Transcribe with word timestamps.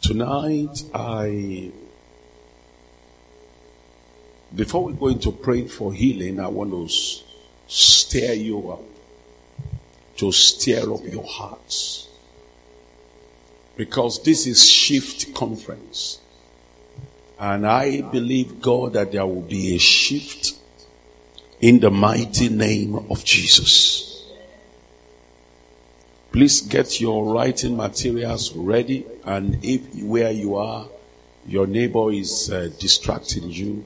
Tonight, 0.00 0.84
I, 0.94 1.70
before 4.54 4.84
we 4.84 4.92
go 4.92 5.08
into 5.08 5.32
praying 5.32 5.68
for 5.68 5.92
healing, 5.92 6.40
I 6.40 6.48
want 6.48 6.70
to 6.70 6.88
stir 7.66 8.34
you 8.34 8.70
up, 8.70 8.82
to 10.16 10.30
stir 10.30 10.92
up 10.92 11.00
your 11.04 11.24
hearts. 11.26 12.08
Because 13.76 14.22
this 14.22 14.46
is 14.46 14.70
Shift 14.70 15.34
Conference. 15.34 16.20
And 17.38 17.66
I 17.66 18.02
believe, 18.02 18.60
God, 18.60 18.92
that 18.92 19.12
there 19.12 19.26
will 19.26 19.42
be 19.42 19.74
a 19.74 19.78
shift 19.78 20.52
in 21.60 21.80
the 21.80 21.90
mighty 21.90 22.48
name 22.48 22.94
of 23.10 23.24
Jesus. 23.24 24.13
Please 26.34 26.62
get 26.62 27.00
your 27.00 27.32
writing 27.32 27.76
materials 27.76 28.52
ready. 28.56 29.06
And 29.24 29.64
if 29.64 29.94
where 30.02 30.32
you 30.32 30.56
are, 30.56 30.88
your 31.46 31.68
neighbor 31.68 32.10
is 32.10 32.50
uh, 32.50 32.70
distracting 32.80 33.52
you, 33.52 33.84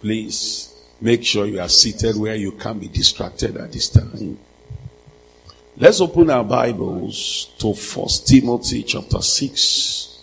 please 0.00 0.72
make 1.00 1.24
sure 1.24 1.46
you 1.46 1.58
are 1.58 1.68
seated 1.68 2.16
where 2.16 2.36
you 2.36 2.52
can't 2.52 2.78
be 2.78 2.86
distracted 2.86 3.56
at 3.56 3.72
this 3.72 3.88
time. 3.88 4.38
Let's 5.76 6.00
open 6.00 6.30
our 6.30 6.44
Bibles 6.44 7.52
to 7.58 7.74
First 7.74 8.28
Timothy 8.28 8.84
chapter 8.84 9.20
6. 9.20 10.22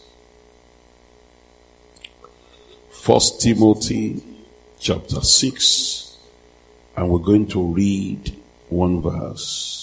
First 2.92 3.42
Timothy 3.42 4.24
chapter 4.80 5.20
6 5.20 6.18
and 6.96 7.10
we're 7.10 7.20
going 7.20 7.48
to 7.48 7.62
read 7.62 8.38
one 8.70 9.02
verse. 9.02 9.81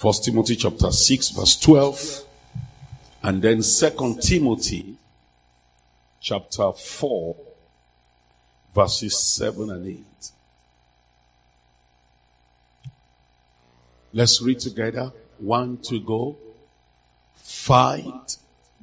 First 0.00 0.24
Timothy 0.24 0.56
chapter 0.56 0.90
6 0.90 1.28
verse 1.30 1.56
12 1.60 2.24
and 3.22 3.42
then 3.42 3.62
second 3.62 4.22
Timothy 4.22 4.96
chapter 6.20 6.72
4 6.72 7.36
verses 8.74 9.18
7 9.18 9.70
and 9.70 9.86
8. 9.86 10.04
Let's 14.14 14.40
read 14.40 14.60
together. 14.60 15.12
One 15.38 15.76
to 15.82 16.00
go. 16.00 16.38
Fight 17.34 18.36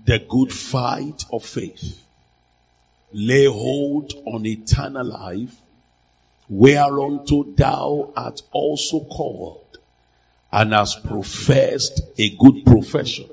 the 0.06 0.20
good 0.20 0.54
fight 0.54 1.26
of 1.34 1.44
faith 1.44 2.04
lay 3.12 3.46
hold 3.46 4.14
on 4.26 4.46
eternal 4.46 5.06
life, 5.06 5.56
whereunto 6.50 7.44
thou 7.56 8.14
art 8.16 8.42
also 8.52 9.00
called, 9.06 9.67
and 10.58 10.74
has 10.74 10.96
professed 10.96 12.02
a 12.18 12.30
good 12.38 12.66
profession 12.66 13.30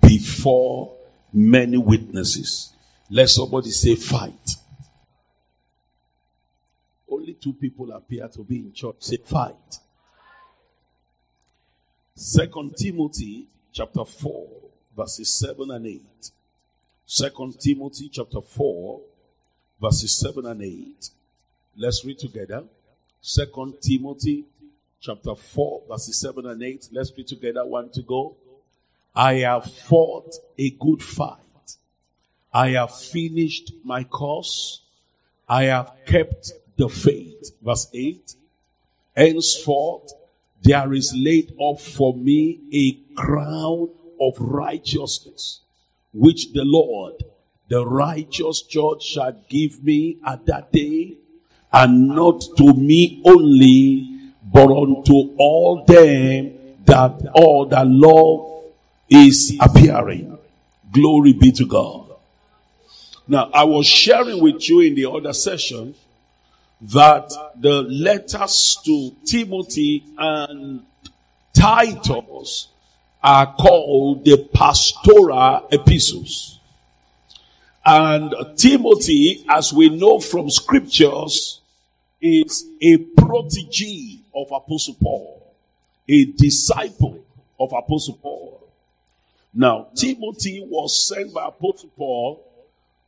before 0.00 0.94
many 1.32 1.76
witnesses. 1.76 2.72
Let 3.10 3.30
somebody 3.30 3.70
say 3.70 3.94
fight. 3.96 4.56
Only 7.10 7.34
two 7.34 7.52
people 7.52 7.92
appear 7.92 8.28
to 8.28 8.42
be 8.42 8.58
in 8.58 8.72
church. 8.72 8.96
Say 9.00 9.16
fight. 9.18 9.78
Second 12.14 12.76
Timothy 12.76 13.46
chapter 13.72 14.04
4 14.04 14.64
verses 14.96 15.38
7 15.38 15.70
and 15.70 15.86
8. 15.86 16.02
Second 17.06 17.60
Timothy 17.60 18.08
chapter 18.08 18.40
4, 18.40 19.00
verses 19.80 20.18
7 20.18 20.46
and 20.46 20.62
8. 20.62 21.10
Let's 21.76 22.04
read 22.04 22.18
together. 22.18 22.64
Second 23.20 23.74
Timothy 23.80 24.44
chapter 25.04 25.34
4, 25.34 25.82
verses 25.86 26.18
7 26.18 26.46
and 26.46 26.62
8. 26.62 26.88
Let's 26.92 27.12
read 27.14 27.26
together. 27.26 27.66
One 27.66 27.90
to 27.90 28.00
go. 28.00 28.36
I 29.14 29.34
have 29.40 29.70
fought 29.70 30.34
a 30.56 30.70
good 30.70 31.02
fight. 31.02 31.38
I 32.52 32.70
have 32.70 32.96
finished 32.96 33.72
my 33.84 34.04
course. 34.04 34.80
I 35.46 35.64
have 35.64 35.92
kept 36.06 36.52
the 36.78 36.88
faith. 36.88 37.50
Verse 37.62 37.88
8. 37.92 38.34
Henceforth, 39.14 40.14
there 40.62 40.94
is 40.94 41.14
laid 41.14 41.54
up 41.60 41.80
for 41.80 42.14
me 42.14 42.60
a 42.72 42.92
crown 43.14 43.90
of 44.18 44.34
righteousness 44.38 45.60
which 46.14 46.52
the 46.52 46.64
Lord, 46.64 47.22
the 47.68 47.86
righteous 47.86 48.62
judge, 48.62 49.02
shall 49.02 49.38
give 49.50 49.84
me 49.84 50.16
at 50.26 50.46
that 50.46 50.72
day, 50.72 51.18
and 51.72 52.08
not 52.08 52.40
to 52.56 52.72
me 52.72 53.20
only, 53.26 54.13
but 54.54 54.70
unto 54.70 55.34
all 55.36 55.84
them 55.84 56.52
that 56.84 57.20
all 57.34 57.66
that 57.66 57.84
love 57.88 58.62
is 59.10 59.56
appearing. 59.60 60.38
Glory 60.92 61.32
be 61.32 61.50
to 61.50 61.66
God. 61.66 62.12
Now, 63.26 63.50
I 63.52 63.64
was 63.64 63.84
sharing 63.84 64.40
with 64.40 64.68
you 64.68 64.78
in 64.80 64.94
the 64.94 65.10
other 65.10 65.32
session 65.32 65.96
that 66.82 67.32
the 67.58 67.82
letters 67.82 68.78
to 68.84 69.16
Timothy 69.26 70.04
and 70.16 70.86
Titus 71.52 72.68
are 73.24 73.52
called 73.54 74.24
the 74.24 74.48
pastoral 74.54 75.66
epistles. 75.72 76.60
And 77.84 78.32
Timothy, 78.56 79.44
as 79.48 79.72
we 79.72 79.88
know 79.88 80.20
from 80.20 80.48
scriptures, 80.48 81.60
is 82.20 82.64
a 82.80 82.98
protege 82.98 84.20
of 84.34 84.50
Apostle 84.52 84.96
Paul, 85.00 85.54
a 86.08 86.24
disciple 86.24 87.24
of 87.58 87.72
Apostle 87.72 88.18
Paul. 88.20 88.60
Now, 89.52 89.88
Timothy 89.94 90.66
was 90.68 91.06
sent 91.06 91.32
by 91.32 91.46
Apostle 91.46 91.90
Paul 91.96 92.44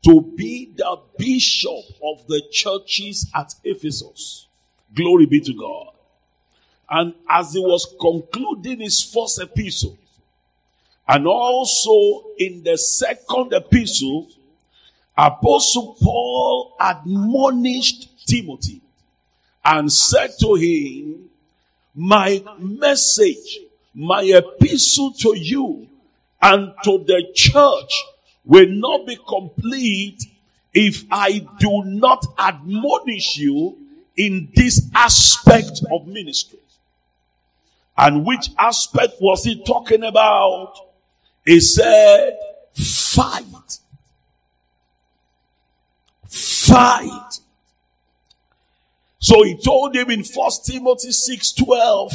to 0.04 0.22
be 0.22 0.72
the 0.76 0.98
bishop 1.18 1.84
of 2.02 2.26
the 2.28 2.42
churches 2.52 3.28
at 3.34 3.54
Ephesus. 3.64 4.46
Glory 4.94 5.26
be 5.26 5.40
to 5.40 5.52
God. 5.52 5.88
And 6.88 7.14
as 7.28 7.52
he 7.52 7.58
was 7.58 7.92
concluding 8.00 8.80
his 8.80 9.02
first 9.02 9.40
epistle, 9.42 9.98
and 11.08 11.26
also 11.26 12.24
in 12.38 12.62
the 12.62 12.78
second 12.78 13.52
epistle, 13.52 14.28
Apostle 15.16 15.96
Paul 16.00 16.76
admonished 16.80 18.26
Timothy 18.26 18.82
and 19.66 19.92
said 19.92 20.30
to 20.40 20.54
him, 20.54 21.28
My 21.94 22.42
message, 22.58 23.58
my 23.92 24.22
epistle 24.22 25.12
to 25.14 25.36
you 25.36 25.88
and 26.40 26.72
to 26.84 27.04
the 27.04 27.26
church 27.34 28.04
will 28.44 28.68
not 28.68 29.06
be 29.06 29.18
complete 29.28 30.22
if 30.72 31.04
I 31.10 31.44
do 31.58 31.82
not 31.84 32.24
admonish 32.38 33.38
you 33.38 33.76
in 34.16 34.48
this 34.54 34.88
aspect 34.94 35.80
of 35.90 36.06
ministry. 36.06 36.60
And 37.98 38.24
which 38.24 38.50
aspect 38.58 39.14
was 39.20 39.42
he 39.42 39.64
talking 39.64 40.04
about? 40.04 40.74
He 41.44 41.60
said, 41.60 42.36
fight. 42.74 43.78
Fight. 46.28 47.40
So 49.26 49.42
he 49.42 49.56
told 49.56 49.96
him 49.96 50.08
in 50.12 50.22
First 50.22 50.66
Timothy 50.66 51.10
6 51.10 51.52
12, 51.54 52.12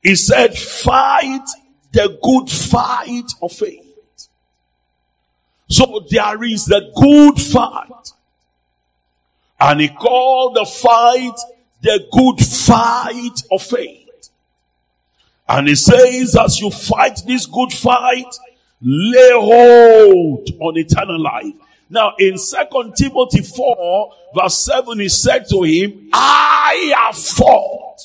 he 0.00 0.14
said, 0.14 0.56
fight 0.56 1.44
the 1.90 2.16
good 2.22 2.48
fight 2.48 3.32
of 3.42 3.50
faith. 3.50 4.28
So 5.68 6.06
there 6.08 6.44
is 6.44 6.66
the 6.66 6.92
good 6.94 7.42
fight. 7.42 8.12
And 9.58 9.80
he 9.80 9.88
called 9.88 10.54
the 10.54 10.64
fight 10.66 11.36
the 11.82 12.06
good 12.12 12.38
fight 12.38 13.42
of 13.50 13.60
faith. 13.60 14.30
And 15.48 15.66
he 15.66 15.74
says, 15.74 16.36
as 16.36 16.60
you 16.60 16.70
fight 16.70 17.22
this 17.26 17.46
good 17.46 17.72
fight, 17.72 18.38
lay 18.80 19.30
hold 19.32 20.48
on 20.60 20.78
eternal 20.78 21.20
life. 21.20 21.54
Now 21.94 22.12
in 22.18 22.36
second 22.38 22.96
Timothy 22.96 23.42
4 23.42 24.12
verse 24.34 24.64
7, 24.64 24.98
he 24.98 25.08
said 25.08 25.48
to 25.48 25.62
him, 25.62 26.10
I 26.12 26.92
have 26.98 27.16
fought. 27.16 27.98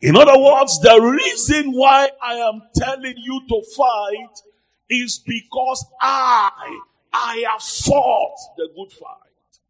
In 0.00 0.16
other 0.16 0.38
words, 0.38 0.80
the 0.80 0.98
reason 0.98 1.72
why 1.72 2.08
I 2.22 2.36
am 2.36 2.62
telling 2.74 3.14
you 3.18 3.42
to 3.46 3.62
fight 3.76 4.40
is 4.88 5.18
because 5.18 5.84
I, 6.00 6.80
I 7.12 7.44
have 7.52 7.60
fought 7.60 8.36
the 8.56 8.70
good 8.74 8.92
fight. 8.92 9.60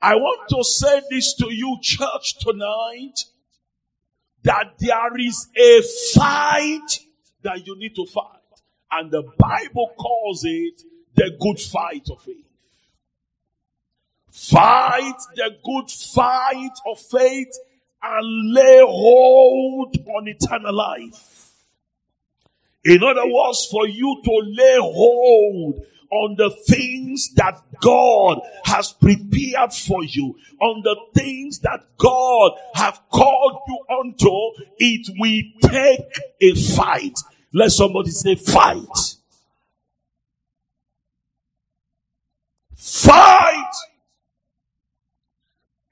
I 0.00 0.14
want 0.14 0.48
to 0.48 0.64
say 0.64 1.02
this 1.10 1.34
to 1.34 1.52
you, 1.52 1.76
church, 1.82 2.38
tonight 2.38 3.24
that 4.42 4.78
there 4.78 5.18
is 5.18 5.48
a 5.54 5.82
fight 6.14 7.00
that 7.42 7.66
you 7.66 7.76
need 7.76 7.94
to 7.96 8.06
fight. 8.06 8.35
And 8.90 9.10
the 9.10 9.22
Bible 9.38 9.92
calls 9.98 10.44
it 10.44 10.82
the 11.14 11.36
good 11.40 11.58
fight 11.58 12.08
of 12.10 12.20
faith. 12.22 12.46
Fight 14.30 15.18
the 15.34 15.56
good 15.64 15.90
fight 15.90 16.74
of 16.86 17.00
faith 17.00 17.52
and 18.02 18.52
lay 18.52 18.80
hold 18.80 19.96
on 20.08 20.28
eternal 20.28 20.74
life. 20.74 21.52
In 22.84 23.02
other 23.02 23.26
words, 23.26 23.66
for 23.70 23.88
you 23.88 24.20
to 24.24 24.42
lay 24.44 24.76
hold 24.78 25.84
on 26.10 26.36
the 26.36 26.50
things 26.68 27.30
that 27.34 27.60
God 27.80 28.40
has 28.64 28.92
prepared 28.92 29.72
for 29.72 30.04
you, 30.04 30.36
on 30.60 30.82
the 30.82 30.96
things 31.14 31.58
that 31.60 31.84
God 31.98 32.52
have 32.74 33.00
called 33.10 33.60
you 33.66 33.84
unto, 33.98 34.64
it 34.78 35.08
will 35.18 35.70
take 35.70 36.00
a 36.40 36.54
fight. 36.76 37.18
Let 37.56 37.72
somebody 37.72 38.10
say 38.10 38.34
fight. 38.34 39.14
Fight 42.74 43.72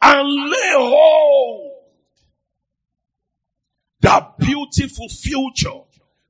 and 0.02 0.50
lay 0.50 0.72
hold 0.74 1.72
that 4.00 4.36
beautiful 4.36 5.08
future, 5.08 5.80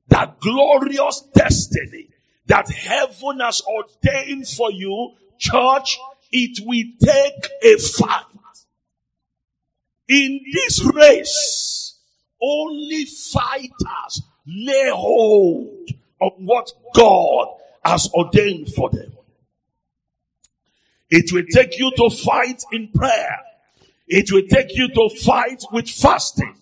that 0.07 0.39
glorious 0.39 1.27
destiny 1.35 2.07
that 2.45 2.69
heaven 2.69 3.41
has 3.41 3.61
ordained 3.67 4.47
for 4.47 4.71
you, 4.71 5.15
church, 5.37 5.97
it 6.31 6.65
will 6.65 6.85
take 7.03 7.51
a 7.61 7.77
fight. 7.77 8.23
In 10.07 10.39
this 10.53 10.81
race, 10.93 11.99
only 12.41 13.03
fighters 13.03 14.21
lay 14.47 14.89
hold 14.89 15.89
of 16.21 16.33
what 16.37 16.71
God 16.93 17.47
has 17.83 18.09
ordained 18.13 18.69
for 18.69 18.89
them. 18.89 19.11
It 21.09 21.31
will 21.31 21.45
take 21.51 21.77
you 21.77 21.91
to 21.97 22.09
fight 22.09 22.63
in 22.71 22.89
prayer. 22.89 23.39
It 24.07 24.31
will 24.31 24.47
take 24.49 24.75
you 24.75 24.87
to 24.89 25.09
fight 25.23 25.63
with 25.71 25.89
fasting. 25.89 26.55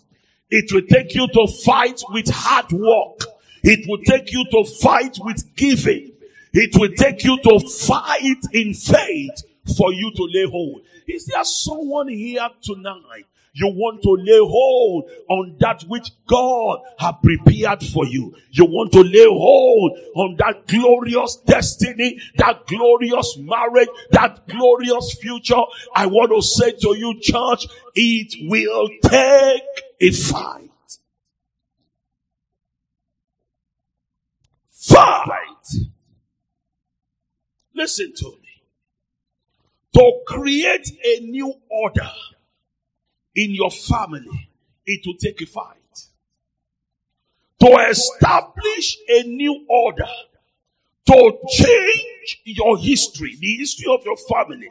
It 0.50 0.72
will 0.72 0.84
take 0.90 1.16
you 1.16 1.28
to 1.28 1.48
fight 1.66 2.02
with 2.10 2.30
hard 2.30 2.72
work. 2.72 3.22
It 3.64 3.88
will 3.88 4.04
take 4.04 4.32
you 4.32 4.46
to 4.52 4.66
fight 4.66 5.18
with 5.22 5.56
giving. 5.56 6.12
It 6.54 6.78
will 6.78 6.94
take 6.96 7.24
you 7.24 7.40
to 7.42 7.60
fight 7.60 8.42
in 8.52 8.74
faith 8.74 9.44
for 9.76 9.94
you 9.94 10.12
to 10.16 10.24
lay 10.24 10.46
hold. 10.50 10.82
Is 11.08 11.26
there 11.26 11.44
someone 11.44 12.10
here 12.10 12.48
tonight? 12.62 13.26
You 13.56 13.68
want 13.68 14.02
to 14.02 14.10
lay 14.14 14.40
hold 14.40 15.12
on 15.30 15.58
that 15.60 15.84
which 15.84 16.10
God 16.26 16.80
has 16.98 17.14
prepared 17.22 17.84
for 17.84 18.04
you. 18.08 18.36
You 18.50 18.66
want 18.66 18.92
to 18.94 19.02
lay 19.02 19.28
hold 19.28 19.92
on 20.16 20.38
that 20.38 20.68
glorious 20.68 21.36
destiny, 21.46 22.20
that 22.38 22.66
glorious 22.66 23.38
marriage, 23.38 23.90
that 24.10 24.48
glorious 24.48 25.16
future. 25.22 25.62
I 25.96 26.08
want 26.08 26.32
to 26.32 26.42
say 26.42 26.72
to 26.72 26.98
you, 26.98 27.20
church, 27.22 27.68
it 27.94 28.50
will 28.50 28.90
take 29.04 29.84
a 30.02 30.12
fight. 30.12 30.72
Fight. 34.72 35.90
Listen 37.76 38.14
to 38.16 38.26
me. 38.26 38.64
To 39.94 40.24
create 40.26 40.90
a 41.06 41.20
new 41.20 41.54
order 41.70 42.10
in 43.36 43.52
your 43.54 43.72
family, 43.72 44.50
it 44.86 45.02
will 45.06 45.18
take 45.18 45.42
a 45.42 45.46
fight. 45.46 45.78
To 47.60 47.88
establish 47.90 48.98
a 49.08 49.24
new 49.24 49.66
order, 49.70 50.10
to 51.08 51.38
change 51.50 52.42
your 52.44 52.78
history, 52.78 53.38
the 53.40 53.58
history 53.58 53.88
of 53.92 54.04
your 54.06 54.18
family, 54.18 54.70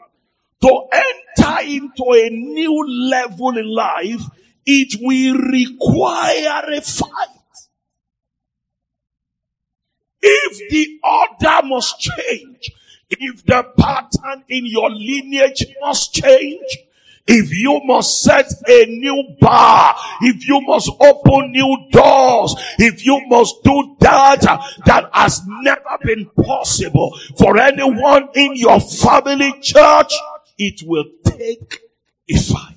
to 0.61 0.88
enter 0.93 1.62
into 1.62 2.05
a 2.12 2.31
new 2.31 2.87
level 3.11 3.56
in 3.56 3.67
life, 3.67 4.23
it 4.65 4.99
will 5.00 5.37
require 5.37 6.73
a 6.73 6.81
fight. 6.81 7.29
If 10.20 10.70
the 10.70 11.00
order 11.03 11.67
must 11.67 11.99
change, 11.99 12.70
if 13.11 13.44
the 13.44 13.65
pattern 13.76 14.44
in 14.49 14.67
your 14.67 14.91
lineage 14.91 15.67
must 15.81 16.15
change, 16.15 16.79
if 17.27 17.57
you 17.57 17.81
must 17.85 18.23
set 18.23 18.53
a 18.69 18.87
new 18.87 19.37
bar, 19.41 19.95
if 20.23 20.47
you 20.47 20.61
must 20.63 20.91
open 21.01 21.53
new 21.53 21.87
doors, 21.91 22.55
if 22.79 23.07
you 23.07 23.21
must 23.29 23.63
do 23.63 23.97
that 24.01 24.41
that 24.87 25.09
has 25.13 25.41
never 25.47 25.99
been 26.03 26.29
possible 26.43 27.17
for 27.39 27.59
anyone 27.59 28.29
in 28.35 28.57
your 28.57 28.81
family 28.81 29.53
church, 29.61 30.13
it 30.59 30.83
will 30.85 31.05
take 31.25 31.81
a 32.29 32.37
fight. 32.37 32.69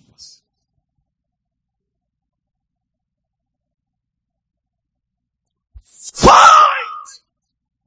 Fight 5.84 7.22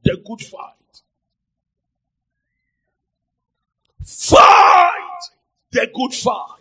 the 0.03 0.17
good 0.27 0.41
fight. 0.41 0.75
Fight 4.05 4.48
the 5.71 5.89
good 5.95 6.15
fight 6.15 6.59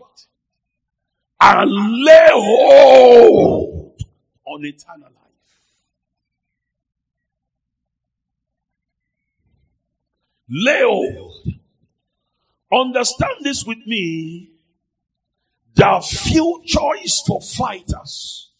and 1.39 2.04
lay 2.04 2.27
hold 2.31 4.01
on 4.45 4.65
eternal 4.65 5.09
life. 5.09 5.24
Lay 10.50 10.81
hold. 10.81 11.48
Understand 12.71 13.36
this 13.42 13.63
with 13.65 13.80
me. 13.86 14.51
There 15.75 15.88
are 15.88 16.01
few 16.01 16.63
is 17.04 17.21
for 17.25 17.39
fighters. 17.39 18.51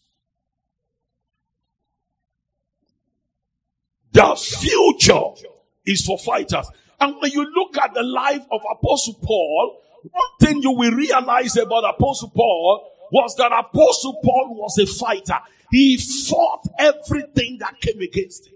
The 4.12 4.34
future 4.36 5.48
is 5.84 6.04
for 6.04 6.18
fighters. 6.18 6.66
And 7.00 7.16
when 7.20 7.30
you 7.32 7.44
look 7.54 7.76
at 7.76 7.92
the 7.94 8.02
life 8.02 8.44
of 8.50 8.60
Apostle 8.70 9.14
Paul, 9.22 9.82
one 10.10 10.38
thing 10.40 10.62
you 10.62 10.72
will 10.72 10.92
realize 10.92 11.56
about 11.56 11.84
Apostle 11.84 12.30
Paul 12.30 12.90
was 13.10 13.34
that 13.36 13.52
Apostle 13.52 14.20
Paul 14.22 14.54
was 14.54 14.78
a 14.78 14.86
fighter. 14.86 15.38
He 15.70 15.96
fought 15.96 16.66
everything 16.78 17.58
that 17.60 17.80
came 17.80 18.00
against 18.00 18.46
him. 18.46 18.54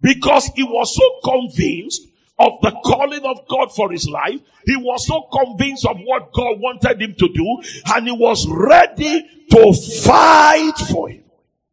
Because 0.00 0.46
he 0.54 0.62
was 0.62 0.94
so 0.96 1.30
convinced 1.30 2.08
of 2.38 2.60
the 2.60 2.72
calling 2.84 3.24
of 3.24 3.46
God 3.48 3.72
for 3.72 3.92
his 3.92 4.08
life. 4.08 4.40
He 4.66 4.76
was 4.76 5.06
so 5.06 5.22
convinced 5.22 5.86
of 5.86 5.98
what 6.00 6.32
God 6.32 6.58
wanted 6.60 7.00
him 7.00 7.14
to 7.18 7.28
do 7.28 7.62
and 7.94 8.06
he 8.06 8.12
was 8.12 8.46
ready 8.48 9.26
to 9.50 9.72
fight 10.04 10.76
for 10.90 11.08
him, 11.08 11.24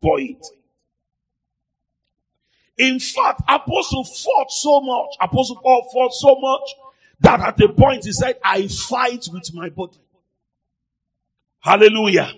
for 0.01 0.19
it. 0.19 0.45
In 2.77 2.99
fact, 2.99 3.41
Apostle 3.47 4.05
fought 4.05 4.51
so 4.51 4.81
much, 4.81 5.15
Apostle 5.19 5.57
Paul 5.57 5.89
fought 5.91 6.13
so 6.13 6.35
much 6.39 6.88
that 7.21 7.39
at 7.41 7.61
a 7.61 7.69
point 7.69 8.05
he 8.05 8.11
said, 8.11 8.37
I 8.43 8.67
fight 8.67 9.27
with 9.31 9.53
my 9.53 9.69
body. 9.69 9.99
Hallelujah. 11.59 12.31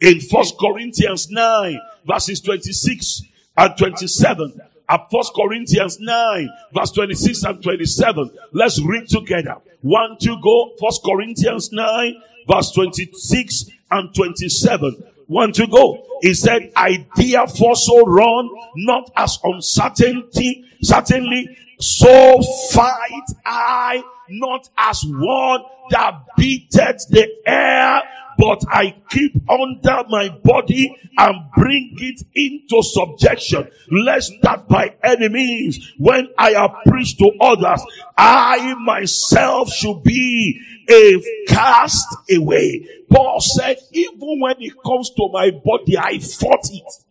In 0.00 0.20
First 0.20 0.56
Corinthians 0.58 1.30
9, 1.30 1.80
verses 2.06 2.40
26 2.40 3.22
and 3.56 3.76
27. 3.76 4.60
At 4.88 5.10
First 5.10 5.32
Corinthians 5.34 5.98
9, 5.98 6.48
verse 6.74 6.90
26 6.92 7.42
and 7.44 7.62
27. 7.62 8.30
Let's 8.52 8.80
read 8.82 9.08
together. 9.08 9.56
One, 9.80 10.16
two, 10.20 10.36
go. 10.42 10.72
First 10.80 11.02
Corinthians 11.04 11.72
9, 11.72 12.22
verse 12.48 12.70
26 12.72 13.70
and 13.90 14.14
27. 14.14 15.04
One 15.26 15.52
to 15.52 15.66
go. 15.66 16.04
He 16.20 16.34
said, 16.34 16.72
I 16.76 17.06
therefore 17.16 17.76
so 17.76 18.02
run, 18.04 18.48
not 18.76 19.10
as 19.16 19.38
uncertainty, 19.42 20.64
certainly 20.82 21.56
so 21.78 22.40
fight 22.70 23.28
I 23.44 24.02
not 24.28 24.68
as 24.78 25.04
one 25.06 25.62
that 25.90 26.24
beateth 26.36 27.08
the 27.10 27.28
air, 27.46 28.02
but 28.38 28.62
I 28.68 28.96
keep 29.10 29.32
under 29.50 30.02
my 30.08 30.28
body 30.42 30.96
and 31.16 31.36
bring 31.56 31.94
it 31.98 32.22
into 32.34 32.82
subjection, 32.82 33.68
lest 33.90 34.32
that 34.42 34.68
by 34.68 34.96
any 35.02 35.28
means, 35.28 35.92
when 35.98 36.28
I 36.38 36.50
have 36.52 36.84
preached 36.86 37.18
to 37.18 37.30
others, 37.40 37.82
I 38.16 38.74
myself 38.74 39.70
should 39.70 40.02
be 40.02 40.60
a 40.88 41.22
cast 41.48 42.06
away. 42.32 42.88
Paul 43.14 43.40
said, 43.40 43.78
even 43.92 44.40
when 44.40 44.56
it 44.60 44.72
comes 44.84 45.10
to 45.10 45.28
my 45.32 45.50
body, 45.50 45.98
I 45.98 46.18
fought 46.18 46.68
it. 46.72 47.04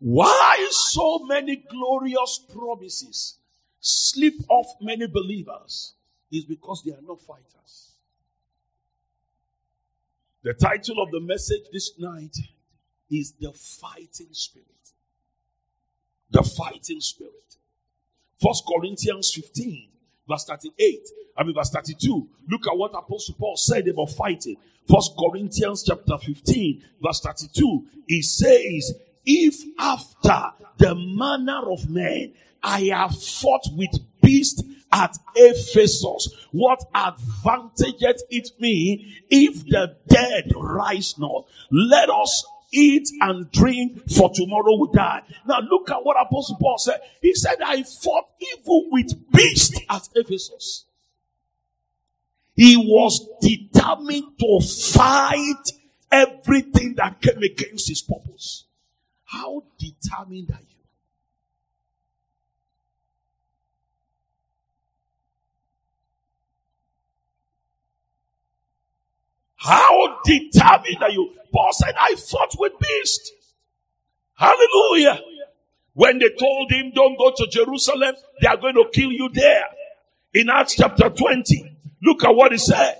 Why 0.00 0.68
so 0.70 1.20
many 1.20 1.56
glorious 1.56 2.40
promises 2.52 3.38
slip 3.80 4.34
off 4.48 4.66
many 4.80 5.06
believers 5.06 5.94
is 6.32 6.44
because 6.44 6.82
they 6.84 6.92
are 6.92 7.02
not 7.02 7.20
fighters. 7.20 7.92
The 10.42 10.54
title 10.54 11.02
of 11.02 11.10
the 11.10 11.20
message 11.20 11.62
this 11.72 11.92
night 11.98 12.36
is 13.10 13.32
The 13.40 13.52
Fighting 13.52 14.28
Spirit. 14.32 14.66
the 16.30 16.42
fighting 16.42 17.00
spirit. 17.00 17.32
First 18.40 18.64
Corinthians 18.66 19.32
15, 19.34 19.88
verse 20.28 20.44
38. 20.44 21.08
I 21.38 21.44
mean, 21.44 21.54
verse 21.54 21.70
32. 21.70 22.28
Look 22.48 22.66
at 22.66 22.76
what 22.76 22.92
Apostle 22.94 23.36
Paul 23.38 23.56
said 23.56 23.88
about 23.88 24.10
fighting. 24.10 24.56
First 24.88 25.12
Corinthians 25.18 25.84
chapter 25.86 26.16
15, 26.18 26.82
verse 27.02 27.20
32. 27.20 27.86
He 28.06 28.22
says, 28.22 28.94
if 29.24 29.56
after 29.78 30.52
the 30.78 30.94
manner 30.94 31.70
of 31.70 31.90
men 31.90 32.34
I 32.62 32.82
have 32.92 33.20
fought 33.20 33.64
with 33.72 33.90
beasts 34.22 34.62
at 34.92 35.16
Ephesus, 35.34 36.32
what 36.52 36.80
advantageth 36.94 38.22
it 38.30 38.50
me 38.60 39.22
if 39.28 39.66
the 39.66 39.96
dead 40.08 40.52
rise 40.54 41.18
not? 41.18 41.46
Let 41.70 42.08
us 42.08 42.46
eat 42.76 43.08
and 43.20 43.50
drink 43.50 44.10
for 44.10 44.30
tomorrow 44.34 44.76
we 44.78 44.88
die. 44.94 45.22
Now 45.46 45.60
look 45.60 45.90
at 45.90 46.04
what 46.04 46.16
Apostle 46.20 46.56
Paul 46.60 46.78
said. 46.78 47.00
He 47.22 47.34
said, 47.34 47.56
I 47.64 47.82
fought 47.82 48.26
even 48.40 48.88
with 48.90 49.32
beasts 49.32 49.80
at 49.88 50.08
Ephesus. 50.14 50.84
He 52.54 52.76
was 52.76 53.28
determined 53.40 54.38
to 54.40 54.60
fight 54.60 55.72
everything 56.10 56.94
that 56.94 57.20
came 57.20 57.42
against 57.42 57.88
his 57.88 58.02
purpose. 58.02 58.64
How 59.24 59.64
determined 59.78 60.50
are 60.50 60.60
you? 60.60 60.75
How 69.66 70.18
determined 70.24 71.02
are 71.02 71.10
you? 71.10 71.32
Paul 71.52 71.72
said, 71.72 71.94
I 71.98 72.14
fought 72.14 72.54
with 72.58 72.72
beasts. 72.78 73.32
Hallelujah. 74.34 75.20
When 75.94 76.18
they 76.18 76.30
told 76.38 76.70
him, 76.70 76.92
don't 76.94 77.18
go 77.18 77.32
to 77.34 77.46
Jerusalem, 77.50 78.14
they 78.40 78.48
are 78.48 78.56
going 78.58 78.74
to 78.74 78.84
kill 78.92 79.10
you 79.10 79.28
there. 79.32 79.64
In 80.34 80.50
Acts 80.50 80.76
chapter 80.76 81.08
20, 81.08 81.76
look 82.02 82.22
at 82.22 82.34
what 82.34 82.52
he 82.52 82.58
said. 82.58 82.96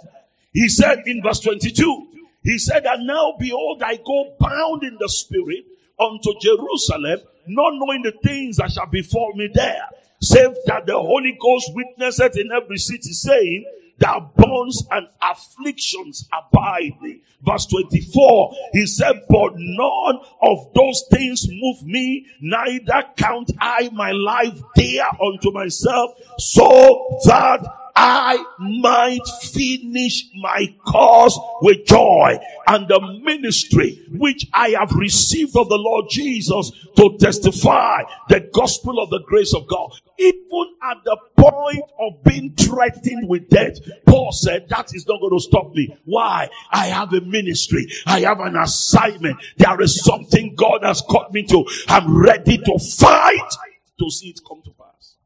He 0.52 0.68
said 0.68 1.02
in 1.06 1.22
verse 1.22 1.40
22, 1.40 2.08
he 2.42 2.58
said, 2.58 2.86
and 2.86 3.06
now 3.06 3.34
behold, 3.38 3.82
I 3.84 3.96
go 3.96 4.34
bound 4.40 4.82
in 4.82 4.96
the 4.98 5.08
spirit 5.08 5.66
unto 6.00 6.32
Jerusalem, 6.40 7.20
not 7.46 7.74
knowing 7.74 8.02
the 8.02 8.12
things 8.24 8.56
that 8.56 8.72
shall 8.72 8.86
befall 8.86 9.34
me 9.34 9.50
there, 9.52 9.82
save 10.20 10.54
that 10.66 10.86
the 10.86 10.94
Holy 10.94 11.36
Ghost 11.40 11.72
witnesseth 11.74 12.38
in 12.38 12.50
every 12.50 12.78
city, 12.78 13.12
saying, 13.12 13.64
that 13.98 14.34
bonds 14.36 14.86
and 14.90 15.08
afflictions 15.22 16.28
abide 16.32 17.00
me. 17.00 17.22
Verse 17.42 17.66
24, 17.66 18.54
he 18.72 18.86
said, 18.86 19.22
but 19.28 19.52
none 19.56 20.18
of 20.42 20.72
those 20.74 21.04
things 21.10 21.46
move 21.48 21.82
me, 21.84 22.26
neither 22.40 23.04
count 23.16 23.52
I 23.60 23.90
my 23.92 24.10
life 24.12 24.60
dear 24.74 25.06
unto 25.22 25.52
myself, 25.52 26.12
so 26.38 27.20
that 27.26 27.66
I 27.98 28.44
might 28.58 29.26
finish 29.42 30.24
my 30.36 30.74
cause 30.86 31.38
with 31.62 31.86
joy 31.86 32.38
and 32.66 32.86
the 32.86 33.00
ministry 33.24 34.06
which 34.10 34.46
I 34.52 34.70
have 34.78 34.92
received 34.92 35.56
of 35.56 35.70
the 35.70 35.78
Lord 35.78 36.06
Jesus 36.10 36.70
to 36.96 37.16
testify 37.18 38.02
the 38.28 38.40
gospel 38.52 39.02
of 39.02 39.08
the 39.08 39.22
grace 39.26 39.54
of 39.54 39.66
God. 39.66 39.92
Even 40.18 40.74
at 40.82 40.98
the 41.04 41.16
point 41.36 41.84
of 41.98 42.22
being 42.22 42.54
threatened 42.54 43.28
with 43.28 43.48
death, 43.48 43.78
Paul 44.06 44.30
said, 44.32 44.68
that 44.68 44.94
is 44.94 45.06
not 45.06 45.20
going 45.20 45.36
to 45.36 45.42
stop 45.42 45.72
me. 45.72 45.96
Why? 46.04 46.50
I 46.70 46.86
have 46.88 47.14
a 47.14 47.22
ministry. 47.22 47.86
I 48.06 48.20
have 48.20 48.40
an 48.40 48.56
assignment. 48.56 49.38
There 49.56 49.80
is 49.80 50.04
something 50.04 50.54
God 50.54 50.82
has 50.82 51.00
called 51.02 51.32
me 51.32 51.44
to. 51.44 51.64
I'm 51.88 52.14
ready 52.14 52.58
to 52.58 52.78
fight 52.78 53.52
to 53.98 54.10
see 54.10 54.28
it 54.28 54.40
come 54.46 54.60
to 54.64 54.70
pass. 54.72 55.16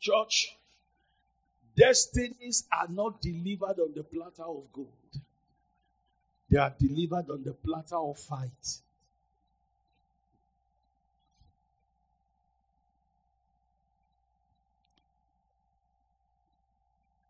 Church, 0.00 0.55
Destinies 1.76 2.64
are 2.72 2.88
not 2.88 3.20
delivered 3.20 3.78
on 3.78 3.92
the 3.94 4.02
platter 4.02 4.44
of 4.44 4.72
gold, 4.72 4.88
they 6.48 6.58
are 6.58 6.74
delivered 6.78 7.30
on 7.30 7.42
the 7.44 7.52
platter 7.52 7.96
of 7.96 8.18
fight. 8.18 8.80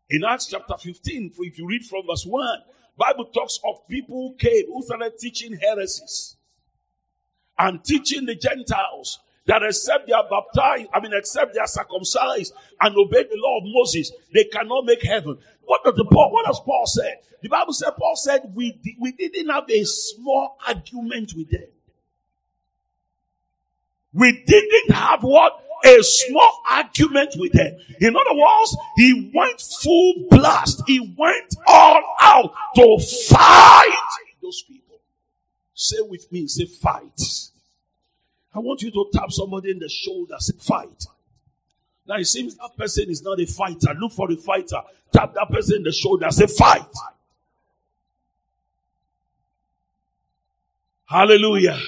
In 0.09 0.23
Acts 0.23 0.47
chapter 0.47 0.77
15, 0.77 1.33
if 1.39 1.59
you 1.59 1.67
read 1.67 1.83
from 1.83 2.07
verse 2.07 2.25
1, 2.25 2.59
Bible 2.97 3.25
talks 3.25 3.59
of 3.65 3.85
people 3.89 4.29
who 4.29 4.35
came 4.37 4.65
who 4.67 4.81
started 4.81 5.17
teaching 5.19 5.57
heresies 5.61 6.37
and 7.59 7.83
teaching 7.83 8.25
the 8.25 8.35
Gentiles 8.35 9.19
that 9.47 9.63
except 9.63 10.07
they 10.07 10.13
are 10.13 10.27
baptized, 10.29 10.89
I 10.93 10.99
mean, 10.99 11.13
except 11.13 11.53
they 11.53 11.59
are 11.59 11.67
circumcised 11.67 12.53
and 12.81 12.95
obey 12.95 13.23
the 13.23 13.37
law 13.37 13.57
of 13.57 13.63
Moses, 13.65 14.11
they 14.33 14.43
cannot 14.43 14.85
make 14.85 15.01
heaven. 15.03 15.37
What 15.63 15.83
does 15.83 15.95
the 15.95 16.05
Paul, 16.05 16.31
what 16.31 16.45
does 16.45 16.59
Paul 16.59 16.85
say? 16.85 17.15
The 17.41 17.49
Bible 17.49 17.73
said, 17.73 17.91
Paul 17.97 18.15
said, 18.15 18.41
we, 18.53 18.79
we 18.99 19.11
didn't 19.13 19.49
have 19.49 19.69
a 19.69 19.83
small 19.85 20.57
argument 20.67 21.33
with 21.35 21.49
them. 21.49 21.67
We 24.13 24.43
didn't 24.45 24.91
have 24.91 25.21
what? 25.21 25.63
A 25.85 26.01
small 26.01 26.61
argument 26.69 27.35
with 27.37 27.51
them. 27.53 27.77
In 28.01 28.15
other 28.15 28.33
words, 28.33 28.77
he 28.95 29.31
went 29.33 29.61
full 29.61 30.13
blast. 30.29 30.81
He 30.87 31.15
went 31.17 31.55
all 31.67 32.01
out 32.21 32.51
to 32.75 32.97
fight 33.29 33.95
those 34.41 34.63
people. 34.63 34.99
Say 35.73 35.97
with 36.01 36.31
me, 36.31 36.47
say 36.47 36.65
fight. 36.65 37.21
I 38.57 38.59
want 38.59 38.81
you 38.81 38.89
to 38.89 39.05
tap 39.13 39.31
somebody 39.31 39.69
in 39.69 39.77
the 39.77 39.87
shoulder, 39.87 40.33
say, 40.39 40.55
fight. 40.57 41.05
Now 42.07 42.15
it 42.15 42.25
seems 42.25 42.55
that 42.55 42.75
person 42.75 43.07
is 43.07 43.21
not 43.21 43.39
a 43.39 43.45
fighter. 43.45 43.93
Look 43.99 44.13
for 44.13 44.31
a 44.31 44.35
fighter. 44.35 44.81
Tap 45.13 45.35
that 45.35 45.47
person 45.51 45.77
in 45.77 45.83
the 45.83 45.91
shoulder, 45.91 46.31
say, 46.31 46.47
fight. 46.47 46.81
Hallelujah. 51.05 51.79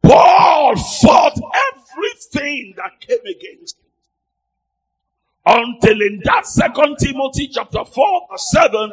Paul 0.00 0.76
fought 0.76 1.40
everything 1.72 2.74
that 2.76 3.00
came 3.00 3.26
against 3.26 3.76
him. 3.76 3.86
Until 5.46 6.00
in 6.00 6.20
that 6.22 6.46
second 6.46 6.96
Timothy 7.00 7.48
chapter 7.48 7.84
4 7.84 8.28
verse 8.30 8.50
7, 8.52 8.92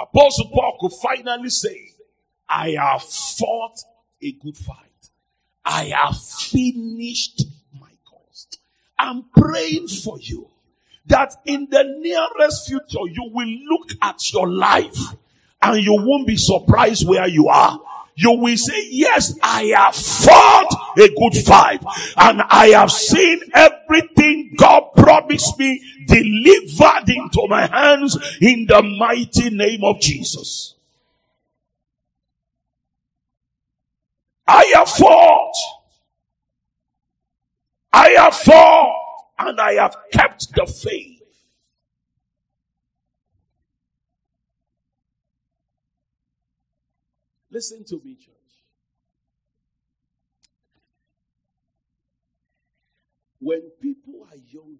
Apostle 0.00 0.48
Paul 0.54 0.76
could 0.80 0.92
finally 0.92 1.50
say, 1.50 1.88
I 2.48 2.70
have 2.70 3.02
fought 3.02 3.78
a 4.22 4.32
good 4.32 4.56
fight. 4.56 4.76
I 5.64 5.92
have 5.94 6.16
finished 6.18 7.44
my 7.78 7.90
course. 8.08 8.46
I'm 8.98 9.24
praying 9.36 9.88
for 9.88 10.18
you 10.18 10.48
that 11.06 11.34
in 11.44 11.68
the 11.70 11.84
nearest 11.98 12.68
future 12.68 13.06
you 13.10 13.30
will 13.32 13.48
look 13.70 13.90
at 14.02 14.32
your 14.32 14.48
life 14.48 14.98
and 15.60 15.82
you 15.82 15.94
won't 15.94 16.26
be 16.26 16.36
surprised 16.36 17.06
where 17.06 17.28
you 17.28 17.48
are. 17.48 17.80
You 18.14 18.32
will 18.32 18.56
say, 18.56 18.88
yes, 18.90 19.38
I 19.42 19.64
have 19.76 19.94
fought 19.94 20.98
a 20.98 21.08
good 21.08 21.36
fight 21.44 21.80
and 22.16 22.42
I 22.42 22.68
have 22.68 22.90
seen 22.90 23.40
everything 23.54 24.54
God 24.56 24.90
promised 24.96 25.56
me 25.58 25.80
delivered 26.06 27.08
into 27.08 27.46
my 27.48 27.66
hands 27.66 28.18
in 28.40 28.66
the 28.66 28.82
mighty 28.82 29.50
name 29.50 29.84
of 29.84 30.00
Jesus. 30.00 30.74
I 34.48 34.72
have 34.76 34.88
fought. 34.88 35.54
I 37.92 38.08
have 38.10 38.34
fought 38.34 38.94
and 39.38 39.60
I 39.60 39.74
have 39.74 39.94
kept 40.10 40.54
the 40.54 40.64
faith. 40.66 41.22
Listen 47.50 47.84
to 47.84 48.00
me, 48.04 48.14
church. 48.14 48.34
When 53.40 53.60
people 53.80 54.26
are 54.30 54.36
younger, 54.50 54.78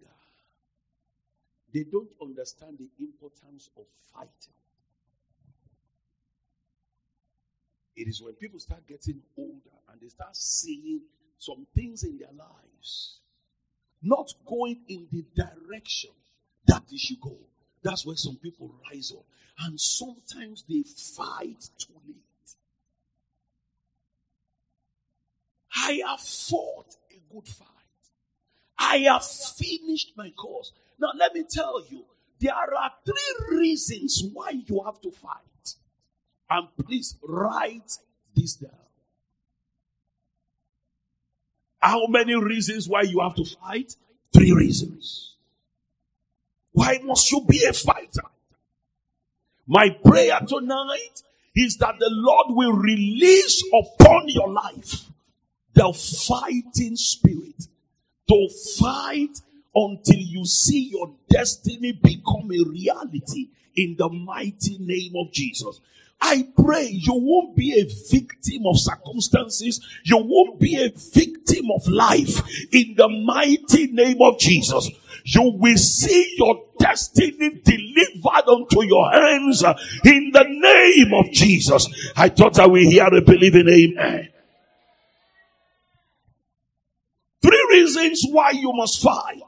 they 1.72 1.84
don't 1.84 2.10
understand 2.22 2.78
the 2.78 2.88
importance 3.04 3.68
of 3.76 3.84
fighting. 4.14 4.57
It 7.98 8.06
is 8.06 8.22
when 8.22 8.34
people 8.34 8.60
start 8.60 8.86
getting 8.86 9.20
older 9.36 9.76
and 9.90 10.00
they 10.00 10.08
start 10.08 10.36
seeing 10.36 11.00
some 11.36 11.66
things 11.74 12.04
in 12.04 12.16
their 12.16 12.30
lives 12.32 13.18
not 14.00 14.32
going 14.46 14.78
in 14.86 15.08
the 15.10 15.24
direction 15.34 16.10
that 16.66 16.84
they 16.88 16.96
should 16.96 17.20
go. 17.20 17.36
That's 17.82 18.06
where 18.06 18.14
some 18.14 18.36
people 18.36 18.72
rise 18.88 19.12
up. 19.12 19.24
And 19.60 19.80
sometimes 19.80 20.64
they 20.68 20.84
fight 21.16 21.68
too 21.76 21.94
late. 22.06 22.54
I 25.74 26.00
have 26.08 26.20
fought 26.20 26.94
a 27.10 27.34
good 27.34 27.48
fight. 27.48 27.66
I 28.78 28.98
have 28.98 29.24
finished 29.24 30.12
my 30.16 30.30
course. 30.30 30.70
Now, 31.00 31.08
let 31.18 31.34
me 31.34 31.44
tell 31.50 31.84
you, 31.88 32.04
there 32.40 32.54
are 32.54 32.92
three 33.04 33.58
reasons 33.58 34.22
why 34.32 34.50
you 34.50 34.82
have 34.84 35.00
to 35.00 35.10
fight. 35.10 35.42
And 36.50 36.68
please 36.84 37.16
write 37.22 37.98
this 38.34 38.54
down. 38.54 38.70
How 41.80 42.06
many 42.08 42.34
reasons 42.34 42.88
why 42.88 43.02
you 43.02 43.20
have 43.20 43.34
to 43.36 43.44
fight? 43.44 43.94
Three 44.32 44.52
reasons. 44.52 45.34
Why 46.72 46.98
must 47.04 47.30
you 47.30 47.44
be 47.48 47.64
a 47.64 47.72
fighter? 47.72 48.22
My 49.66 49.90
prayer 50.04 50.38
tonight 50.46 51.22
is 51.54 51.76
that 51.78 51.96
the 51.98 52.08
Lord 52.10 52.46
will 52.50 52.72
release 52.72 53.62
upon 53.72 54.28
your 54.28 54.50
life 54.50 55.04
the 55.74 55.92
fighting 55.92 56.96
spirit 56.96 57.66
to 58.28 58.48
fight 58.78 59.40
until 59.74 60.18
you 60.18 60.44
see 60.44 60.90
your 60.90 61.12
destiny 61.28 61.92
become 61.92 62.50
a 62.50 62.68
reality 62.68 63.48
in 63.76 63.94
the 63.98 64.08
mighty 64.08 64.78
name 64.78 65.14
of 65.16 65.32
Jesus. 65.32 65.80
I 66.20 66.48
pray 66.64 66.88
you 66.88 67.14
won't 67.14 67.56
be 67.56 67.78
a 67.80 67.84
victim 68.10 68.66
of 68.66 68.78
circumstances. 68.78 69.80
You 70.04 70.18
won't 70.18 70.58
be 70.58 70.76
a 70.76 70.90
victim 70.90 71.70
of 71.74 71.86
life 71.86 72.42
in 72.72 72.94
the 72.96 73.08
mighty 73.08 73.86
name 73.92 74.20
of 74.20 74.38
Jesus. 74.38 74.90
You 75.24 75.52
will 75.54 75.76
see 75.76 76.34
your 76.36 76.64
destiny 76.78 77.60
delivered 77.62 78.48
unto 78.48 78.84
your 78.84 79.10
hands 79.12 79.62
in 80.04 80.30
the 80.32 80.44
name 80.48 81.14
of 81.14 81.30
Jesus. 81.32 81.88
I 82.16 82.30
thought 82.30 82.58
I 82.58 82.66
will 82.66 82.82
hear 82.82 83.06
a 83.06 83.20
believing 83.20 83.68
amen. 83.68 84.28
Three 87.42 87.66
reasons 87.70 88.24
why 88.28 88.50
you 88.50 88.72
must 88.74 89.00
fight. 89.00 89.42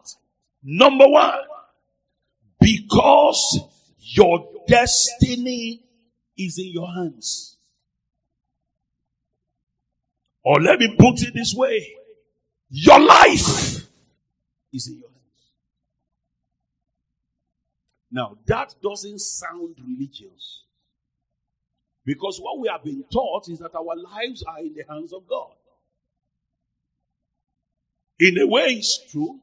Number 0.62 1.08
one, 1.08 1.40
because 2.60 3.60
your 3.98 4.48
destiny 4.68 5.82
is 6.47 6.59
in 6.59 6.68
your 6.68 6.92
hands. 6.92 7.56
Or 10.42 10.61
let 10.61 10.78
me 10.78 10.94
put 10.99 11.23
it 11.23 11.35
this 11.35 11.54
way 11.54 11.97
your 12.70 13.00
life 13.00 13.87
is 14.73 14.87
in 14.88 14.99
your 14.99 15.09
hands. 15.09 15.20
Now, 18.12 18.38
that 18.47 18.75
doesn't 18.82 19.18
sound 19.20 19.76
religious. 19.85 20.62
Because 22.04 22.38
what 22.40 22.59
we 22.59 22.68
have 22.68 22.82
been 22.82 23.04
taught 23.12 23.49
is 23.49 23.59
that 23.59 23.75
our 23.75 23.97
lives 23.97 24.42
are 24.44 24.61
in 24.61 24.75
the 24.75 24.85
hands 24.88 25.12
of 25.12 25.28
God. 25.28 25.52
In 28.18 28.38
a 28.38 28.47
way, 28.47 28.75
it's 28.75 28.99
true. 29.11 29.40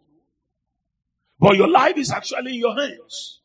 But 1.39 1.55
your 1.55 1.67
life 1.67 1.97
is 1.97 2.11
actually 2.11 2.53
in 2.55 2.59
your 2.59 2.75
hands. 2.75 3.41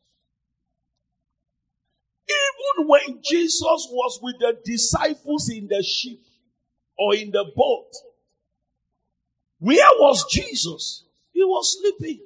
Even 2.29 2.87
when 2.87 3.19
Jesus 3.23 3.87
was 3.91 4.19
with 4.21 4.39
the 4.39 4.57
disciples 4.63 5.49
in 5.49 5.67
the 5.67 5.83
ship 5.83 6.19
or 6.97 7.15
in 7.15 7.31
the 7.31 7.45
boat, 7.55 7.91
where 9.59 9.89
was 9.99 10.25
Jesus? 10.29 11.03
He 11.31 11.43
was 11.43 11.77
sleeping. 11.79 12.25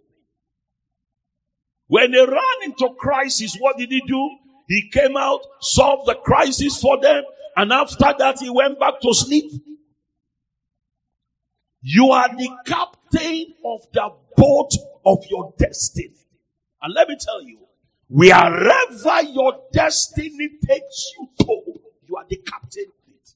When 1.88 2.12
they 2.12 2.26
ran 2.26 2.64
into 2.64 2.94
crisis, 2.98 3.56
what 3.60 3.78
did 3.78 3.92
he 3.92 4.02
do? 4.06 4.30
He 4.68 4.90
came 4.90 5.16
out, 5.16 5.42
solved 5.62 6.08
the 6.08 6.16
crisis 6.16 6.80
for 6.80 7.00
them, 7.00 7.24
and 7.56 7.72
after 7.72 8.14
that 8.18 8.40
he 8.40 8.50
went 8.50 8.80
back 8.80 9.00
to 9.02 9.14
sleep. 9.14 9.52
You 11.82 12.12
are 12.12 12.28
the 12.30 12.50
captain 12.66 13.54
of 13.64 13.82
the 13.94 14.12
boat 14.36 14.72
of 15.06 15.24
your 15.30 15.54
destiny. 15.58 16.14
And 16.82 16.94
let 16.94 17.08
me 17.08 17.16
tell 17.20 17.42
you, 17.42 17.60
wherever 18.10 19.22
your 19.24 19.62
destiny 19.72 20.50
takes 20.66 21.12
you 21.18 21.30
to, 21.40 21.80
you 22.08 22.16
are 22.16 22.26
the 22.30 22.38
captain 22.38 22.86
of 22.88 23.14
it. 23.14 23.34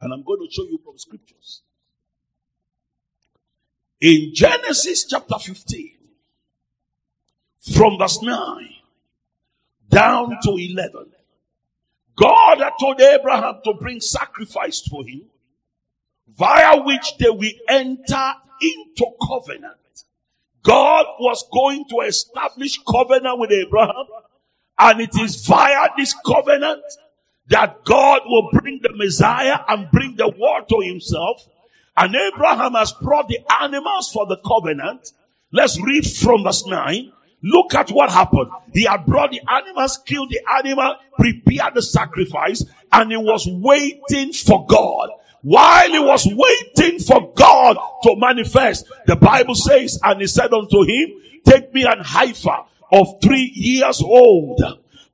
And 0.00 0.12
I'm 0.12 0.22
going 0.22 0.46
to 0.46 0.52
show 0.52 0.64
you 0.64 0.80
from 0.84 0.98
scriptures. 0.98 1.62
In 4.00 4.32
Genesis 4.34 5.04
chapter 5.04 5.38
15, 5.38 5.92
from 7.74 7.98
verse 7.98 8.22
9 8.22 8.74
down 9.90 10.38
to 10.42 10.50
11, 10.50 11.12
God 12.16 12.58
had 12.58 12.72
told 12.78 13.00
Abraham 13.00 13.60
to 13.64 13.74
bring 13.74 14.00
sacrifice 14.00 14.80
for 14.80 15.04
him 15.04 15.22
via 16.28 16.80
which 16.82 17.16
they 17.18 17.30
will 17.30 17.52
enter 17.68 18.32
into 18.62 19.06
covenant. 19.26 19.79
God 20.62 21.06
was 21.18 21.44
going 21.52 21.84
to 21.90 22.00
establish 22.06 22.78
covenant 22.88 23.38
with 23.38 23.50
Abraham, 23.50 24.06
and 24.78 25.00
it 25.00 25.16
is 25.18 25.44
via 25.46 25.88
this 25.96 26.14
covenant 26.26 26.82
that 27.48 27.84
God 27.84 28.22
will 28.26 28.50
bring 28.52 28.80
the 28.82 28.92
Messiah 28.94 29.58
and 29.68 29.90
bring 29.90 30.16
the 30.16 30.28
world 30.28 30.68
to 30.68 30.80
himself. 30.80 31.48
And 31.96 32.14
Abraham 32.14 32.72
has 32.74 32.92
brought 32.92 33.28
the 33.28 33.40
animals 33.60 34.10
for 34.12 34.26
the 34.26 34.38
covenant. 34.46 35.12
Let's 35.52 35.80
read 35.80 36.06
from 36.06 36.44
verse 36.44 36.64
9. 36.66 37.12
Look 37.42 37.74
at 37.74 37.90
what 37.90 38.10
happened. 38.10 38.50
He 38.72 38.84
had 38.84 39.06
brought 39.06 39.32
the 39.32 39.40
animals, 39.48 39.98
killed 40.06 40.30
the 40.30 40.40
animal, 40.58 40.96
prepared 41.18 41.74
the 41.74 41.82
sacrifice, 41.82 42.64
and 42.92 43.10
he 43.10 43.16
was 43.16 43.46
waiting 43.48 44.32
for 44.32 44.66
God. 44.66 45.10
While 45.42 45.90
he 45.90 45.98
was 45.98 46.26
waiting 46.26 46.98
for 47.00 47.32
God 47.34 47.76
to 48.02 48.16
manifest, 48.16 48.86
the 49.06 49.16
Bible 49.16 49.54
says, 49.54 49.98
and 50.02 50.20
he 50.20 50.26
said 50.26 50.52
unto 50.52 50.82
him, 50.82 51.20
take 51.44 51.72
me 51.72 51.84
an 51.84 52.00
heifer 52.04 52.64
of 52.92 53.20
three 53.22 53.50
years 53.54 54.02
old 54.02 54.60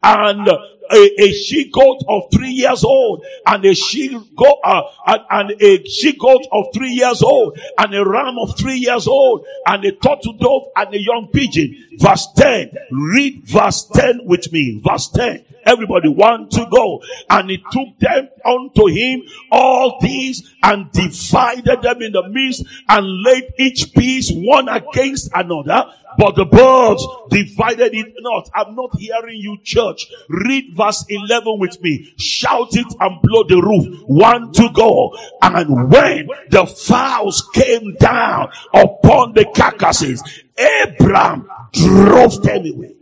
and 0.03 0.49
a, 0.49 1.23
a 1.23 1.33
she 1.33 1.71
goat 1.71 2.03
of 2.09 2.25
three 2.33 2.51
years 2.51 2.85
old 2.85 3.25
and 3.47 3.65
a 3.65 3.75
she 3.75 4.09
goat 4.37 4.59
uh, 4.63 4.83
and, 5.07 5.23
and, 5.31 5.63
a 5.63 5.85
she 5.85 6.17
goat 6.17 6.47
of 6.53 6.67
three 6.75 6.93
years 6.93 7.23
old 7.23 7.59
and 7.79 7.95
a 7.95 8.05
ram 8.05 8.37
of 8.39 8.57
three 8.59 8.77
years 8.77 9.07
old 9.07 9.45
and 9.67 9.85
a 9.85 9.93
turtle 9.93 10.35
dove 10.35 10.69
and 10.77 10.95
a 10.95 11.01
young 11.01 11.29
pigeon. 11.33 11.75
Verse 11.99 12.29
10. 12.37 12.71
Read 12.91 13.43
verse 13.45 13.85
10 13.95 14.21
with 14.25 14.53
me. 14.53 14.81
Verse 14.85 15.09
10. 15.09 15.45
Everybody 15.67 16.09
want 16.09 16.53
to 16.53 16.67
go. 16.71 17.03
And 17.29 17.51
he 17.51 17.59
took 17.59 17.99
them 17.99 18.29
unto 18.45 18.87
him 18.87 19.23
all 19.51 19.99
these 20.01 20.55
and 20.63 20.91
divided 20.93 21.83
them 21.83 22.03
in 22.03 22.13
the 22.13 22.29
midst 22.29 22.65
and 22.89 23.23
laid 23.23 23.53
each 23.59 23.93
piece 23.93 24.31
one 24.33 24.69
against 24.69 25.31
another. 25.35 25.93
But 26.19 26.37
the 26.37 26.47
birds 26.47 27.07
divided 27.31 27.95
it 27.95 28.15
not. 28.21 28.49
I'm 28.55 28.75
not 28.75 28.99
hearing 28.99 29.39
you, 29.39 29.59
church. 29.63 30.07
Read 30.29 30.75
verse 30.75 31.05
11 31.09 31.59
with 31.59 31.81
me. 31.83 32.15
Shout 32.17 32.75
it 32.75 32.87
and 32.99 33.21
blow 33.21 33.45
the 33.45 33.61
roof. 33.61 34.03
One 34.07 34.53
to 34.53 34.71
go. 34.73 35.15
And 35.43 35.91
when 35.91 36.29
the 36.49 36.67
fowls 36.67 37.47
came 37.53 37.95
down 37.97 38.51
upon 38.73 39.35
the 39.35 39.45
carcasses, 39.55 40.23
Abraham 40.57 41.49
drove 41.73 42.43
them 42.43 42.65
away. 42.67 42.96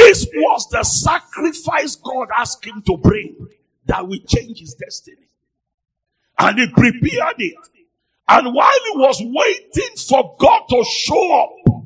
This 0.00 0.26
was 0.34 0.66
the 0.70 0.82
sacrifice 0.82 1.94
God 1.96 2.28
asked 2.34 2.64
him 2.64 2.80
to 2.86 2.96
bring 2.96 3.48
that 3.84 4.08
will 4.08 4.18
change 4.26 4.60
his 4.60 4.72
destiny. 4.72 5.28
And 6.38 6.58
he 6.58 6.68
prepared 6.68 7.34
it. 7.38 7.54
And 8.26 8.54
while 8.54 8.70
he 8.92 8.98
was 8.98 9.20
waiting 9.22 9.96
for 10.08 10.36
God 10.38 10.62
to 10.70 10.82
show 10.84 11.42
up, 11.42 11.82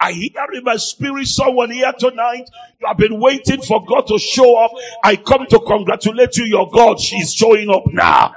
I 0.00 0.10
hear 0.12 0.46
in 0.54 0.64
my 0.64 0.74
spirit 0.76 1.28
someone 1.28 1.70
here 1.70 1.92
tonight. 1.96 2.50
You 2.80 2.88
have 2.88 2.96
been 2.96 3.20
waiting 3.20 3.62
for 3.62 3.84
God 3.86 4.08
to 4.08 4.18
show 4.18 4.56
up. 4.64 4.72
I 5.04 5.14
come 5.14 5.46
to 5.50 5.60
congratulate 5.60 6.36
you. 6.36 6.46
Your 6.46 6.68
God, 6.68 6.98
she's 6.98 7.32
showing 7.32 7.70
up 7.70 7.84
now. 7.92 8.34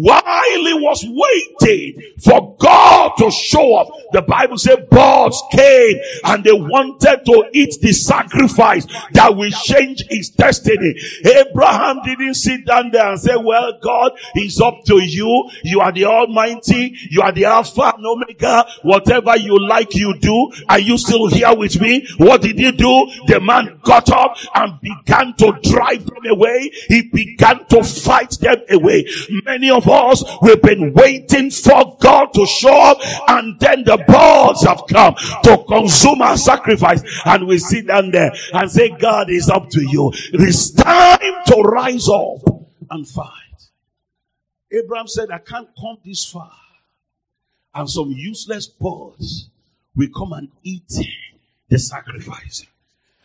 While 0.00 0.22
he 0.44 0.74
was 0.74 1.04
waiting 1.04 2.00
for 2.22 2.56
God 2.60 3.12
to 3.18 3.32
show 3.32 3.74
up, 3.74 3.88
the 4.12 4.22
Bible 4.22 4.56
said 4.56 4.88
birds 4.88 5.42
came 5.50 5.96
and 6.24 6.44
they 6.44 6.52
wanted 6.52 7.24
to 7.26 7.50
eat 7.52 7.80
the 7.80 7.92
sacrifice 7.92 8.86
that 9.12 9.34
will 9.34 9.50
change 9.50 10.04
his 10.08 10.30
destiny. 10.30 10.94
Abraham 11.24 12.00
didn't 12.04 12.34
sit 12.34 12.64
down 12.64 12.90
there 12.92 13.10
and 13.10 13.18
say, 13.20 13.36
well, 13.36 13.76
God 13.82 14.12
is 14.36 14.60
up 14.60 14.84
to 14.86 15.02
you. 15.02 15.50
You 15.64 15.80
are 15.80 15.90
the 15.90 16.04
Almighty. 16.04 16.96
You 17.10 17.22
are 17.22 17.32
the 17.32 17.46
Alpha 17.46 17.92
and 17.96 18.06
Omega. 18.06 18.66
Whatever 18.82 19.36
you 19.36 19.58
like, 19.68 19.96
you 19.96 20.16
do. 20.20 20.52
Are 20.68 20.78
you 20.78 20.96
still 20.96 21.26
here 21.26 21.56
with 21.56 21.80
me? 21.80 22.06
What 22.18 22.42
did 22.42 22.56
he 22.56 22.70
do? 22.70 23.10
The 23.26 23.40
man 23.40 23.80
got 23.82 24.10
up 24.10 24.36
and 24.54 24.80
began 24.80 25.34
to 25.38 25.58
drive 25.62 26.06
them 26.06 26.24
away. 26.30 26.70
He 26.86 27.02
began 27.02 27.66
to 27.66 27.82
fight 27.82 28.38
them 28.40 28.58
away. 28.70 29.06
Many 29.44 29.70
of 29.70 29.87
us, 29.92 30.24
we've 30.42 30.62
been 30.62 30.92
waiting 30.92 31.50
for 31.50 31.96
God 32.00 32.32
to 32.34 32.46
show 32.46 32.80
up 32.80 32.98
and 33.28 33.58
then 33.60 33.84
the 33.84 33.96
birds 33.96 34.64
have 34.64 34.82
come 34.88 35.14
to 35.44 35.64
consume 35.66 36.22
our 36.22 36.36
sacrifice 36.36 37.02
and 37.24 37.46
we 37.46 37.58
sit 37.58 37.86
down 37.86 38.10
there 38.10 38.32
and 38.52 38.70
say, 38.70 38.90
God 38.90 39.30
is 39.30 39.48
up 39.48 39.70
to 39.70 39.82
you. 39.82 40.12
It 40.32 40.40
is 40.40 40.72
time 40.72 41.18
to 41.46 41.56
rise 41.62 42.08
up 42.08 42.40
and 42.90 43.06
fight. 43.06 43.34
Abraham 44.70 45.06
said, 45.06 45.30
I 45.30 45.38
can't 45.38 45.68
come 45.78 45.98
this 46.04 46.24
far. 46.24 46.52
And 47.74 47.88
some 47.88 48.10
useless 48.10 48.66
birds 48.66 49.48
will 49.94 50.08
come 50.14 50.32
and 50.32 50.48
eat 50.62 50.92
the 51.68 51.78
sacrifice. 51.78 52.66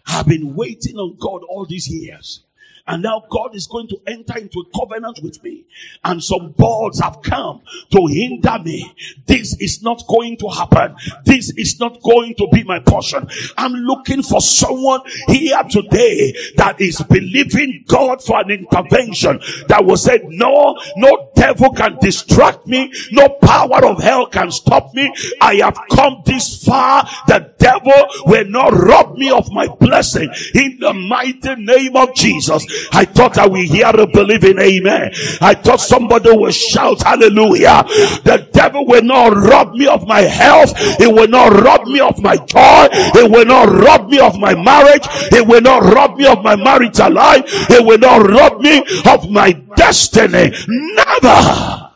I've 0.06 0.28
been 0.28 0.56
waiting 0.56 0.97
on 0.97 1.15
God 1.19 1.43
all 1.43 1.65
these 1.65 1.89
years. 1.89 2.43
And 2.86 3.02
now 3.02 3.24
God 3.30 3.56
is 3.56 3.65
going 3.67 3.88
to 3.88 3.98
enter 4.08 4.38
into 4.38 4.60
a 4.60 4.78
covenant 4.78 5.19
with 5.24 5.41
me. 5.41 5.63
And 6.04 6.22
some 6.22 6.52
boards 6.52 7.00
have 7.00 7.22
come 7.24 7.62
to 7.91 8.08
hinder 8.08 8.60
me. 8.63 8.93
This 9.26 9.56
is 9.62 9.82
not 9.82 10.04
going 10.08 10.36
to 10.38 10.50
happen. 10.50 10.96
This 11.24 11.52
is 11.52 11.80
not 11.80 12.02
going 12.04 12.36
to 12.36 12.48
be 12.52 12.63
my 12.63 12.80
portion. 12.80 13.30
I'm 13.58 13.72
looking 13.72 14.22
for 14.22 14.41
someone 14.41 15.02
here 15.28 15.62
today 15.69 16.36
that 16.58 16.82
is 16.82 17.02
believing 17.04 17.86
God 17.88 18.22
for 18.22 18.41
an 18.41 18.52
intervention 18.52 19.39
that 19.69 19.86
will 19.86 19.96
say, 19.96 20.19
no, 20.26 20.78
no 20.98 21.32
devil 21.36 21.72
can 21.72 21.98
distract 22.02 22.67
me. 22.67 22.91
No 23.13 23.30
power 23.30 23.86
of 23.86 24.04
hell 24.04 24.26
can 24.28 24.52
stop 24.52 24.93
me. 24.93 25.13
I 25.39 25.56
have 25.56 25.80
come 25.89 26.22
this 26.26 26.62
far. 26.65 27.08
The 27.28 27.54
devil 27.58 27.93
will 28.26 28.46
not 28.50 28.74
rob 28.74 29.17
me 29.17 29.32
of 29.32 29.50
my 29.52 29.67
blessing 29.67 30.30
in 30.54 30.80
the 30.80 30.93
mighty 30.93 31.56
name 31.56 31.96
of 31.96 32.13
Jesus. 32.13 32.65
I 32.92 33.06
thought 33.06 33.38
I 33.38 33.48
will 33.48 33.64
hear 33.64 33.88
a 33.88 34.08
believing 34.08 34.60
amen. 34.60 35.12
I 35.42 35.54
thought 35.54 35.80
somebody 35.80 36.30
will 36.32 36.52
shout 36.52 37.04
hallelujah. 37.04 37.84
The 38.24 38.48
devil 38.52 38.86
will 38.86 39.04
not 39.04 39.36
rob 39.36 39.74
me 39.74 39.88
of 39.88 40.08
my 40.08 40.22
health. 40.22 40.74
It 41.00 41.14
will 41.14 41.28
not 41.28 41.54
rob 41.62 41.88
me 41.88 42.00
of 42.00 42.22
my 42.22 42.38
joy. 42.38 42.88
It 42.92 43.30
will 43.32 43.46
not 43.46 43.70
rob 43.70 44.10
me 44.10 44.20
of 44.20 44.40
my 44.40 44.56
marriage. 44.56 45.04
It 45.32 45.48
will 45.48 45.62
not 45.62 45.84
rob 45.94 46.18
me 46.18 46.26
of 46.26 46.44
my 46.44 46.56
marital 46.56 47.12
life. 47.12 47.44
It 47.70 47.86
will 47.86 47.98
not 47.98 48.30
rob 48.30 48.62
me 48.62 48.84
of 49.06 49.30
my 49.30 49.52
destiny. 49.76 50.52
Never. 50.68 51.92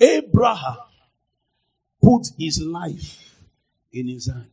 Abraham 0.00 0.76
put 2.02 2.28
his 2.38 2.60
life 2.62 3.36
in 3.92 4.08
his 4.08 4.26
hand. 4.26 4.46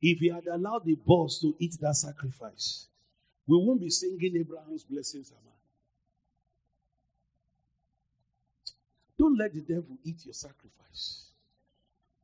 If 0.00 0.18
he 0.18 0.28
had 0.28 0.46
allowed 0.46 0.84
the 0.84 0.96
boss 0.96 1.38
to 1.40 1.54
eat 1.58 1.78
that 1.80 1.94
sacrifice, 1.94 2.86
we 3.46 3.56
won't 3.56 3.80
be 3.80 3.90
singing 3.90 4.36
Abraham's 4.36 4.84
blessings. 4.84 5.32
Don't 9.18 9.38
let 9.38 9.54
the 9.54 9.60
devil 9.60 9.98
eat 10.04 10.24
your 10.24 10.34
sacrifice. 10.34 11.26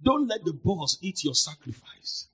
Don't 0.03 0.27
let 0.29 0.45
the 0.45 0.53
boss 0.53 0.99
eat 1.01 1.25
your 1.25 1.35
sacrifice. 1.35 2.29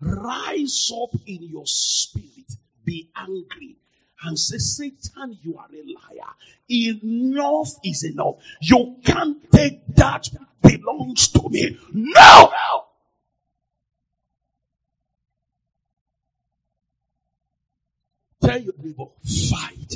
Rise 0.00 0.92
up 1.02 1.10
in 1.26 1.42
your 1.42 1.66
spirit. 1.66 2.52
Be 2.84 3.10
angry 3.16 3.76
and 4.24 4.38
say, 4.38 4.58
Satan, 4.58 5.38
you 5.42 5.56
are 5.58 5.66
a 5.72 5.82
liar. 5.82 6.32
Enough 6.68 7.68
is 7.84 8.04
enough. 8.04 8.36
You 8.60 8.96
can't 9.04 9.50
take 9.50 9.86
that 9.96 10.28
belongs 10.62 11.28
to 11.28 11.48
me. 11.48 11.78
No! 11.92 12.83
Tell 18.42 18.60
your 18.60 18.74
neighbor, 18.78 19.06
fight. 19.50 19.94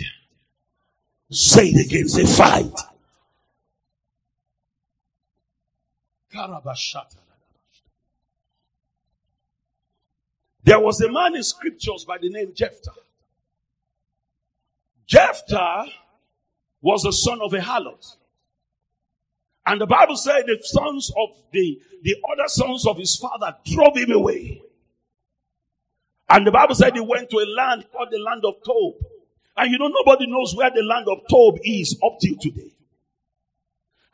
Say 1.31 1.69
it 1.69 1.87
again, 1.87 2.09
say 2.09 2.25
fight. 2.25 2.73
There 10.65 10.81
was 10.81 11.01
a 11.01 11.11
man 11.11 11.37
in 11.37 11.43
scriptures 11.43 12.05
by 12.05 12.19
the 12.19 12.31
name 12.31 12.53
Jephthah. 12.55 12.91
Jephthah 15.07 15.87
was 16.83 17.03
the 17.03 17.13
son 17.13 17.41
of 17.41 17.53
a 17.55 17.61
harlot. 17.61 18.17
And 19.67 19.81
the 19.81 19.87
Bible 19.87 20.17
said 20.17 20.45
the 20.47 20.59
sons 20.63 21.13
of 21.17 21.31
the, 21.53 21.81
the 22.03 22.17
other 22.33 22.49
sons 22.49 22.87
of 22.87 22.99
his 22.99 23.17
father 23.17 23.57
drove 23.65 23.97
him 23.97 24.13
away. 24.13 24.63
And 26.31 26.47
the 26.47 26.51
Bible 26.51 26.75
said 26.75 26.95
he 26.95 27.01
went 27.01 27.31
to 27.31 27.39
a 27.39 27.47
land 27.47 27.87
called 27.93 28.09
the 28.11 28.19
land 28.19 28.45
of 28.45 28.55
Tob. 28.65 28.95
And 29.57 29.73
you 29.73 29.79
know, 29.79 29.89
nobody 29.89 30.27
knows 30.27 30.55
where 30.55 30.71
the 30.71 30.83
land 30.83 31.07
of 31.09 31.21
Tob 31.29 31.59
is 31.63 31.99
up 32.05 32.19
till 32.21 32.37
today. 32.39 32.71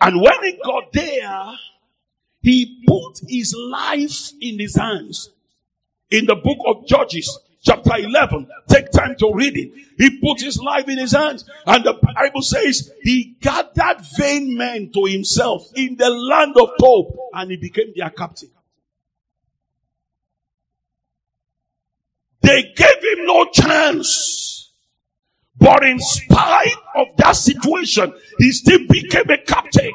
And 0.01 0.21
when 0.21 0.43
he 0.43 0.59
got 0.65 0.93
there, 0.93 1.45
he 2.43 2.83
put 2.87 3.21
his 3.29 3.55
life 3.55 4.33
in 4.41 4.59
his 4.59 4.77
hands. 4.77 5.31
In 6.11 6.27
the 6.27 6.37
book 6.37 6.59
of 6.67 6.87
Judges, 6.87 7.39
chapter 7.63 7.97
11, 7.97 8.47
take 8.69 8.91
time 8.91 9.17
to 9.17 9.33
read 9.35 9.57
it. 9.57 9.73
He 9.97 10.21
put 10.21 10.41
his 10.41 10.59
life 10.59 10.89
in 10.89 10.99
his 10.99 11.13
hands. 11.13 11.49
And 11.67 11.85
the 11.85 11.95
Bible 11.95 12.43
says 12.43 12.93
he 13.03 13.37
gathered 13.41 14.03
vain 14.19 14.57
men 14.57 14.93
to 14.93 15.05
himself 15.07 15.71
in 15.75 15.97
the 15.97 16.11
land 16.11 16.55
of 16.57 16.71
Tob 16.79 17.17
and 17.33 17.51
he 17.51 17.57
became 17.57 17.93
their 17.97 18.11
captain. 18.11 18.51
They 22.45 22.63
gave 22.77 23.03
him 23.03 23.27
no 23.27 23.47
chance. 23.47 24.71
But 25.57 25.83
in 25.85 25.99
spite 25.99 26.75
of 26.95 27.07
that 27.17 27.33
situation, 27.33 28.13
he 28.39 28.53
still 28.53 28.81
became 28.89 29.31
a 29.31 29.39
captain. 29.39 29.93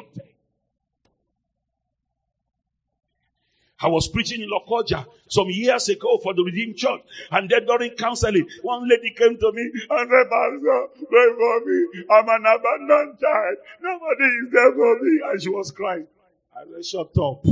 I 3.82 3.88
was 3.88 4.08
preaching 4.08 4.42
in 4.42 4.50
Lokoja 4.50 5.06
some 5.28 5.48
years 5.48 5.88
ago 5.88 6.18
for 6.22 6.34
the 6.34 6.42
Redeemed 6.42 6.76
Church. 6.76 7.00
And 7.30 7.48
then 7.48 7.64
during 7.66 7.92
counseling, 7.92 8.46
one 8.62 8.86
lady 8.88 9.14
came 9.16 9.38
to 9.38 9.52
me 9.52 9.62
and 9.62 10.10
said, 10.10 10.28
Pastor, 10.28 10.86
pray 11.08 11.28
for 11.38 11.60
me. 11.64 12.04
I'm 12.10 12.28
an 12.28 12.44
abandoned 12.46 13.18
child. 13.20 13.56
Nobody 13.80 14.24
is 14.24 14.52
there 14.52 14.72
for 14.72 14.98
me. 15.00 15.20
And 15.24 15.42
she 15.42 15.48
was 15.48 15.70
crying. 15.70 16.06
I 16.54 16.64
said, 16.74 16.84
shut 16.84 17.16
up. 17.18 17.44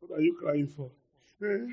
What 0.00 0.18
are 0.18 0.20
you 0.20 0.36
crying 0.40 0.68
for? 0.68 0.90
Eh? 1.42 1.66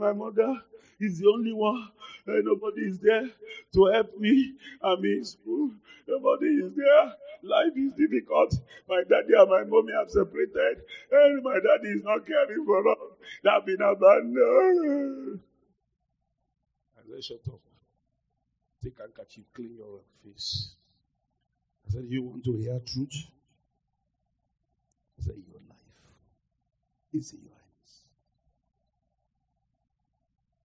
My 0.00 0.14
mother 0.14 0.62
is 0.98 1.18
the 1.18 1.28
only 1.28 1.52
one. 1.52 1.88
And 2.26 2.44
nobody 2.44 2.82
is 2.82 2.98
there 2.98 3.28
to 3.74 3.86
help 3.86 4.18
me. 4.18 4.54
I'm 4.82 5.04
in 5.04 5.24
school. 5.24 5.72
Nobody 6.08 6.46
is 6.46 6.72
there. 6.74 7.12
Life 7.42 7.76
is 7.76 7.92
difficult. 7.92 8.54
My 8.88 9.02
daddy 9.08 9.34
and 9.36 9.50
my 9.50 9.64
mommy 9.64 9.92
have 9.92 10.10
separated. 10.10 10.82
And 11.12 11.42
my 11.42 11.54
daddy 11.54 11.88
is 11.88 12.02
not 12.02 12.26
caring 12.26 12.64
for 12.64 12.88
us. 12.88 12.96
They've 13.44 13.66
been 13.66 13.86
abandoned. 13.86 15.40
I 16.98 17.02
said, 17.14 17.24
shut 17.24 17.40
up. 17.48 17.60
Take 18.82 18.98
handkerchief, 18.98 19.44
clean 19.54 19.76
your 19.76 20.00
face. 20.24 20.74
I 21.86 21.92
said, 21.92 22.04
you 22.08 22.22
want 22.22 22.44
to 22.44 22.52
hear 22.56 22.80
truth? 22.86 23.26
I 25.18 25.24
said, 25.24 25.34
your 25.46 25.60
life 25.68 25.76
is 27.12 27.34
your 27.34 27.59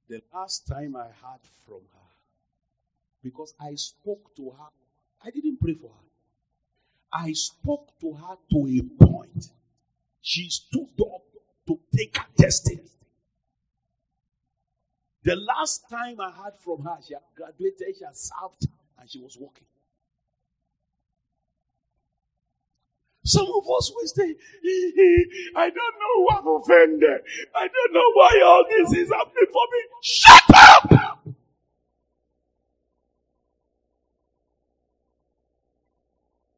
The 0.07 0.21
last 0.33 0.67
time 0.67 0.95
I 0.95 1.05
heard 1.05 1.41
from 1.65 1.81
her, 1.93 2.09
because 3.23 3.55
I 3.59 3.73
spoke 3.75 4.35
to 4.35 4.51
her, 4.51 4.69
I 5.23 5.31
didn't 5.31 5.59
pray 5.59 5.73
for 5.73 5.89
her. 5.89 6.05
I 7.11 7.33
spoke 7.33 7.97
to 8.01 8.13
her 8.13 8.35
to 8.51 8.67
a 8.67 9.05
point. 9.05 9.51
She 10.21 10.49
stood 10.49 11.01
up 11.01 11.23
to 11.67 11.79
take 11.95 12.17
her 12.17 12.25
destiny. 12.37 12.81
The 15.23 15.35
last 15.35 15.89
time 15.89 16.19
I 16.19 16.29
heard 16.29 16.53
from 16.59 16.83
her, 16.83 16.97
she 17.05 17.15
had 17.15 17.23
graduated, 17.35 17.95
she 17.97 18.05
had 18.05 18.15
served, 18.15 18.67
and 18.99 19.09
she 19.09 19.19
was 19.19 19.37
working. 19.39 19.65
Some 23.25 23.47
of 23.47 23.63
us 23.77 23.91
will 23.95 24.07
say, 24.07 24.35
I 25.55 25.71
don't 25.71 25.75
know 25.75 26.15
who 26.17 26.29
I've 26.31 26.61
offended. 26.61 27.21
I 27.55 27.67
don't 27.67 27.93
know 27.93 28.11
why 28.13 28.41
all 28.45 28.65
this 28.69 28.93
is 28.99 29.11
happening 29.11 29.47
for 29.51 29.67
me. 29.73 29.79
Shut 30.03 30.43
up! 30.55 31.27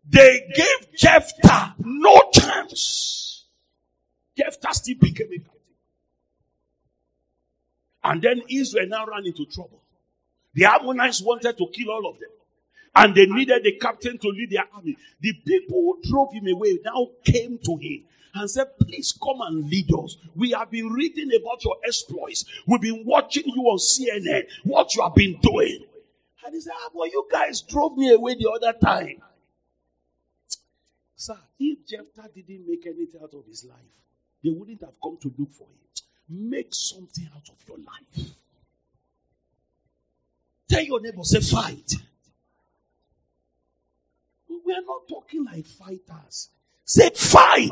They 0.10 0.49
gave 0.56 0.97
Jephthah 0.97 1.75
no 1.80 2.21
chance. 2.34 3.45
Jephthah 4.38 4.73
still 4.73 4.97
became 4.99 5.27
a 5.27 5.39
captain. 5.39 5.62
And 8.03 8.21
then 8.21 8.41
Israel 8.49 8.88
now 8.88 9.06
ran 9.06 9.25
into 9.25 9.45
trouble. 9.45 9.82
The 10.53 10.65
Ammonites 10.65 11.21
wanted 11.21 11.58
to 11.58 11.67
kill 11.67 11.91
all 11.91 12.10
of 12.10 12.19
them. 12.19 12.30
And 12.95 13.13
they 13.13 13.26
needed 13.26 13.65
a 13.65 13.71
captain 13.78 14.17
to 14.17 14.28
lead 14.30 14.52
their 14.52 14.65
army. 14.73 14.97
The 15.19 15.34
people 15.34 15.82
who 15.82 16.10
drove 16.10 16.34
him 16.34 16.47
away 16.47 16.80
now 16.84 17.08
came 17.23 17.60
to 17.63 17.78
him 17.78 18.04
and 18.34 18.50
said, 18.50 18.78
Please 18.80 19.17
come 19.21 19.41
and 19.41 19.69
lead 19.69 19.91
us. 19.93 20.17
We 20.36 20.52
have 20.52 20.71
been 20.71 20.88
reading 20.88 21.30
about 21.39 21.63
your 21.63 21.78
exploits. 21.86 22.45
We've 22.65 22.82
been 22.82 23.04
watching 23.06 23.43
you 23.45 23.62
on 23.63 23.78
CNN, 23.78 24.45
what 24.63 24.95
you 24.95 25.04
have 25.04 25.15
been 25.15 25.39
doing. 25.41 25.86
And 26.45 26.54
he 26.54 26.62
said, 26.62 26.73
ah, 26.76 26.89
Well, 26.93 27.08
you 27.08 27.28
guys 27.32 27.62
drove 27.62 27.97
me 27.97 28.12
away 28.13 28.36
the 28.36 28.50
other 28.50 28.78
time. 28.78 29.21
Sir, 31.15 31.38
if 31.60 31.86
Jephthah 31.86 32.30
didn't 32.34 32.67
make 32.67 32.86
anything 32.86 33.19
out 33.21 33.34
of 33.34 33.45
his 33.47 33.65
life, 33.65 33.78
they 34.43 34.52
wouldn't 34.52 34.82
have 34.82 34.93
come 35.04 35.17
to 35.21 35.34
look 35.38 35.52
for 35.52 35.63
him. 35.63 36.50
Make 36.50 36.73
something 36.73 37.28
out 37.36 37.50
of 37.50 37.67
your 37.67 37.78
life. 37.78 38.30
Tell 40.69 40.84
your 40.84 41.02
neighbor, 41.02 41.23
say, 41.23 41.39
Fight. 41.39 41.95
We 44.67 44.73
are 44.73 44.82
not 44.86 45.08
talking 45.08 45.45
like 45.45 45.65
fighters. 45.65 46.49
Say 46.84 47.10
fight. 47.15 47.71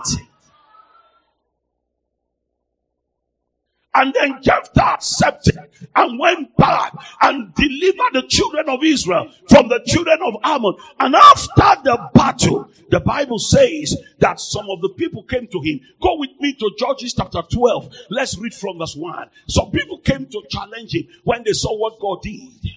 And 3.93 4.13
then 4.13 4.41
Jephthah 4.41 4.93
accepted 4.93 5.57
and 5.93 6.19
went 6.19 6.55
back 6.55 6.93
and 7.21 7.53
delivered 7.55 8.13
the 8.13 8.23
children 8.29 8.69
of 8.69 8.81
Israel 8.81 9.29
from 9.49 9.67
the 9.67 9.81
children 9.85 10.19
of 10.23 10.35
Ammon. 10.43 10.75
And 10.99 11.15
after 11.15 11.81
the 11.83 12.09
battle, 12.13 12.69
the 12.89 13.01
Bible 13.01 13.39
says 13.39 13.97
that 14.19 14.39
some 14.39 14.69
of 14.69 14.79
the 14.81 14.89
people 14.89 15.23
came 15.23 15.47
to 15.47 15.59
him. 15.59 15.81
Go 16.01 16.17
with 16.17 16.31
me 16.39 16.53
to 16.53 16.71
Judges 16.79 17.13
chapter 17.13 17.41
12. 17.41 17.93
Let's 18.09 18.37
read 18.37 18.53
from 18.53 18.77
verse 18.77 18.95
1. 18.95 19.29
Some 19.49 19.71
people 19.71 19.97
came 19.99 20.27
to 20.27 20.43
challenge 20.49 20.95
him 20.95 21.07
when 21.25 21.43
they 21.43 21.53
saw 21.53 21.77
what 21.77 21.99
God 21.99 22.21
did. 22.21 22.71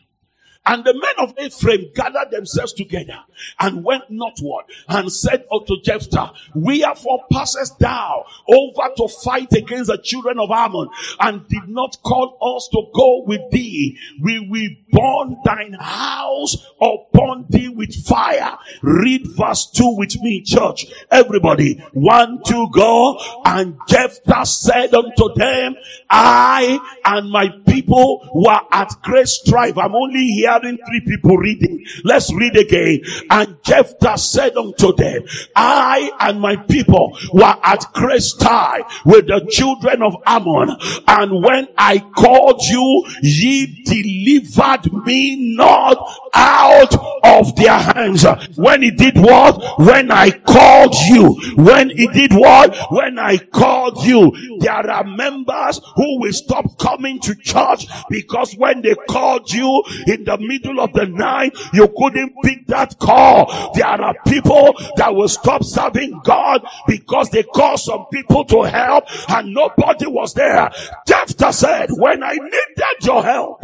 And 0.68 0.84
the 0.84 0.94
men 0.94 1.14
of 1.18 1.34
Ephraim 1.40 1.90
gathered 1.94 2.30
themselves 2.30 2.74
together 2.74 3.20
and 3.58 3.82
went 3.84 4.10
northward 4.10 4.66
and 4.88 5.10
said 5.10 5.44
unto 5.50 5.80
Jephthah, 5.82 6.32
We 6.54 6.84
Wherefore 6.88 7.24
passest 7.32 7.78
thou 7.78 8.24
over 8.48 8.94
to 8.96 9.08
fight 9.08 9.52
against 9.52 9.90
the 9.90 9.98
children 9.98 10.38
of 10.38 10.50
Ammon 10.50 10.88
and 11.20 11.46
did 11.48 11.68
not 11.68 11.96
call 12.02 12.38
us 12.56 12.68
to 12.72 12.82
go 12.94 13.24
with 13.26 13.50
thee? 13.50 13.98
We 14.20 14.40
will 14.40 14.68
burn 14.90 15.36
thine 15.44 15.74
house 15.74 16.56
upon 16.80 17.46
thee 17.48 17.68
with 17.68 17.94
fire. 18.06 18.58
Read 18.82 19.26
verse 19.36 19.66
2 19.66 19.96
with 19.96 20.20
me, 20.20 20.42
church. 20.42 20.86
Everybody, 21.10 21.82
one, 21.92 22.40
two, 22.46 22.68
go. 22.72 23.18
And 23.44 23.78
Jephthah 23.88 24.46
said 24.46 24.94
unto 24.94 25.34
them, 25.34 25.76
I 26.10 26.78
and 27.04 27.30
my 27.30 27.48
people 27.78 28.28
were 28.34 28.60
at 28.72 28.92
great 29.02 29.28
strife. 29.28 29.78
I'm 29.78 29.94
only 29.94 30.26
hearing 30.28 30.78
three 30.78 31.02
people 31.06 31.36
reading. 31.36 31.84
Let's 32.04 32.32
read 32.32 32.56
again. 32.56 33.02
And 33.30 33.56
Jephthah 33.62 34.18
said 34.18 34.56
unto 34.56 34.94
them, 34.94 35.22
I 35.54 36.10
and 36.20 36.40
my 36.40 36.56
people 36.56 37.16
were 37.32 37.56
at 37.62 37.80
Christi 37.94 38.82
with 39.04 39.28
the 39.28 39.46
children 39.50 40.02
of 40.02 40.16
Ammon. 40.26 40.76
And 41.06 41.42
when 41.44 41.68
I 41.76 41.98
called 41.98 42.62
you, 42.62 43.06
ye 43.22 43.84
delivered 43.84 44.92
me 45.06 45.54
not 45.56 45.98
out 46.34 46.94
of 47.24 47.54
their 47.56 47.78
hands. 47.78 48.24
When 48.56 48.82
he 48.82 48.90
did 48.90 49.16
what? 49.18 49.78
When 49.78 50.10
I 50.10 50.30
called 50.30 50.94
you. 51.08 51.40
When 51.56 51.90
he 51.90 52.08
did 52.08 52.32
what? 52.32 52.76
When 52.90 53.18
I 53.18 53.38
called 53.38 54.04
you. 54.04 54.32
There 54.60 54.90
are 54.90 55.04
members 55.04 55.80
who 55.96 56.20
will 56.20 56.32
stop 56.32 56.78
coming 56.78 57.20
to 57.20 57.34
church 57.34 57.67
because 58.08 58.54
when 58.56 58.82
they 58.82 58.94
called 59.08 59.52
you 59.52 59.82
in 60.06 60.24
the 60.24 60.38
middle 60.38 60.80
of 60.80 60.92
the 60.92 61.06
night, 61.06 61.56
you 61.72 61.88
couldn't 61.96 62.34
pick 62.42 62.66
that 62.66 62.98
call. 62.98 63.72
There 63.74 63.86
are 63.86 64.14
people 64.26 64.74
that 64.96 65.14
will 65.14 65.28
stop 65.28 65.64
serving 65.64 66.20
God 66.24 66.66
because 66.86 67.30
they 67.30 67.42
called 67.42 67.80
some 67.80 68.06
people 68.12 68.44
to 68.46 68.62
help 68.62 69.04
and 69.30 69.54
nobody 69.54 70.06
was 70.06 70.34
there. 70.34 70.70
Jephthah 71.06 71.52
said, 71.52 71.88
when 71.90 72.22
I 72.22 72.32
needed 72.32 73.02
your 73.02 73.22
help 73.22 73.62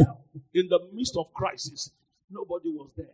in 0.53 0.67
the 0.69 0.79
midst 0.93 1.15
of 1.17 1.33
crisis, 1.33 1.91
nobody 2.29 2.69
was 2.69 2.89
there. 2.95 3.07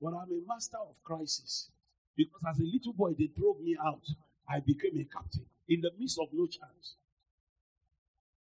But 0.00 0.14
I'm 0.14 0.30
a 0.30 0.40
master 0.46 0.78
of 0.78 0.96
crisis 1.04 1.70
because 2.16 2.40
as 2.48 2.58
a 2.58 2.64
little 2.64 2.92
boy, 2.92 3.14
they 3.18 3.28
drove 3.28 3.60
me 3.60 3.76
out. 3.84 4.02
I 4.48 4.60
became 4.60 4.98
a 5.00 5.04
captain 5.04 5.46
in 5.68 5.80
the 5.80 5.90
midst 5.98 6.18
of 6.20 6.28
no 6.32 6.46
chance. 6.46 6.96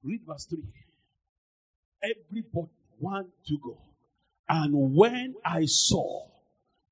Read 0.03 0.21
verse 0.25 0.45
3. 0.45 0.59
Everybody 2.03 2.71
want 2.99 3.27
to 3.47 3.57
go. 3.63 3.77
And 4.49 4.95
when 4.95 5.35
I 5.45 5.65
saw 5.65 6.27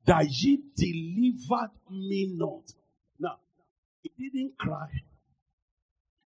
that 0.05 0.27
ye 0.29 0.59
delivered 0.75 1.71
me 1.89 2.31
not. 2.35 2.71
Now, 3.19 3.37
he 4.01 4.29
didn't 4.29 4.57
cry. 4.57 4.87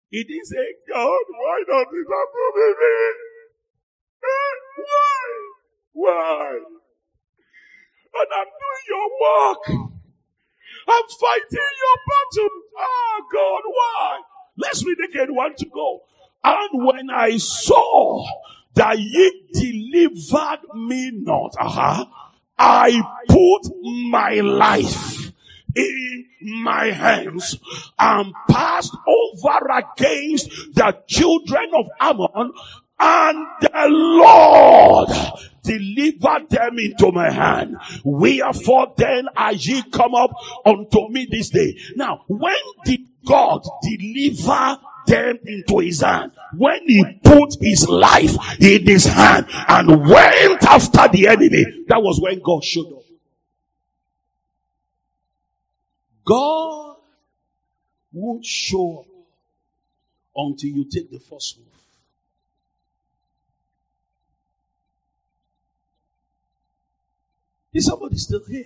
He 0.09 0.23
didn't 0.23 0.45
say, 0.45 0.73
God, 0.89 1.23
why 1.29 1.63
not 1.67 1.87
this 1.91 2.07
happen 2.07 2.49
to 2.55 2.75
me? 2.79 3.13
Why? 4.75 5.19
Why? 5.93 6.59
And 8.11 8.29
I'm 8.35 8.51
doing 8.59 8.85
your 8.89 9.09
work. 9.21 9.91
I'm 10.87 11.07
fighting 11.21 11.73
your 11.83 11.97
battle. 12.09 12.55
Ah, 12.79 13.21
God, 13.31 13.61
why? 13.65 14.21
Let's 14.57 14.83
read 14.83 14.97
again. 15.09 15.35
One 15.35 15.55
to 15.55 15.65
go. 15.67 16.01
And 16.43 16.85
when 16.85 17.09
I 17.11 17.37
saw 17.37 18.25
that 18.79 18.97
ye 18.97 19.43
delivered 19.51 20.73
me 20.73 21.11
not, 21.11 21.53
uh-huh, 21.59 22.05
I 22.57 23.01
put 23.27 23.73
my 24.09 24.35
life 24.35 25.33
in 25.75 26.25
my 26.63 26.85
hands 26.85 27.57
and 27.99 28.33
passed 28.49 28.95
over 29.05 29.59
against 29.79 30.49
the 30.75 30.97
children 31.07 31.71
of 31.75 31.87
Ammon 31.99 32.53
and 32.97 33.47
the 33.61 33.85
Lord 33.89 35.09
delivered 35.61 36.49
them 36.49 36.79
into 36.79 37.11
my 37.11 37.29
hand. 37.31 37.75
Wherefore 38.05 38.93
then 38.95 39.27
are 39.35 39.53
ye 39.53 39.83
come 39.91 40.15
up 40.15 40.31
unto 40.65 41.09
me 41.09 41.27
this 41.29 41.49
day? 41.49 41.77
Now, 41.97 42.21
when 42.29 42.55
did 42.85 43.01
God 43.25 43.61
deliver 43.83 44.79
them 45.09 45.39
into 45.45 45.79
his 45.79 46.01
hand. 46.01 46.31
When 46.55 46.87
he 46.87 47.03
put 47.23 47.55
his 47.59 47.87
life 47.89 48.35
in 48.59 48.85
his 48.85 49.05
hand 49.05 49.47
and 49.67 50.01
went 50.07 50.63
after 50.63 51.07
the 51.09 51.27
enemy, 51.27 51.65
that 51.87 52.01
was 52.01 52.19
when 52.21 52.39
God 52.41 52.63
showed 52.63 52.93
up. 52.93 53.03
God 56.25 56.97
won't 58.13 58.45
show 58.45 58.99
up 58.99 59.05
until 60.35 60.69
you 60.69 60.85
take 60.85 61.09
the 61.11 61.19
first 61.19 61.57
move. 61.57 61.65
Is 67.73 67.85
somebody 67.85 68.17
still 68.17 68.43
here? 68.47 68.65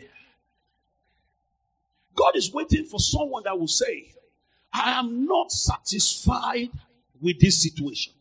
God 2.15 2.36
is 2.36 2.53
waiting 2.53 2.86
for 2.86 2.99
someone 2.99 3.43
that 3.45 3.58
will 3.58 3.67
say, 3.67 4.13
I 4.73 4.99
am 4.99 5.25
not 5.25 5.51
satisfied 5.51 6.69
with 7.21 7.39
this 7.39 7.62
situation. 7.62 8.13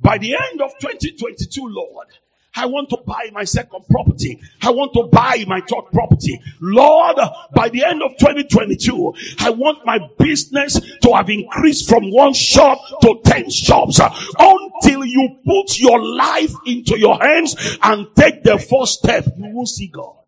By 0.00 0.18
the 0.18 0.34
end 0.34 0.60
of 0.60 0.72
2022, 0.80 1.66
Lord, 1.66 2.08
I 2.56 2.66
want 2.66 2.90
to 2.90 2.98
buy 3.04 3.30
my 3.32 3.44
second 3.44 3.84
property. 3.90 4.40
I 4.62 4.70
want 4.70 4.92
to 4.94 5.08
buy 5.10 5.44
my 5.46 5.60
third 5.60 5.90
property. 5.92 6.40
Lord, 6.60 7.16
by 7.54 7.68
the 7.68 7.84
end 7.84 8.02
of 8.02 8.12
2022, 8.18 9.14
I 9.40 9.50
want 9.50 9.84
my 9.84 9.98
business 10.18 10.80
to 11.02 11.12
have 11.14 11.30
increased 11.30 11.88
from 11.88 12.12
one 12.12 12.32
shop 12.32 12.78
to 13.02 13.20
10 13.24 13.50
shops 13.50 14.00
until 14.38 15.04
you 15.04 15.38
put 15.44 15.78
your 15.80 16.00
life 16.04 16.52
into 16.66 16.98
your 16.98 17.18
hands 17.20 17.78
and 17.82 18.06
take 18.14 18.44
the 18.44 18.58
first 18.58 19.00
step. 19.00 19.26
You 19.36 19.50
will 19.52 19.66
see 19.66 19.88
God. 19.88 20.23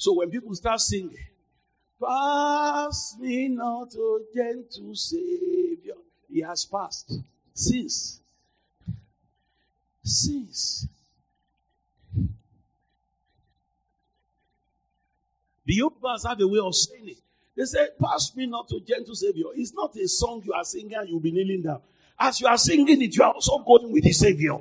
So 0.00 0.14
when 0.14 0.30
people 0.30 0.54
start 0.54 0.80
singing, 0.80 1.14
Pass 2.02 3.16
me 3.20 3.48
not, 3.48 3.94
O 3.98 4.22
gentle 4.34 4.94
Savior, 4.94 5.92
he 6.26 6.40
has 6.40 6.64
passed 6.64 7.12
since. 7.52 8.18
Since. 10.02 10.88
The 15.66 15.78
Yorubas 15.78 16.26
have 16.26 16.40
a 16.40 16.48
way 16.48 16.60
of 16.60 16.74
saying 16.74 17.08
it. 17.08 17.18
They 17.54 17.64
say, 17.66 17.88
Pass 18.02 18.34
me 18.34 18.46
not, 18.46 18.70
O 18.72 18.80
gentle 18.80 19.14
Savior. 19.14 19.44
It's 19.54 19.74
not 19.74 19.94
a 19.96 20.08
song 20.08 20.40
you 20.46 20.54
are 20.54 20.64
singing 20.64 20.94
and 20.94 21.10
you'll 21.10 21.20
be 21.20 21.30
kneeling 21.30 21.60
down. 21.60 21.82
As 22.18 22.40
you 22.40 22.46
are 22.46 22.56
singing 22.56 23.02
it, 23.02 23.14
you 23.14 23.22
are 23.22 23.34
also 23.34 23.58
going 23.58 23.92
with 23.92 24.04
the 24.04 24.12
Savior. 24.12 24.56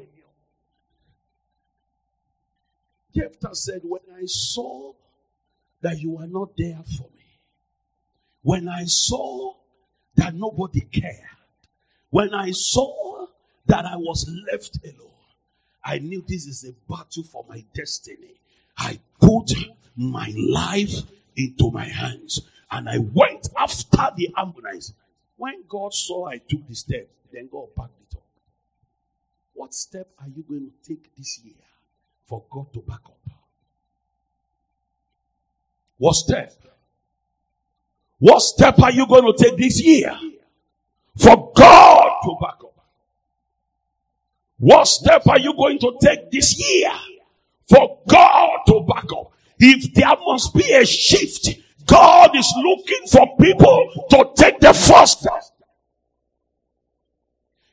Jephthah 3.15 3.55
said, 3.55 3.79
When 3.85 4.01
I 4.17 4.25
saw 4.25 4.95
that 5.81 5.99
you 5.99 6.11
were 6.11 6.27
not 6.27 6.49
there 6.57 6.81
for 6.97 7.07
me. 7.15 7.39
When 8.41 8.67
I 8.67 8.85
saw 8.85 9.53
that 10.15 10.35
nobody 10.35 10.81
cared, 10.81 11.15
when 12.09 12.33
I 12.33 12.51
saw 12.51 13.27
that 13.65 13.85
I 13.85 13.95
was 13.95 14.29
left 14.51 14.79
alone, 14.83 15.09
I 15.83 15.99
knew 15.99 16.23
this 16.27 16.45
is 16.45 16.65
a 16.65 16.73
battle 16.91 17.23
for 17.23 17.45
my 17.47 17.63
destiny. 17.73 18.39
I 18.77 18.99
put 19.19 19.51
my 19.95 20.33
life 20.35 21.03
into 21.35 21.71
my 21.71 21.85
hands 21.85 22.41
and 22.71 22.89
I 22.89 22.97
went 22.99 23.49
after 23.57 24.09
the 24.15 24.33
Ammonites. 24.37 24.93
When 25.37 25.63
God 25.67 25.93
saw 25.93 26.27
I 26.27 26.37
took 26.37 26.67
the 26.67 26.75
step, 26.75 27.09
then 27.31 27.49
God 27.51 27.67
backed 27.75 27.99
it 28.01 28.17
up. 28.17 28.23
What 29.53 29.73
step 29.73 30.07
are 30.19 30.27
you 30.27 30.43
going 30.47 30.71
to 30.71 30.89
take 30.89 31.15
this 31.15 31.39
year 31.43 31.53
for 32.25 32.43
God 32.49 32.73
to 32.73 32.79
back 32.79 33.01
up? 33.05 33.18
What 35.99 36.13
step? 36.13 36.53
What 38.19 38.39
step 38.39 38.79
are 38.79 38.91
you 38.91 39.05
going 39.05 39.31
to 39.31 39.43
take 39.43 39.57
this 39.57 39.81
year 39.81 40.17
for 41.17 41.51
God 41.53 42.11
to 42.23 42.35
back 42.41 42.55
up? 42.63 42.85
What 44.57 44.85
step 44.85 45.27
are 45.27 45.39
you 45.39 45.53
going 45.55 45.77
to 45.79 45.97
take 46.01 46.31
this 46.31 46.57
year 46.57 46.91
for 47.67 47.99
God 48.07 48.59
to 48.67 48.85
back 48.87 49.11
up? 49.11 49.33
If 49.59 49.93
there 49.93 50.15
must 50.25 50.53
be 50.53 50.71
a 50.73 50.85
shift, 50.85 51.49
God 51.85 52.35
is 52.35 52.53
looking 52.63 53.07
for 53.07 53.35
people 53.37 54.07
to 54.09 54.31
take 54.35 54.59
the 54.59 54.73
first 54.73 55.19
step. 55.19 55.33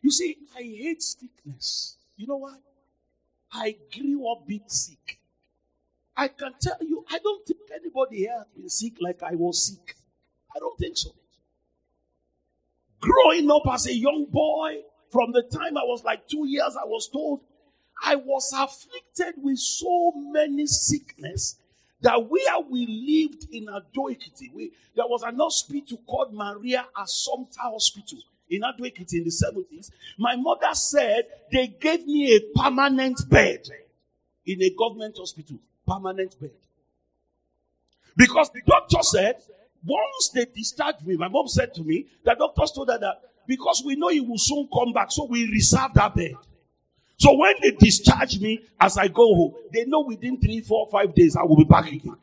You 0.03 0.11
see, 0.11 0.37
I 0.57 0.63
hate 0.63 1.03
sickness. 1.03 1.97
You 2.17 2.27
know 2.27 2.39
why? 2.39 2.57
I 3.53 3.77
grew 3.97 4.31
up 4.33 4.47
being 4.47 4.63
sick. 4.67 5.21
I 6.17 6.29
can 6.29 6.53
tell 6.61 6.79
you, 6.81 7.05
I 7.11 7.19
don't 7.19 7.47
think 7.47 7.61
anybody 7.75 8.19
here 8.19 8.37
has 8.39 8.47
been 8.57 8.69
sick 8.69 8.95
like 9.01 9.23
I 9.23 9.35
was 9.35 9.67
sick. 9.67 9.95
I 10.55 10.59
don't 10.59 10.79
think 10.79 10.97
so. 10.97 11.11
Growing 13.01 13.51
up 13.51 13.63
as 13.73 13.87
a 13.87 13.95
young 13.95 14.27
boy, 14.31 14.81
from 15.11 15.33
the 15.33 15.43
time 15.43 15.77
I 15.77 15.85
was 15.85 16.03
like 16.05 16.27
two 16.27 16.47
years, 16.47 16.77
I 16.81 16.87
was 16.87 17.09
told 17.09 17.41
I 18.03 18.17
was 18.17 18.53
afflicted 18.57 19.35
with 19.43 19.59
so 19.59 20.13
many 20.17 20.67
sickness 20.67 21.57
that 22.01 22.29
where 22.29 22.61
we 22.71 22.87
lived 22.87 23.47
in 23.53 23.69
Ado-Ekiti, 23.69 24.53
we, 24.55 24.73
there 24.95 25.07
was 25.07 25.23
an 25.23 25.37
hospital 25.39 25.99
called 26.07 26.33
Maria 26.33 26.87
Assumpta 26.97 27.61
Hospital 27.61 28.19
in 28.51 28.63
Ado-Ekiti 28.63 29.15
in 29.15 29.25
the 29.25 29.31
70s. 29.31 29.91
My 30.19 30.37
mother 30.37 30.75
said 30.75 31.25
they 31.53 31.69
gave 31.69 32.07
me 32.07 32.37
a 32.37 32.59
permanent 32.59 33.29
bed 33.29 33.67
in 34.45 34.63
a 34.63 34.71
government 34.71 35.17
hospital. 35.19 35.59
Permanent 35.87 36.39
bed. 36.41 36.51
Because 38.17 38.51
the 38.51 38.63
doctor 38.67 39.03
said, 39.03 39.37
once 39.85 40.31
they 40.35 40.47
discharged 40.47 41.07
me, 41.07 41.17
my 41.17 41.29
mom 41.29 41.49
said 41.49 41.75
to 41.75 41.83
me, 41.83 42.07
the 42.25 42.35
doctors 42.35 42.73
told 42.73 42.89
her 42.89 42.99
that 42.99 43.21
because 43.47 43.83
we 43.85 43.95
know 43.95 44.09
he 44.09 44.21
will 44.21 44.39
soon 44.39 44.69
come 44.73 44.93
back, 44.93 45.13
so 45.13 45.25
we 45.25 45.49
reserve 45.51 45.93
that 45.95 46.15
bed. 46.15 46.35
So 47.19 47.37
when 47.37 47.55
they 47.63 47.71
discharge 47.71 48.41
me 48.41 48.61
as 48.81 48.99
I 48.99 49.09
go 49.09 49.35
home, 49.35 49.55
they 49.73 49.85
know 49.85 50.01
within 50.01 50.41
three, 50.41 50.61
four, 50.61 50.89
five 50.91 51.15
days 51.15 51.37
I 51.37 51.45
will 51.45 51.57
be 51.57 51.65
back 51.65 51.87
again. 51.87 52.17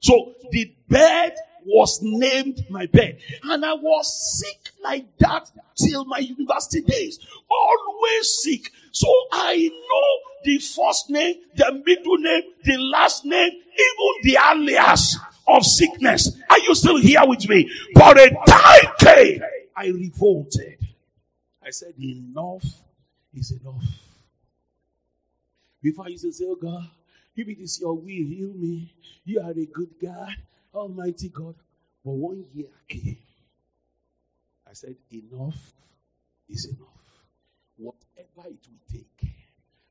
So 0.00 0.34
the 0.50 0.72
bed 0.88 1.34
was 1.64 2.00
named 2.02 2.64
my 2.70 2.86
bed. 2.86 3.18
And 3.44 3.64
I 3.64 3.74
was 3.74 4.38
sick 4.38 4.72
like 4.82 5.06
that 5.18 5.50
till 5.76 6.04
my 6.04 6.18
university 6.18 6.82
days. 6.82 7.18
Always 7.50 8.42
sick. 8.42 8.70
So 8.90 9.08
I 9.32 9.68
know 9.68 10.32
the 10.44 10.58
first 10.58 11.10
name, 11.10 11.36
the 11.54 11.82
middle 11.84 12.18
name, 12.18 12.42
the 12.64 12.76
last 12.78 13.24
name, 13.24 13.52
even 13.52 14.22
the 14.22 14.38
alias 14.50 15.18
of 15.46 15.64
sickness. 15.64 16.36
Are 16.50 16.58
you 16.58 16.74
still 16.74 16.98
here 16.98 17.22
with 17.24 17.48
me? 17.48 17.70
But 17.94 18.18
a 18.18 18.30
time 18.46 18.92
came, 18.98 19.42
I 19.76 19.86
revolted. 19.86 20.78
I 21.64 21.70
said, 21.70 21.94
enough 21.98 22.64
is 23.34 23.52
enough. 23.52 23.84
Before 25.80 26.06
I 26.06 26.08
used 26.08 26.24
to 26.24 26.32
say, 26.32 26.44
oh 26.46 26.56
God, 26.56 26.88
if 27.34 27.48
it 27.48 27.58
is 27.58 27.80
your 27.80 27.94
will, 27.94 28.04
heal 28.06 28.52
me. 28.54 28.92
You 29.24 29.40
are 29.40 29.50
a 29.50 29.66
good 29.66 29.90
God, 30.00 30.34
Almighty 30.74 31.28
God. 31.28 31.54
But 32.04 32.12
one 32.12 32.44
year 32.54 32.66
came. 32.88 33.18
I 34.68 34.72
said, 34.72 34.96
enough 35.12 35.72
is 36.48 36.66
enough. 36.66 36.88
Whatever 37.76 38.48
it 38.48 38.66
will 38.66 38.90
take, 38.90 39.30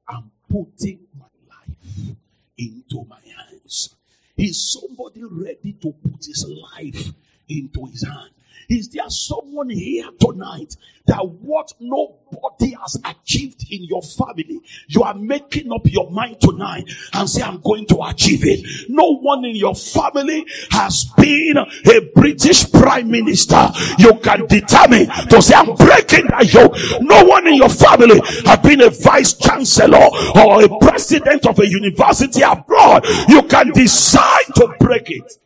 I'm 0.07 0.31
putting 0.49 0.99
my 1.17 1.25
life 1.47 2.15
into 2.57 3.05
my 3.07 3.19
hands. 3.21 3.95
Is 4.37 4.71
somebody 4.73 5.23
ready 5.23 5.73
to 5.73 5.91
put 5.93 6.25
his 6.25 6.45
life 6.47 7.11
into 7.59 7.85
his 7.85 8.03
hand? 8.03 8.31
Is 8.71 8.87
there 8.87 9.09
someone 9.09 9.69
here 9.69 10.07
tonight 10.17 10.77
that 11.05 11.27
what 11.27 11.73
nobody 11.81 12.73
has 12.81 12.97
achieved 13.03 13.65
in 13.69 13.83
your 13.83 14.01
family, 14.01 14.61
you 14.87 15.03
are 15.03 15.13
making 15.13 15.73
up 15.73 15.81
your 15.85 16.09
mind 16.09 16.39
tonight 16.39 16.89
and 17.11 17.29
say, 17.29 17.41
I'm 17.41 17.59
going 17.59 17.85
to 17.87 18.01
achieve 18.03 18.45
it. 18.45 18.89
No 18.89 19.17
one 19.17 19.43
in 19.43 19.57
your 19.57 19.75
family 19.75 20.45
has 20.69 21.05
been 21.17 21.57
a 21.57 22.11
British 22.15 22.71
prime 22.71 23.11
minister. 23.11 23.67
You 23.97 24.17
can 24.19 24.47
determine 24.47 25.07
to 25.29 25.41
say, 25.41 25.55
I'm 25.55 25.75
breaking 25.75 26.27
that 26.27 26.53
yoke. 26.53 26.73
No 27.01 27.25
one 27.25 27.47
in 27.47 27.55
your 27.55 27.69
family 27.69 28.21
has 28.45 28.59
been 28.59 28.81
a 28.81 28.89
vice 28.89 29.33
chancellor 29.33 30.07
or 30.35 30.63
a 30.63 30.79
president 30.79 31.45
of 31.45 31.59
a 31.59 31.67
university 31.67 32.41
abroad. 32.41 33.05
You 33.27 33.43
can 33.43 33.71
decide 33.71 34.45
to 34.55 34.73
break 34.79 35.09
it. 35.11 35.39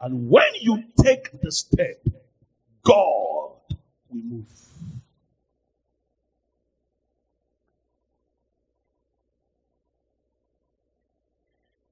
And 0.00 0.30
when 0.30 0.54
you 0.60 0.84
take 1.02 1.40
the 1.42 1.52
step, 1.52 2.02
God 2.82 3.58
will 4.08 4.24
move. 4.24 4.46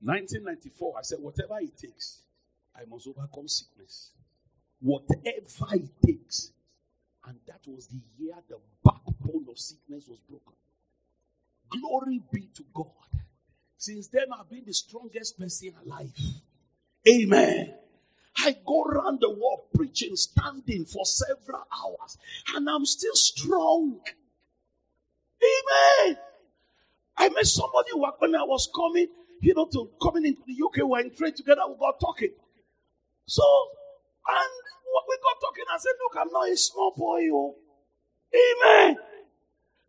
Nineteen 0.00 0.44
ninety 0.44 0.70
four, 0.70 0.94
I 0.98 1.02
said, 1.02 1.18
whatever 1.20 1.58
it 1.60 1.76
takes, 1.76 2.22
I 2.74 2.84
must 2.88 3.06
overcome 3.08 3.46
sickness. 3.48 4.12
Whatever 4.80 5.74
it 5.74 5.90
takes. 6.06 6.52
And 7.26 7.36
that 7.46 7.60
was 7.66 7.88
the 7.88 8.00
year 8.16 8.34
the 8.48 8.56
backbone 8.82 9.46
of 9.50 9.58
sickness 9.58 10.06
was 10.08 10.18
broken. 10.20 10.54
Glory 11.68 12.22
be 12.32 12.48
to 12.54 12.64
God. 12.72 12.86
Since 13.76 14.08
then, 14.08 14.26
I've 14.32 14.48
been 14.48 14.64
the 14.64 14.72
strongest 14.72 15.38
person 15.38 15.74
alive. 15.84 16.18
Amen. 17.06 17.74
I 18.40 18.56
go 18.64 18.84
around 18.84 19.20
the 19.20 19.30
world 19.30 19.66
preaching, 19.74 20.14
standing 20.14 20.84
for 20.84 21.04
several 21.04 21.66
hours, 21.72 22.18
and 22.54 22.68
I'm 22.68 22.86
still 22.86 23.14
strong. 23.14 24.00
Amen. 25.42 26.16
I 27.16 27.28
met 27.30 27.46
somebody 27.46 27.90
when 27.94 28.34
I 28.36 28.44
was 28.44 28.68
coming, 28.74 29.08
you 29.40 29.54
know, 29.54 29.66
to 29.72 29.90
coming 30.00 30.24
into 30.24 30.42
the 30.46 30.54
UK, 30.64 30.76
we 30.76 30.82
were 30.84 31.00
in 31.00 31.14
trade 31.14 31.36
together, 31.36 31.62
we 31.68 31.74
got 31.78 31.98
talking. 32.00 32.30
So, 33.26 33.42
and 34.28 34.50
we 35.08 35.16
got 35.16 35.40
talking, 35.40 35.64
I 35.72 35.78
said, 35.78 35.92
look, 36.00 36.16
I'm 36.20 36.32
not 36.32 36.48
a 36.48 36.56
small 36.56 36.94
boy, 36.96 37.28
oh. 37.32 37.56
Amen. 38.32 38.96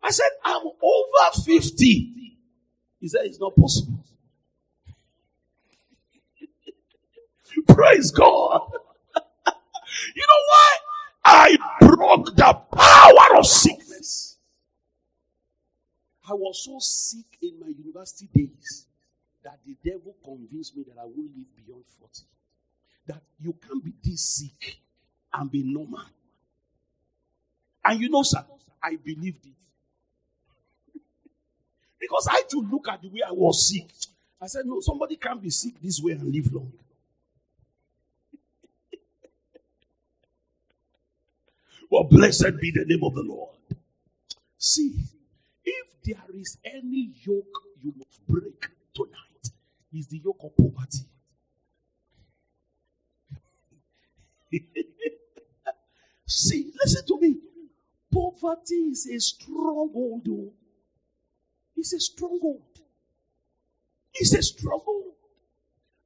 I 0.01 0.11
said, 0.11 0.29
I'm 0.43 0.63
over 0.65 1.43
50. 1.45 2.13
He 2.99 3.07
said, 3.07 3.21
it's 3.25 3.39
not 3.39 3.55
possible. 3.55 3.98
Praise 7.67 8.11
God. 8.11 8.61
you 10.15 10.25
know 10.27 10.43
why? 10.47 10.77
I 11.25 11.57
broke 11.81 12.35
the 12.35 12.53
power 12.75 13.37
of 13.37 13.45
sickness. 13.45 14.37
I 16.29 16.33
was 16.33 16.63
so 16.63 16.77
sick 16.79 17.37
in 17.41 17.59
my 17.59 17.67
university 17.67 18.29
days 18.33 18.85
that 19.43 19.59
the 19.65 19.75
devil 19.83 20.15
convinced 20.23 20.77
me 20.77 20.83
that 20.83 20.99
I 20.99 21.05
won't 21.05 21.17
live 21.35 21.65
beyond 21.65 21.83
40. 21.99 22.21
That 23.07 23.21
you 23.41 23.55
can't 23.67 23.83
be 23.83 23.93
this 24.03 24.21
sick 24.21 24.77
and 25.33 25.51
be 25.51 25.63
normal. 25.63 26.01
And 27.83 27.99
you 27.99 28.09
know, 28.09 28.21
sir, 28.21 28.43
I 28.83 28.95
believed 28.97 29.45
it. 29.45 31.01
because 31.99 32.27
I 32.27 32.33
had 32.33 32.49
to 32.49 32.61
look 32.61 32.87
at 32.87 33.01
the 33.01 33.09
way 33.09 33.21
I 33.27 33.31
was 33.31 33.67
sick. 33.67 33.87
I 34.41 34.47
said, 34.47 34.65
no, 34.65 34.79
somebody 34.81 35.15
can't 35.15 35.41
be 35.41 35.49
sick 35.49 35.73
this 35.81 35.99
way 36.01 36.13
and 36.13 36.31
live 36.31 36.53
long. 36.53 36.71
Well, 41.89 42.03
blessed 42.03 42.59
be 42.61 42.71
the 42.71 42.85
name 42.85 43.03
of 43.03 43.15
the 43.15 43.23
Lord. 43.23 43.55
See, 44.57 44.93
if 45.65 45.87
there 46.05 46.23
is 46.35 46.57
any 46.63 47.11
yoke 47.25 47.63
you 47.81 47.93
must 47.97 48.27
break 48.27 48.67
tonight, 48.93 49.51
is 49.93 50.07
the 50.07 50.21
yoke 50.23 50.39
of 50.43 50.55
poverty. 50.55 51.05
See, 56.25 56.71
listen 56.79 57.05
to 57.07 57.19
me. 57.19 57.37
Poverty 58.13 58.75
is 58.75 59.07
a 59.07 59.19
stronghold. 59.19 60.27
Oh. 60.29 60.53
It's 61.75 61.93
a 61.93 61.99
stronghold. 61.99 62.61
It's 64.13 64.33
a 64.33 64.41
stronghold. 64.43 65.13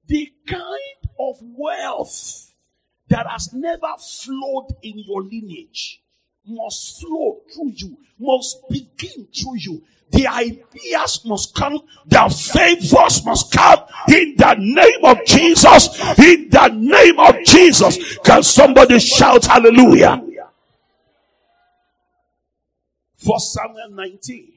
The 0.08 0.32
kind 0.46 1.12
of 1.20 1.38
wealth 1.42 2.53
that 3.10 3.28
has 3.28 3.54
never 3.54 3.94
flowed 4.00 4.76
in 4.82 5.00
your 5.00 5.22
lineage 5.24 6.02
must 6.46 7.02
flow 7.02 7.42
through 7.54 7.72
you, 7.76 7.98
must 8.20 8.68
begin 8.70 9.28
through 9.34 9.58
you. 9.58 9.84
The 10.12 10.28
ideas 10.28 11.22
must 11.26 11.56
come, 11.56 11.80
the 12.06 12.52
favors 12.54 13.26
must 13.26 13.52
come 13.52 13.80
in 14.10 14.36
the 14.38 14.56
name 14.60 15.06
of 15.06 15.26
Jesus. 15.26 16.00
In 16.20 16.50
the 16.50 16.68
name 16.68 17.20
of 17.20 17.36
Jesus. 17.46 18.18
Can 18.20 18.44
somebody 18.44 19.00
shout 19.00 19.46
hallelujah? 19.46 20.22
For 23.16 23.40
Samuel 23.40 23.90
19, 23.92 24.54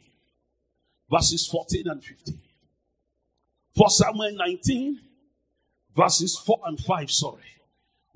verses 1.10 1.46
14 1.46 1.88
and 1.88 2.04
15. 2.04 2.38
For 3.76 3.88
Samuel 3.88 4.36
19, 4.36 5.00
verses 5.96 6.36
4 6.36 6.60
and 6.66 6.78
5, 6.78 7.10
sorry. 7.10 7.55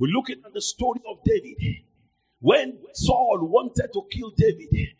We're 0.01 0.13
looking 0.13 0.43
at 0.47 0.55
the 0.55 0.63
story 0.63 1.01
of 1.09 1.19
David. 1.25 1.57
When 2.41 2.79
Saul 2.95 3.41
wanted 3.43 3.91
to 3.93 4.03
kill 4.11 4.31
David, 4.37 4.95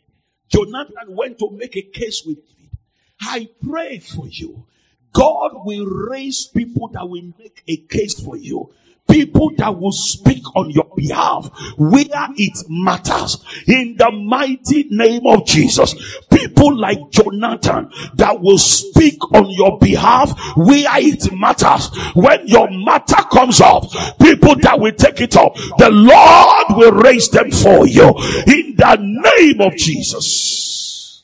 Jonathan 0.47 1.15
went 1.15 1.39
to 1.39 1.49
make 1.51 1.75
a 1.75 1.81
case 1.81 2.23
with 2.25 2.37
David. 2.47 2.77
I 3.19 3.49
pray 3.67 3.99
for 3.99 4.27
you. 4.27 4.67
God 5.11 5.65
will 5.65 5.87
raise 5.87 6.45
people 6.47 6.89
that 6.89 7.09
will 7.09 7.33
make 7.39 7.63
a 7.67 7.77
case 7.77 8.19
for 8.19 8.37
you 8.37 8.73
people 9.11 9.51
that 9.57 9.77
will 9.77 9.91
speak 9.91 10.43
on 10.55 10.69
your 10.71 10.80
behalf 10.95 11.49
where 11.77 12.27
it 12.37 12.65
matters 12.69 13.43
in 13.67 13.95
the 13.97 14.11
mighty 14.11 14.87
name 14.89 15.25
of 15.25 15.45
Jesus. 15.45 15.95
People 16.29 16.77
like 16.77 17.09
Jonathan 17.09 17.91
that 18.15 18.39
will 18.39 18.57
speak 18.57 19.19
on 19.33 19.49
your 19.51 19.77
behalf 19.79 20.37
where 20.55 20.87
it 20.97 21.31
matters. 21.33 21.89
When 22.13 22.47
your 22.47 22.69
matter 22.69 23.23
comes 23.31 23.61
up, 23.61 23.83
people 24.19 24.55
that 24.61 24.79
will 24.79 24.93
take 24.93 25.21
it 25.21 25.35
up, 25.35 25.55
the 25.77 25.89
Lord 25.89 26.77
will 26.77 27.01
raise 27.01 27.29
them 27.29 27.51
for 27.51 27.87
you 27.87 28.09
in 28.47 28.75
the 28.75 28.97
name 28.99 29.61
of 29.61 29.75
Jesus. 29.75 31.23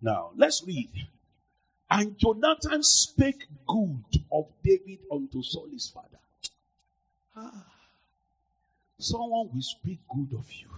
Now, 0.00 0.30
let's 0.36 0.62
read. 0.66 0.90
And 1.90 2.18
Jonathan 2.18 2.82
spake 2.82 3.46
good 3.66 4.04
of 4.30 4.46
David 4.62 4.98
unto 5.10 5.42
Saul 5.42 5.68
his 5.72 5.88
father. 5.88 6.18
Ah, 7.34 7.64
someone 8.98 9.48
will 9.52 9.62
speak 9.62 10.00
good 10.08 10.36
of 10.36 10.50
you. 10.52 10.68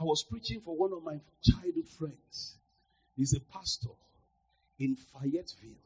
I 0.00 0.04
was 0.04 0.22
preaching 0.22 0.60
for 0.60 0.76
one 0.76 0.92
of 0.92 1.02
my 1.02 1.18
childhood 1.42 1.88
friends. 1.88 2.54
He's 3.16 3.34
a 3.34 3.40
pastor 3.40 3.88
in 4.78 4.96
Fayetteville, 4.96 5.82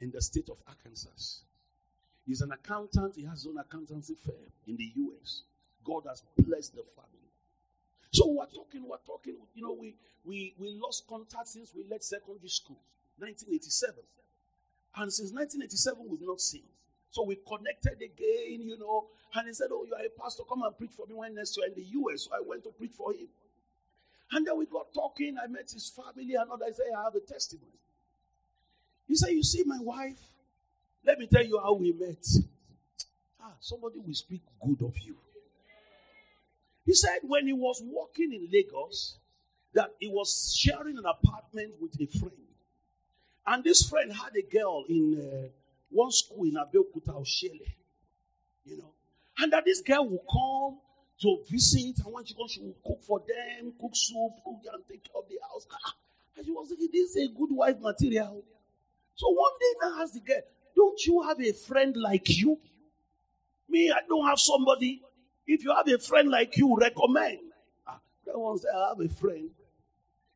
in 0.00 0.10
the 0.10 0.22
state 0.22 0.48
of 0.48 0.56
Arkansas. 0.66 1.40
He's 2.26 2.40
an 2.40 2.52
accountant. 2.52 3.16
He 3.16 3.24
has 3.24 3.42
his 3.42 3.46
own 3.46 3.58
accountancy 3.58 4.14
firm 4.14 4.50
in 4.66 4.76
the 4.76 4.90
U.S. 4.96 5.42
God 5.84 6.04
has 6.08 6.22
blessed 6.38 6.74
the 6.74 6.82
family. 6.96 7.10
So 8.12 8.28
we're 8.28 8.46
talking, 8.46 8.88
we're 8.88 8.96
talking, 9.06 9.34
you 9.54 9.62
know, 9.62 9.76
we, 9.78 9.94
we, 10.24 10.54
we 10.58 10.78
lost 10.82 11.06
contact 11.06 11.48
since 11.48 11.72
we 11.74 11.84
left 11.90 12.04
secondary 12.04 12.48
school, 12.48 12.80
1987. 13.18 13.96
And 14.96 15.12
since 15.12 15.32
1987, 15.32 16.06
we've 16.08 16.26
not 16.26 16.40
seen. 16.40 16.62
So 17.14 17.22
we 17.22 17.36
connected 17.46 18.02
again, 18.02 18.66
you 18.66 18.76
know, 18.76 19.06
and 19.34 19.46
he 19.46 19.54
said, 19.54 19.68
Oh, 19.70 19.84
you 19.84 19.94
are 19.94 20.04
a 20.04 20.20
pastor, 20.20 20.42
come 20.48 20.64
and 20.64 20.76
preach 20.76 20.90
for 20.90 21.06
me 21.06 21.14
when 21.14 21.36
next 21.36 21.56
year 21.56 21.68
in 21.68 21.74
the 21.74 21.86
US. 22.00 22.24
So 22.24 22.30
I 22.34 22.40
went 22.44 22.64
to 22.64 22.70
preach 22.70 22.90
for 22.90 23.12
him. 23.12 23.28
And 24.32 24.44
then 24.44 24.58
we 24.58 24.66
got 24.66 24.92
talking. 24.92 25.36
I 25.40 25.46
met 25.46 25.70
his 25.70 25.88
family 25.90 26.34
and 26.34 26.50
others. 26.50 26.66
I 26.66 26.72
said, 26.72 26.86
I 26.98 27.04
have 27.04 27.14
a 27.14 27.20
testimony. 27.20 27.78
He 29.06 29.14
said, 29.14 29.30
You 29.30 29.44
see, 29.44 29.62
my 29.64 29.78
wife, 29.80 30.18
let 31.06 31.20
me 31.20 31.28
tell 31.32 31.44
you 31.44 31.60
how 31.62 31.74
we 31.74 31.92
met. 31.92 32.26
Ah, 33.40 33.52
somebody 33.60 34.00
will 34.04 34.14
speak 34.14 34.42
good 34.66 34.84
of 34.84 34.98
you. 34.98 35.14
He 36.84 36.94
said 36.94 37.18
when 37.22 37.46
he 37.46 37.52
was 37.52 37.80
walking 37.84 38.32
in 38.32 38.48
Lagos, 38.52 39.18
that 39.72 39.90
he 40.00 40.08
was 40.08 40.52
sharing 40.52 40.98
an 40.98 41.04
apartment 41.06 41.74
with 41.80 41.94
a 42.00 42.06
friend. 42.06 42.32
And 43.46 43.62
this 43.62 43.88
friend 43.88 44.12
had 44.12 44.34
a 44.34 44.42
girl 44.42 44.84
in 44.88 45.20
uh, 45.20 45.48
one 45.90 46.10
school 46.10 46.44
in 46.44 46.54
Abeokuta, 46.54 47.14
Oshele. 47.14 47.74
You 48.64 48.78
know. 48.78 48.92
And 49.38 49.52
that 49.52 49.64
this 49.64 49.80
girl 49.80 50.08
will 50.08 50.24
come 50.30 50.78
to 51.20 51.42
visit, 51.50 52.04
and 52.04 52.12
when 52.12 52.24
she 52.24 52.34
comes, 52.34 52.52
she 52.52 52.60
will 52.60 52.76
cook 52.84 53.02
for 53.02 53.20
them, 53.20 53.72
cook 53.80 53.92
soup, 53.94 54.32
cook 54.44 54.60
and 54.72 54.82
take 54.88 55.04
care 55.04 55.16
of 55.16 55.28
the 55.28 55.38
house. 55.48 55.66
Ah, 55.72 55.94
and 56.36 56.44
she 56.44 56.52
was 56.52 56.68
thinking, 56.68 56.88
this 56.92 57.14
is 57.14 57.28
a 57.28 57.32
good 57.32 57.50
wife 57.50 57.76
material. 57.80 58.42
So 59.14 59.30
one 59.30 59.52
day 59.60 59.86
I 59.86 60.02
asked 60.02 60.14
the 60.14 60.20
girl, 60.20 60.40
don't 60.74 61.06
you 61.06 61.22
have 61.22 61.40
a 61.40 61.52
friend 61.52 61.96
like 61.96 62.28
you? 62.36 62.58
Me, 63.68 63.90
I 63.90 64.00
don't 64.08 64.26
have 64.26 64.38
somebody. 64.38 65.02
If 65.46 65.62
you 65.64 65.74
have 65.74 65.86
a 65.88 65.98
friend 65.98 66.30
like 66.30 66.56
you, 66.56 66.76
recommend. 66.76 67.38
Ah, 67.86 67.98
that 68.26 68.38
one 68.38 68.58
said, 68.58 68.70
I 68.74 68.88
have 68.88 69.00
a 69.00 69.08
friend. 69.08 69.50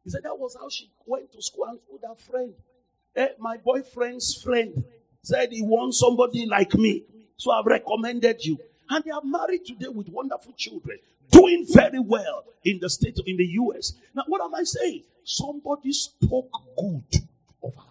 He 0.04 0.10
said 0.10 0.22
that 0.22 0.38
was 0.38 0.56
how 0.58 0.68
she 0.68 0.90
went 1.06 1.32
to 1.32 1.42
school 1.42 1.64
and 1.64 1.78
told 1.88 2.00
her 2.08 2.14
friend. 2.14 2.54
Eh, 3.16 3.28
my 3.38 3.56
boyfriend's 3.56 4.40
friend 4.42 4.84
said 5.22 5.52
he 5.52 5.62
wants 5.62 5.98
somebody 5.98 6.46
like 6.46 6.74
me. 6.74 7.04
So 7.36 7.52
I've 7.52 7.66
recommended 7.66 8.44
you. 8.44 8.58
And 8.90 9.04
they 9.04 9.10
are 9.10 9.22
married 9.24 9.64
today 9.66 9.88
with 9.88 10.08
wonderful 10.08 10.52
children, 10.56 10.98
doing 11.30 11.66
very 11.68 11.98
well 11.98 12.44
in 12.64 12.78
the 12.80 12.88
state, 12.88 13.18
of 13.18 13.26
in 13.26 13.36
the 13.36 13.46
US. 13.46 13.92
Now, 14.14 14.24
what 14.26 14.42
am 14.42 14.54
I 14.54 14.62
saying? 14.62 15.02
Somebody 15.24 15.92
spoke 15.92 16.50
good 16.76 17.22
of 17.62 17.74
her. 17.74 17.82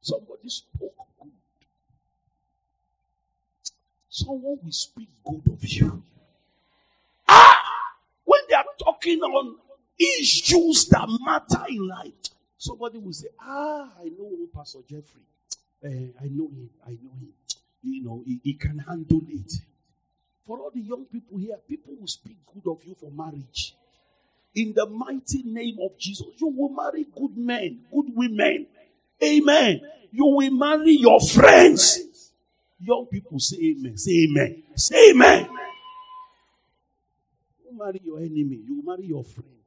Somebody 0.00 0.48
spoke 0.48 0.94
good. 1.20 1.32
Someone 4.08 4.58
will 4.62 4.72
speak 4.72 5.08
good 5.24 5.42
of 5.52 5.64
you. 5.64 6.02
Ah! 7.28 7.60
When 8.24 8.40
they 8.48 8.54
are 8.54 8.64
talking 8.78 9.20
on 9.20 9.56
issues 9.98 10.86
that 10.90 11.08
matter 11.24 11.64
in 11.68 11.88
life, 11.88 12.12
somebody 12.62 12.98
will 12.98 13.12
say, 13.12 13.28
Ah, 13.40 13.90
I 14.00 14.04
know 14.04 14.30
Pastor 14.54 14.78
Jeffrey. 14.88 15.22
Uh, 15.84 15.88
I 16.24 16.28
know 16.28 16.48
him. 16.48 16.70
I 16.86 16.90
know 16.90 17.12
him. 17.20 17.32
You 17.84 18.04
know, 18.04 18.22
he, 18.24 18.38
he 18.44 18.54
can 18.54 18.78
handle 18.78 19.22
it. 19.28 19.52
For 20.46 20.60
all 20.60 20.70
the 20.72 20.80
young 20.80 21.04
people 21.06 21.36
here, 21.36 21.56
people 21.68 21.94
will 21.98 22.06
speak 22.06 22.36
good 22.54 22.70
of 22.70 22.78
you 22.84 22.94
for 22.94 23.10
marriage. 23.10 23.74
In 24.54 24.72
the 24.72 24.86
mighty 24.86 25.42
name 25.42 25.78
of 25.82 25.98
Jesus, 25.98 26.28
you 26.36 26.46
will 26.46 26.68
marry 26.68 27.04
good 27.12 27.36
men, 27.36 27.80
good 27.92 28.06
women. 28.14 28.68
Amen. 29.20 29.80
You 30.12 30.26
will 30.26 30.52
marry 30.52 30.92
your 30.92 31.20
friends. 31.20 32.30
Young 32.80 33.06
people 33.10 33.40
say 33.40 33.56
amen. 33.76 33.98
Say 33.98 34.28
amen. 34.30 34.62
Say 34.76 35.10
amen. 35.10 35.48
You 37.64 37.76
marry 37.76 38.00
your 38.04 38.18
enemy. 38.20 38.60
You 38.64 38.80
marry 38.86 39.06
your 39.06 39.24
friend. 39.24 39.61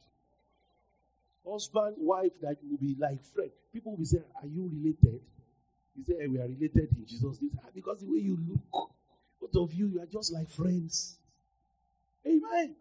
Husband, 1.50 1.96
wife 1.98 2.40
that 2.42 2.58
will 2.64 2.78
be 2.78 2.96
like 3.00 3.24
friend. 3.24 3.52
People 3.72 3.96
will 3.96 4.06
say, 4.06 4.22
Are 4.42 4.48
you 4.48 4.70
related? 4.74 5.22
You 5.96 6.04
say, 6.04 6.16
hey, 6.20 6.28
We 6.28 6.40
are 6.40 6.48
related 6.48 6.90
in 6.98 7.06
Jesus' 7.08 7.42
name. 7.42 7.52
Ah, 7.64 7.70
because 7.74 8.02
the 8.02 8.08
way 8.08 8.20
you 8.20 8.38
look, 8.50 8.90
both 9.40 9.56
of 9.56 9.74
you, 9.74 9.88
you 9.88 10.02
are 10.02 10.08
just 10.08 10.34
like 10.34 10.50
friends. 10.50 11.18
Amen. 12.26 12.76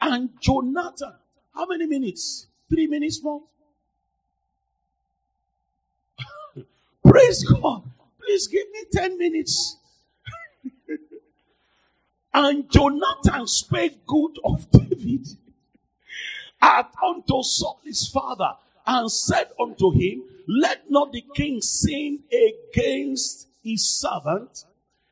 And 0.00 0.30
Jonathan, 0.40 1.14
how 1.54 1.66
many 1.66 1.86
minutes? 1.86 2.48
Three 2.68 2.86
minutes 2.86 3.22
more? 3.22 3.42
Praise 7.04 7.44
God. 7.44 7.82
Please 8.20 8.46
give 8.46 8.66
me 8.72 8.84
10 8.92 9.18
minutes. 9.18 9.78
and 12.34 12.70
Jonathan 12.70 13.46
spake 13.46 14.04
good 14.06 14.36
of 14.44 14.70
David 14.70 15.26
at 16.60 16.90
unto 17.04 17.42
Saul 17.42 17.80
his 17.84 18.08
father 18.08 18.52
and 18.86 19.10
said 19.10 19.48
unto 19.60 19.92
him, 19.92 20.22
Let 20.48 20.90
not 20.90 21.12
the 21.12 21.24
king 21.34 21.60
sin 21.60 22.20
against 22.30 23.48
his 23.62 23.88
servant, 23.88 24.64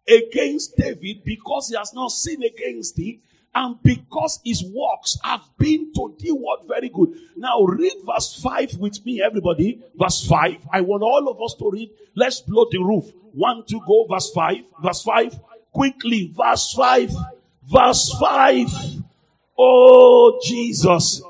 against 0.09 0.76
David, 0.76 1.24
because 1.24 1.68
he 1.68 1.76
has 1.76 1.92
not 1.92 2.11
sinned 2.11 2.45
against 2.45 2.97
thee, 2.97 3.20
and 3.55 3.80
because 3.82 4.40
his 4.45 4.64
works 4.64 5.16
have 5.22 5.42
been 5.59 5.92
to 5.95 6.14
thee 6.18 6.30
what 6.30 6.66
very 6.66 6.88
good. 6.88 7.14
Now 7.36 7.62
read 7.62 7.92
verse 8.05 8.40
5 8.42 8.78
with 8.78 9.05
me, 9.05 9.22
everybody. 9.22 9.80
Verse 9.95 10.26
5. 10.26 10.68
I 10.72 10.80
want 10.80 11.03
all 11.03 11.28
of 11.28 11.40
us 11.40 11.55
to 11.61 11.70
read. 11.70 11.90
Let's 12.16 12.40
blow 12.40 12.66
the 12.70 12.78
roof. 12.78 13.05
One, 13.32 13.64
two, 13.68 13.80
go. 13.86 14.07
Verse 14.11 14.30
5. 14.32 14.57
Verse 14.82 15.03
5. 15.03 15.40
Quickly. 15.72 16.32
Verse 16.36 16.72
5. 16.72 17.12
Verse 17.64 18.16
5. 18.20 18.68
Oh, 19.59 20.40
Jesus. 20.45 21.22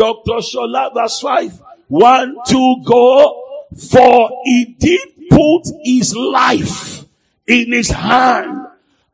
Dr. 0.00 0.40
Shola, 0.40 0.94
verse 0.94 1.20
5. 1.20 1.62
One, 1.88 2.36
two, 2.46 2.76
go. 2.86 3.66
For 3.76 4.30
he 4.44 4.64
did 4.78 5.00
put 5.28 5.64
his 5.84 6.16
life 6.16 7.04
in 7.46 7.70
his 7.70 7.90
hand 7.90 8.66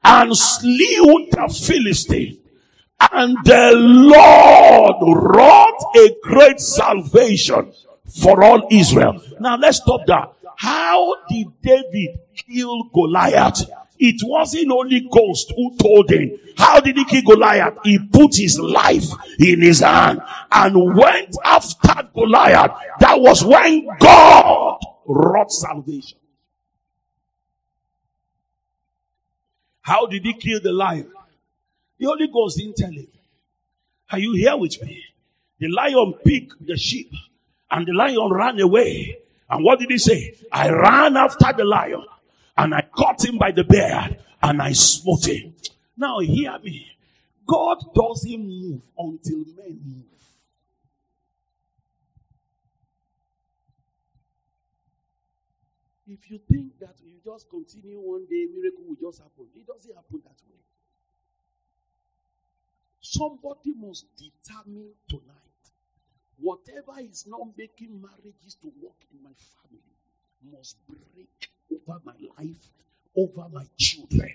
and 0.04 0.36
slew 0.36 1.26
the 1.32 1.48
Philistine. 1.66 2.38
And 3.00 3.36
the 3.44 3.72
Lord 3.74 4.96
wrought 5.02 5.96
a 5.96 6.14
great 6.22 6.60
salvation 6.60 7.72
for 8.22 8.44
all 8.44 8.68
Israel. 8.70 9.20
Now 9.40 9.56
let's 9.56 9.78
stop 9.78 10.06
that. 10.06 10.34
How 10.56 11.16
did 11.28 11.48
David 11.62 12.20
kill 12.36 12.84
Goliath? 12.94 13.68
It 13.98 14.20
wasn't 14.24 14.70
Holy 14.70 15.08
Ghost 15.10 15.52
who 15.54 15.76
told 15.76 16.10
him. 16.10 16.38
How 16.56 16.80
did 16.80 16.96
he 16.96 17.04
kill 17.04 17.22
Goliath? 17.22 17.78
He 17.84 17.98
put 17.98 18.36
his 18.36 18.58
life 18.58 19.08
in 19.38 19.62
his 19.62 19.80
hand 19.80 20.20
and 20.50 20.96
went 20.96 21.36
after 21.44 22.08
Goliath. 22.14 22.72
That 23.00 23.20
was 23.20 23.44
when 23.44 23.86
God 23.98 24.78
wrought 25.06 25.50
salvation. 25.50 26.18
How 29.80 30.06
did 30.06 30.24
he 30.24 30.34
kill 30.34 30.60
the 30.60 30.72
lion? 30.72 31.10
The 31.98 32.06
Holy 32.06 32.28
Ghost 32.28 32.58
didn't 32.58 32.76
tell 32.76 32.90
him. 32.90 33.06
Are 34.10 34.18
you 34.18 34.32
here 34.34 34.56
with 34.56 34.82
me? 34.82 35.02
The 35.58 35.68
lion 35.68 36.14
picked 36.24 36.66
the 36.66 36.76
sheep 36.76 37.12
and 37.70 37.86
the 37.86 37.92
lion 37.92 38.30
ran 38.30 38.60
away. 38.60 39.18
And 39.48 39.64
what 39.64 39.78
did 39.78 39.90
he 39.90 39.98
say? 39.98 40.34
I 40.50 40.70
ran 40.70 41.16
after 41.16 41.52
the 41.56 41.64
lion 41.64 42.04
caught 42.96 43.24
him 43.24 43.38
by 43.38 43.50
the 43.52 43.64
beard 43.64 44.18
and 44.42 44.62
I 44.62 44.72
smote 44.72 45.26
him. 45.26 45.54
Now 45.96 46.18
hear 46.20 46.58
me. 46.62 46.86
God 47.46 47.78
doesn't 47.94 48.46
move 48.46 48.82
until 48.98 49.44
men 49.56 49.80
move. 49.84 50.04
If 56.08 56.30
you 56.30 56.38
think 56.50 56.78
that 56.80 56.94
you 57.04 57.18
just 57.24 57.50
continue 57.50 57.98
one 57.98 58.26
day, 58.26 58.46
miracle 58.54 58.84
will 58.86 59.10
just 59.10 59.20
happen, 59.20 59.46
it 59.56 59.66
doesn't 59.66 59.94
happen 59.94 60.22
that 60.24 60.40
way. 60.48 60.60
Somebody 63.00 63.74
must 63.76 64.06
determine 64.16 64.90
tonight 65.08 65.46
whatever 66.38 67.00
is 67.00 67.26
not 67.26 67.48
making 67.56 68.00
marriages 68.00 68.56
to 68.62 68.72
work 68.82 69.02
in 69.12 69.22
my 69.22 69.30
family 69.34 69.96
must 70.52 70.76
break 70.86 71.50
over 71.72 72.00
my 72.04 72.14
life, 72.38 72.68
over 73.16 73.46
my 73.52 73.64
children. 73.76 74.32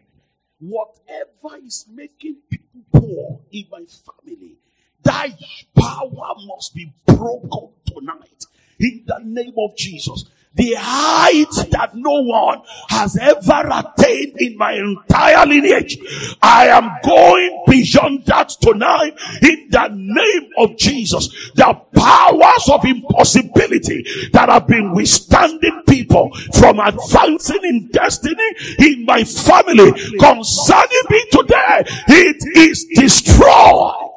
Whatever 0.59 1.57
is 1.65 1.85
making 1.91 2.37
people 2.49 2.81
poor 2.91 3.39
in 3.51 3.65
my 3.71 3.83
family, 3.85 4.57
that 5.03 5.31
power 5.75 6.35
must 6.45 6.75
be 6.75 6.93
broken 7.05 7.69
tonight 7.85 8.45
in 8.79 9.03
the 9.05 9.19
name 9.23 9.53
of 9.57 9.75
Jesus 9.75 10.25
the 10.53 10.75
height 10.77 11.69
that 11.71 11.95
no 11.95 12.21
one 12.23 12.61
has 12.89 13.17
ever 13.17 13.69
attained 13.69 14.35
in 14.39 14.57
my 14.57 14.73
entire 14.73 15.45
lineage. 15.45 15.97
I 16.41 16.67
am 16.67 16.91
going 17.03 17.63
beyond 17.67 18.25
that 18.25 18.49
tonight 18.49 19.17
in 19.41 19.67
the 19.69 19.87
name 19.93 20.49
of 20.57 20.77
Jesus. 20.77 21.29
The 21.55 21.73
powers 21.93 22.69
of 22.69 22.83
impossibility 22.83 24.03
that 24.33 24.49
have 24.49 24.67
been 24.67 24.93
withstanding 24.93 25.83
people 25.87 26.31
from 26.53 26.79
advancing 26.79 27.63
in 27.63 27.87
destiny 27.87 28.55
in 28.79 29.05
my 29.05 29.23
family 29.23 29.91
concerning 30.19 31.03
me 31.09 31.25
today, 31.31 31.83
it 32.09 32.57
is 32.57 32.85
destroyed. 32.93 34.09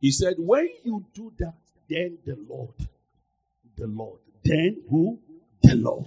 He 0.00 0.10
said, 0.10 0.34
when 0.38 0.68
you 0.84 1.04
do 1.14 1.32
that, 1.38 1.54
then 1.88 2.18
the 2.24 2.36
Lord 2.48 2.70
the 3.76 3.86
Lord. 3.86 4.20
Then 4.44 4.82
who? 4.88 5.18
The 5.62 5.74
Lord. 5.76 6.06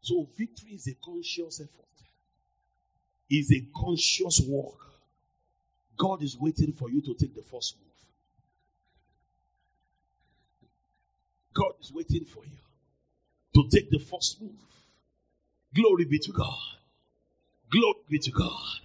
So 0.00 0.26
victory 0.36 0.72
is 0.72 0.88
a 0.88 0.94
conscious 0.94 1.60
effort. 1.60 1.78
Is 3.30 3.52
a 3.52 3.64
conscious 3.74 4.40
walk. 4.46 4.78
God 5.96 6.22
is 6.22 6.36
waiting 6.38 6.72
for 6.72 6.90
you 6.90 7.00
to 7.02 7.14
take 7.14 7.34
the 7.34 7.42
first 7.42 7.76
move. 7.78 7.88
God 11.54 11.72
is 11.80 11.92
waiting 11.92 12.24
for 12.24 12.44
you 12.44 12.58
to 13.54 13.68
take 13.70 13.90
the 13.90 13.98
first 13.98 14.40
move. 14.40 14.50
Glory 15.74 16.04
be 16.04 16.18
to 16.18 16.32
God. 16.32 16.58
Glory 17.70 18.00
be 18.10 18.18
to 18.18 18.30
God. 18.30 18.80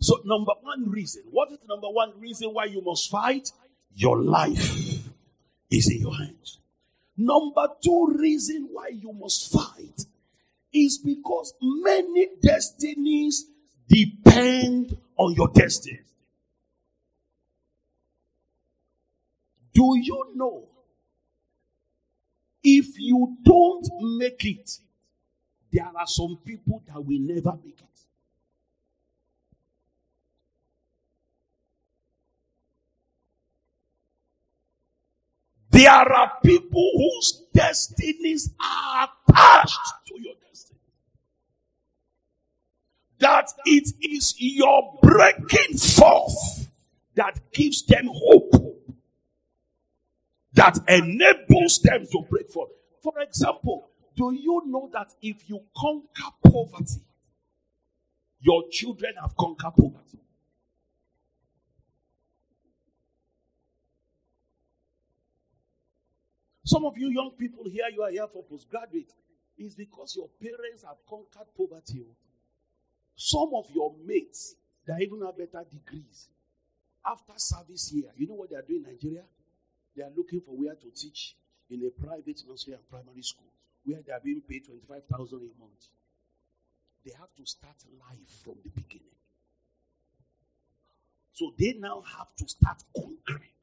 So, 0.00 0.20
number 0.24 0.52
one 0.62 0.90
reason. 0.90 1.22
What 1.30 1.50
is 1.52 1.58
the 1.58 1.66
number 1.68 1.88
one 1.88 2.12
reason 2.20 2.54
why 2.54 2.64
you 2.64 2.80
must 2.82 3.10
fight? 3.10 3.50
Your 3.98 4.22
life 4.22 5.08
is 5.72 5.90
in 5.90 5.98
your 6.02 6.16
hands. 6.16 6.60
Number 7.16 7.66
two 7.82 8.14
reason 8.16 8.68
why 8.70 8.90
you 8.92 9.12
must 9.12 9.52
fight 9.52 10.04
is 10.72 10.98
because 10.98 11.52
many 11.60 12.28
destinies 12.40 13.46
depend 13.88 14.96
on 15.16 15.34
your 15.34 15.48
destiny. 15.48 15.98
Do 19.74 19.98
you 20.00 20.32
know 20.36 20.68
if 22.62 23.00
you 23.00 23.36
don't 23.42 23.88
make 24.16 24.44
it, 24.44 24.78
there 25.72 25.90
are 25.98 26.06
some 26.06 26.38
people 26.44 26.84
that 26.86 27.04
will 27.04 27.18
never 27.18 27.58
make 27.64 27.80
it? 27.80 27.97
There 35.78 35.92
are 35.92 36.32
people 36.44 36.90
whose 36.96 37.44
destinies 37.54 38.50
are 38.60 39.08
attached 39.28 39.78
to 40.08 40.14
your 40.20 40.34
destiny. 40.50 40.80
That 43.20 43.52
it 43.64 43.88
is 44.00 44.34
your 44.38 44.98
breaking 45.00 45.78
forth 45.78 46.68
that 47.14 47.52
gives 47.52 47.86
them 47.86 48.10
hope, 48.12 48.54
that 50.54 50.78
enables 50.88 51.78
them 51.78 52.08
to 52.10 52.24
break 52.28 52.50
forth. 52.50 52.70
For 53.00 53.12
example, 53.20 53.88
do 54.16 54.32
you 54.32 54.62
know 54.66 54.90
that 54.92 55.12
if 55.22 55.48
you 55.48 55.60
conquer 55.76 56.34
poverty, 56.42 57.04
your 58.40 58.64
children 58.72 59.12
have 59.20 59.36
conquered 59.36 59.74
poverty? 59.76 60.18
Some 66.68 66.84
of 66.84 66.98
you 66.98 67.08
young 67.08 67.30
people 67.30 67.64
here, 67.64 67.88
you 67.90 68.02
are 68.02 68.10
here 68.10 68.26
for 68.26 68.42
postgraduate. 68.44 69.10
It's 69.56 69.74
because 69.74 70.14
your 70.14 70.28
parents 70.38 70.84
have 70.84 70.98
conquered 71.08 71.48
poverty. 71.56 72.04
Oh. 72.04 72.14
Some 73.16 73.48
of 73.56 73.64
your 73.74 73.94
mates, 74.04 74.54
they 74.86 74.92
even 75.00 75.22
have 75.24 75.38
better 75.38 75.64
degrees. 75.64 76.28
After 77.06 77.32
service 77.38 77.88
here, 77.88 78.12
you 78.18 78.28
know 78.28 78.34
what 78.34 78.50
they 78.50 78.56
are 78.56 78.68
doing 78.68 78.84
in 78.84 78.92
Nigeria? 78.92 79.24
They 79.96 80.02
are 80.02 80.12
looking 80.14 80.42
for 80.42 80.50
where 80.50 80.74
to 80.74 80.90
teach 80.94 81.36
in 81.70 81.80
a 81.86 82.04
private 82.04 82.42
nursery 82.46 82.74
and 82.74 82.86
primary 82.90 83.22
school 83.22 83.48
where 83.86 84.00
they 84.06 84.12
are 84.12 84.20
being 84.22 84.42
paid 84.46 84.66
25,000 84.66 85.38
a 85.38 85.40
month. 85.58 85.88
They 87.02 87.12
have 87.18 87.32
to 87.38 87.46
start 87.46 87.76
life 87.98 88.28
from 88.44 88.56
the 88.62 88.68
beginning. 88.68 89.16
So 91.32 91.54
they 91.58 91.72
now 91.78 92.02
have 92.18 92.28
to 92.36 92.46
start 92.46 92.82
conquering. 92.94 93.56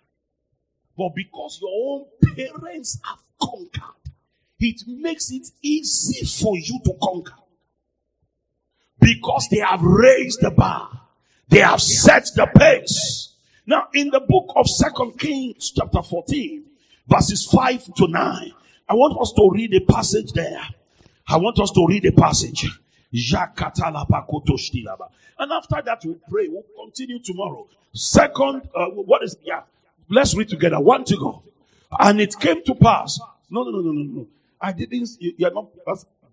But 0.97 1.15
because 1.15 1.59
your 1.61 1.71
own 1.73 2.05
parents 2.35 2.99
have 3.03 3.19
conquered, 3.39 4.11
it 4.59 4.81
makes 4.87 5.31
it 5.31 5.47
easy 5.61 6.25
for 6.25 6.57
you 6.57 6.79
to 6.85 6.93
conquer. 7.01 7.33
Because 8.99 9.47
they 9.51 9.59
have 9.59 9.81
raised 9.81 10.41
the 10.41 10.51
bar. 10.51 10.89
They 11.49 11.59
have 11.59 11.81
set 11.81 12.29
the 12.35 12.47
pace. 12.47 13.35
Now, 13.67 13.87
in 13.93 14.09
the 14.09 14.19
book 14.19 14.53
of 14.55 14.67
Second 14.67 15.19
Kings, 15.19 15.71
chapter 15.75 16.01
14, 16.01 16.63
verses 17.07 17.45
5 17.45 17.93
to 17.95 18.07
9, 18.07 18.53
I 18.87 18.93
want 18.93 19.19
us 19.19 19.33
to 19.33 19.49
read 19.51 19.73
a 19.73 19.81
passage 19.81 20.31
there. 20.33 20.61
I 21.27 21.37
want 21.37 21.59
us 21.59 21.71
to 21.71 21.85
read 21.87 22.05
a 22.05 22.11
passage. 22.11 22.67
And 25.37 25.51
after 25.51 25.81
that, 25.83 26.01
we'll 26.05 26.19
pray. 26.29 26.47
We'll 26.47 26.63
continue 26.83 27.19
tomorrow. 27.19 27.67
Second, 27.93 28.69
uh, 28.75 28.85
what 28.87 29.23
is, 29.23 29.37
yeah, 29.43 29.61
Let's 30.09 30.35
read 30.35 30.49
together. 30.49 30.79
One 30.79 31.03
to 31.05 31.17
go. 31.17 31.43
And 31.99 32.21
it 32.21 32.35
came 32.39 32.63
to 32.63 32.75
pass. 32.75 33.19
No, 33.49 33.63
no, 33.63 33.71
no, 33.71 33.79
no, 33.79 33.91
no, 33.91 34.03
no. 34.03 34.27
I 34.59 34.71
didn't. 34.71 35.09
You, 35.19 35.33
you 35.37 35.47
are 35.47 35.51
not. 35.51 35.67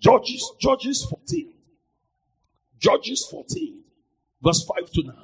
Judges, 0.01 0.53
Judges 0.59 1.05
14. 1.05 1.53
Judges 2.83 3.27
14, 3.31 3.79
verse 4.43 4.65
5 4.65 4.91
to 4.91 5.03
9. 5.05 5.17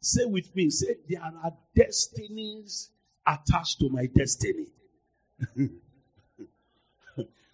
Say 0.00 0.24
with 0.24 0.54
me, 0.54 0.70
say, 0.70 0.94
there 1.08 1.20
are 1.20 1.52
destinies 1.74 2.90
attached 3.26 3.80
to 3.80 3.88
my 3.88 4.06
destiny. 4.06 4.68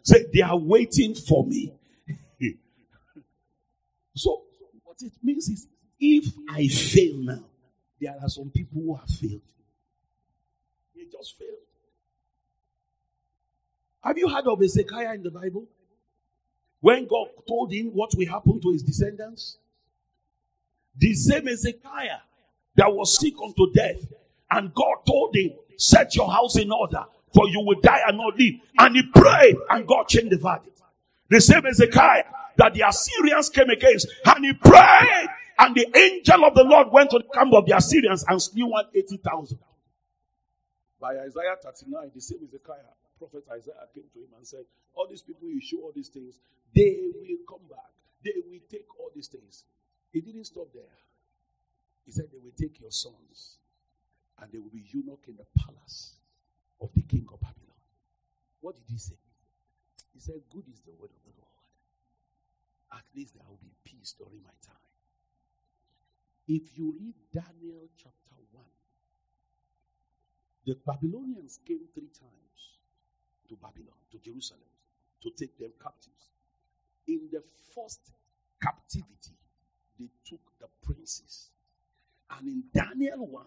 say, 0.03 0.27
they 0.33 0.43
are 0.43 0.59
waiting 0.59 1.15
for 1.15 1.47
me. 1.47 1.73
so, 4.15 4.43
what 4.85 4.99
it 5.01 5.13
means 5.23 5.49
is, 5.49 5.67
if 5.99 6.35
I 6.51 6.69
fail 6.69 7.17
now, 7.17 7.45
there 8.01 8.15
are 8.23 8.29
some 8.29 8.51
people 8.51 8.83
who 8.83 8.95
have 8.95 9.09
failed. 9.09 9.41
They 10.95 11.05
just 11.11 11.39
failed. 11.39 11.51
Have 14.03 14.19
you 14.19 14.29
heard 14.29 14.47
of 14.47 14.63
Ezekiah 14.63 15.15
in 15.15 15.23
the 15.23 15.31
Bible? 15.31 15.67
When 16.81 17.07
God 17.07 17.29
told 17.49 17.73
him 17.73 17.87
what 17.87 18.13
will 18.15 18.29
happen 18.29 18.61
to 18.61 18.71
his 18.71 18.83
descendants? 18.83 19.59
The 20.97 21.15
same 21.15 21.49
Ezekiah 21.49 22.21
that 22.77 22.93
was 22.93 23.19
sick 23.19 23.35
unto 23.43 23.73
death, 23.73 24.07
and 24.51 24.73
God 24.73 24.99
told 25.07 25.35
him, 25.35 25.53
Set 25.77 26.15
your 26.15 26.31
house 26.31 26.57
in 26.57 26.71
order, 26.71 27.05
for 27.35 27.49
you 27.49 27.61
will 27.61 27.81
die 27.81 28.01
and 28.07 28.17
not 28.17 28.39
live. 28.39 28.55
And 28.79 28.97
he 28.97 29.03
prayed, 29.03 29.57
and 29.71 29.87
God 29.87 30.09
changed 30.09 30.31
the 30.31 30.39
verdict. 30.39 30.81
The 31.29 31.41
same 31.41 31.67
Ezekiah 31.67 32.25
that 32.57 32.73
the 32.75 32.83
Assyrians 32.89 33.51
came 33.51 33.69
against, 33.69 34.09
and 34.25 34.45
he 34.45 34.53
prayed, 34.55 35.26
and 35.59 35.75
the 35.75 35.87
angel 35.97 36.45
of 36.45 36.55
the 36.55 36.65
Lord 36.65 36.89
went 36.93 37.11
to 37.11 37.19
the 37.19 37.29
camp 37.33 37.53
of 37.55 37.67
the 37.67 37.77
Assyrians 37.77 38.25
and 38.29 38.41
slew 38.41 38.67
180,000. 38.67 39.59
By 41.01 41.19
Isaiah 41.19 41.57
39, 41.63 42.11
the 42.15 42.21
same 42.21 42.39
Ezekiah, 42.45 42.93
prophet 43.19 43.45
Isaiah 43.51 43.89
came 43.95 44.05
to 44.13 44.19
him 44.21 44.33
and 44.37 44.47
said, 44.47 44.65
All 44.95 45.07
these 45.09 45.23
people 45.23 45.49
you 45.49 45.61
show 45.61 45.79
all 45.79 45.93
these 45.95 46.09
things, 46.09 46.41
they 46.75 47.11
will 47.15 47.39
come 47.49 47.67
back. 47.69 47.93
They 48.25 48.33
will 48.45 48.61
take 48.71 48.87
all 48.99 49.11
these 49.15 49.29
things. 49.29 49.65
He 50.13 50.21
didn't 50.21 50.45
stop 50.45 50.69
there. 50.75 50.97
He 52.05 52.13
said, 52.13 52.27
They 52.33 52.39
will 52.39 52.57
take 52.59 52.81
your 52.81 52.91
sons 52.91 53.59
and 54.41 54.53
they 54.53 54.59
will 54.59 54.71
be 54.73 54.85
eunuch 54.93 55.25
in 55.29 55.37
the 55.37 55.47
palace 55.59 56.15
of 56.81 56.91
the 56.95 57.03
king 57.03 57.27
of 57.33 57.41
Babylon. 57.41 57.81
What 58.61 58.75
did 58.77 58.85
he 58.89 58.99
say? 58.99 59.17
He 60.13 60.21
said, 60.21 60.41
Good 60.53 60.65
is 60.73 60.81
the 60.81 60.93
word 60.93 61.11
of 61.11 61.23
the 61.25 61.35
Lord. 61.37 61.65
At 62.93 63.05
least 63.15 63.35
there 63.35 63.45
will 63.49 63.61
be 63.63 63.73
peace 63.85 64.15
during 64.19 64.43
my 64.43 64.55
time. 64.65 64.86
If 66.49 66.79
you 66.79 66.95
read 66.99 67.15
Daniel 67.33 67.89
chapter 67.97 68.37
1, 68.53 68.65
The 70.67 70.77
Babylonians 70.85 71.61
came 71.65 71.87
three 71.95 72.09
times 72.09 72.79
to 73.49 73.55
Babylon, 73.57 73.99
to 74.11 74.19
Jerusalem, 74.19 74.63
to 75.23 75.31
take 75.31 75.57
them 75.59 75.73
captives. 75.81 76.31
In 77.07 77.29
the 77.31 77.43
first 77.73 78.01
captivity, 78.61 79.39
they 79.99 80.09
took 80.25 80.41
the 80.61 80.67
princes. 80.83 81.51
And 82.31 82.49
in 82.49 82.65
Daniel 82.75 83.27
1, 83.29 83.47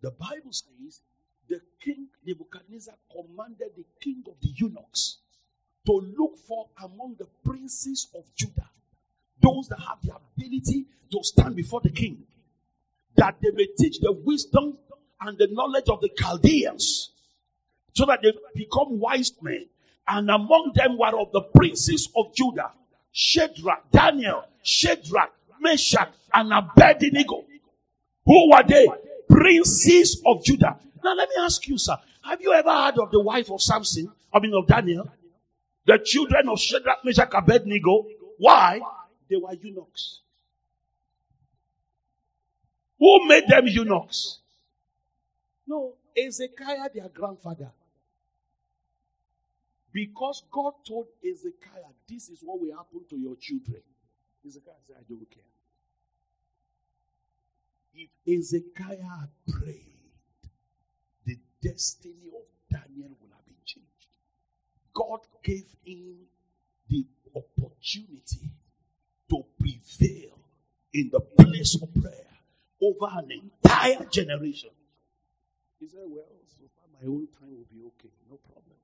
the 0.00 0.10
Bible 0.12 0.52
says 0.52 1.02
the 1.48 1.60
king 1.78 2.08
Nebuchadnezzar 2.26 2.96
commanded 3.12 3.72
the 3.76 3.84
king 4.00 4.22
of 4.26 4.40
the 4.40 4.48
eunuchs 4.56 5.18
to 5.84 5.92
look 6.18 6.38
for 6.38 6.68
among 6.82 7.16
the 7.18 7.28
princes 7.44 8.08
of 8.14 8.24
Judah 8.34 8.70
that 9.68 9.80
have 9.80 9.98
the 10.02 10.12
ability 10.14 10.86
to 11.12 11.18
stand 11.22 11.56
before 11.56 11.80
the 11.80 11.90
king, 11.90 12.24
that 13.16 13.36
they 13.40 13.50
may 13.52 13.66
teach 13.78 14.00
the 14.00 14.12
wisdom 14.12 14.78
and 15.20 15.38
the 15.38 15.48
knowledge 15.50 15.88
of 15.88 16.00
the 16.00 16.10
Chaldeans, 16.16 17.12
so 17.94 18.04
that 18.06 18.20
they 18.22 18.32
become 18.54 18.98
wise 19.00 19.32
men. 19.40 19.66
And 20.08 20.30
among 20.30 20.72
them 20.74 20.98
were 20.98 21.18
of 21.18 21.32
the 21.32 21.40
princes 21.40 22.08
of 22.14 22.34
Judah, 22.34 22.70
Shadrach, 23.10 23.90
Daniel, 23.90 24.44
Shadrach, 24.62 25.32
Meshach, 25.60 26.12
and 26.32 26.52
Abednego. 26.52 27.44
Who 28.26 28.50
were 28.50 28.62
they? 28.66 28.86
Princes 29.28 30.22
of 30.26 30.44
Judah. 30.44 30.78
Now 31.02 31.14
let 31.14 31.28
me 31.28 31.36
ask 31.40 31.66
you, 31.66 31.78
sir, 31.78 31.96
have 32.22 32.40
you 32.40 32.52
ever 32.52 32.70
heard 32.70 32.98
of 32.98 33.10
the 33.10 33.20
wife 33.20 33.50
of 33.50 33.62
Samson? 33.62 34.12
I 34.32 34.38
mean 34.40 34.54
of 34.54 34.66
Daniel? 34.66 35.10
The 35.86 35.98
children 36.04 36.48
of 36.48 36.60
Shadrach, 36.60 37.04
Meshach, 37.04 37.30
Abednego. 37.32 38.06
Why? 38.38 38.80
They 39.28 39.36
were 39.36 39.54
eunuchs. 39.54 40.20
Who 42.98 43.26
made 43.26 43.48
them 43.48 43.66
eunuchs? 43.66 44.38
No, 45.66 45.94
Ezekiah, 46.16 46.88
their 46.94 47.08
grandfather. 47.08 47.70
Because 49.92 50.42
God 50.50 50.74
told 50.86 51.06
Ezekiah, 51.24 51.92
this 52.08 52.28
is 52.28 52.40
what 52.42 52.60
will 52.60 52.76
happen 52.76 53.00
to 53.10 53.16
your 53.16 53.36
children. 53.36 53.80
Ezekiah 54.46 54.74
said, 54.86 54.96
I 54.98 55.04
don't 55.08 55.26
care. 55.30 55.42
If 57.94 58.38
Ezekiah 58.38 59.28
prayed, 59.48 59.96
the 61.24 61.38
destiny 61.62 62.28
of 62.34 62.44
Daniel 62.70 63.16
would 63.20 63.32
have 63.32 63.46
been 63.46 63.56
changed. 63.64 63.88
God 64.94 65.20
gave 65.42 65.64
him 65.84 66.16
the 66.88 67.06
opportunity 67.34 68.50
to 69.30 69.44
prevail 69.58 70.38
in 70.92 71.10
the 71.10 71.20
place 71.20 71.76
of 71.80 71.92
prayer 72.00 72.26
over 72.80 73.06
an 73.18 73.30
entire 73.30 74.04
generation. 74.06 74.70
He 75.78 75.88
said, 75.88 76.00
Well, 76.06 76.24
so 76.46 76.64
far 76.76 76.86
my 77.00 77.06
own 77.06 77.28
time 77.38 77.50
will 77.50 77.66
be 77.70 77.84
okay, 77.86 78.12
no 78.30 78.36
problem. 78.36 78.76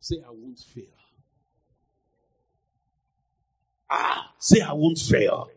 Say, 0.00 0.16
I 0.26 0.30
won't 0.30 0.58
fail. 0.58 0.84
Ah, 3.90 4.32
say, 4.38 4.60
I 4.60 4.72
won't 4.72 4.98
fail. 4.98 5.48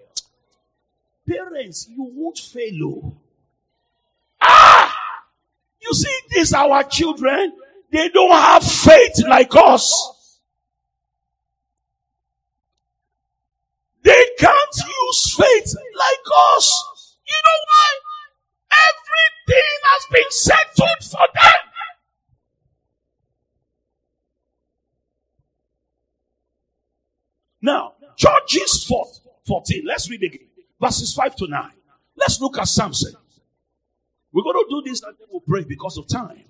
Parents, 1.28 1.88
you 1.89 2.09
won't 2.13 2.38
fail. 2.38 3.01
Oh. 3.03 3.17
Ah! 4.41 4.93
You 5.82 5.93
see, 5.93 6.19
these 6.30 6.53
our 6.53 6.84
children, 6.84 7.53
they 7.91 8.09
don't 8.09 8.32
have 8.32 8.63
faith 8.63 9.25
like 9.28 9.53
us. 9.55 10.16
Can't 14.38 14.75
use 14.75 15.35
faith 15.35 15.73
like 15.75 16.27
us. 16.55 17.17
You 17.25 17.35
know 17.45 17.59
why? 17.67 17.89
Everything 18.71 19.77
has 19.83 20.05
been 20.11 20.31
settled 20.31 21.03
for 21.03 21.27
them. 21.33 21.67
Now, 27.61 27.93
Judges 28.15 28.85
14. 28.85 29.83
Let's 29.85 30.09
read 30.09 30.23
again. 30.23 30.47
Verses 30.79 31.13
5 31.13 31.35
to 31.38 31.47
9. 31.47 31.71
Let's 32.15 32.39
look 32.39 32.57
at 32.57 32.67
Samson. 32.67 33.13
We're 34.31 34.43
going 34.43 34.55
to 34.55 34.67
do 34.69 34.89
this 34.89 35.01
and 35.03 35.15
then 35.19 35.27
we'll 35.31 35.41
pray 35.41 35.63
because 35.63 35.97
of 35.97 36.07
time. 36.07 36.43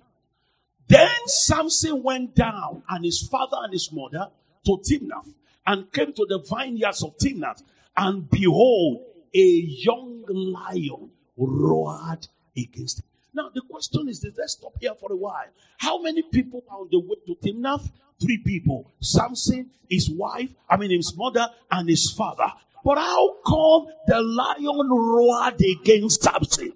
Then 0.86 1.10
Samson 1.26 2.02
went 2.02 2.34
down 2.34 2.82
and 2.88 3.04
his 3.04 3.26
father 3.26 3.56
and 3.62 3.72
his 3.72 3.90
mother 3.92 4.28
to 4.64 4.78
Timnath 4.82 5.34
and 5.66 5.92
came 5.92 6.12
to 6.14 6.26
the 6.28 6.38
vineyards 6.38 7.02
of 7.02 7.16
Timnath, 7.18 7.62
and 7.98 8.30
behold, 8.30 9.04
a 9.34 9.38
young 9.38 10.24
lion 10.28 11.10
roared 11.36 12.28
against 12.56 13.00
him. 13.00 13.04
Now, 13.34 13.50
the 13.52 13.60
question 13.60 14.08
is 14.08 14.20
this 14.20 14.34
let's 14.38 14.52
stop 14.52 14.72
here 14.80 14.94
for 14.94 15.12
a 15.12 15.16
while. 15.16 15.48
How 15.78 16.00
many 16.00 16.22
people 16.22 16.64
are 16.70 16.78
on 16.78 16.88
the 16.90 17.00
way 17.00 17.16
to 17.26 17.34
Timnath? 17.34 17.90
Three 18.20 18.38
people 18.38 18.92
Samson, 19.00 19.70
his 19.88 20.10
wife, 20.10 20.50
I 20.68 20.76
mean, 20.76 20.90
his 20.90 21.16
mother, 21.16 21.48
and 21.70 21.88
his 21.88 22.10
father. 22.10 22.52
But 22.84 22.98
how 22.98 23.36
come 23.44 23.88
the 24.06 24.20
lion 24.20 24.88
roared 24.88 25.60
against 25.60 26.22
Samson? 26.22 26.72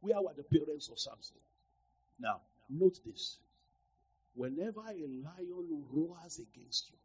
Where 0.00 0.20
were 0.22 0.32
the 0.36 0.44
parents 0.44 0.88
of 0.88 0.98
Samson? 0.98 1.36
Now, 2.18 2.40
note 2.68 3.00
this. 3.04 3.38
Whenever 4.34 4.80
a 4.80 5.06
lion 5.06 5.84
roars 5.92 6.38
against 6.38 6.90
you, 6.90 6.96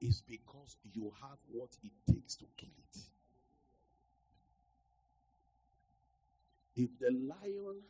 is 0.00 0.22
because 0.22 0.76
you 0.92 1.12
have 1.22 1.38
what 1.52 1.70
it 1.84 1.92
takes 2.12 2.34
to 2.36 2.46
kill 2.56 2.70
it. 2.78 2.98
If 6.74 6.98
the 6.98 7.12
lion 7.12 7.80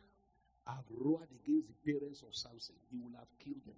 have 0.67 0.85
roared 0.91 1.29
against 1.31 1.67
the 1.67 1.93
parents 1.93 2.21
of 2.21 2.35
Samson, 2.35 2.75
he 2.91 2.97
would 2.97 3.15
have 3.15 3.29
killed 3.39 3.65
them. 3.65 3.75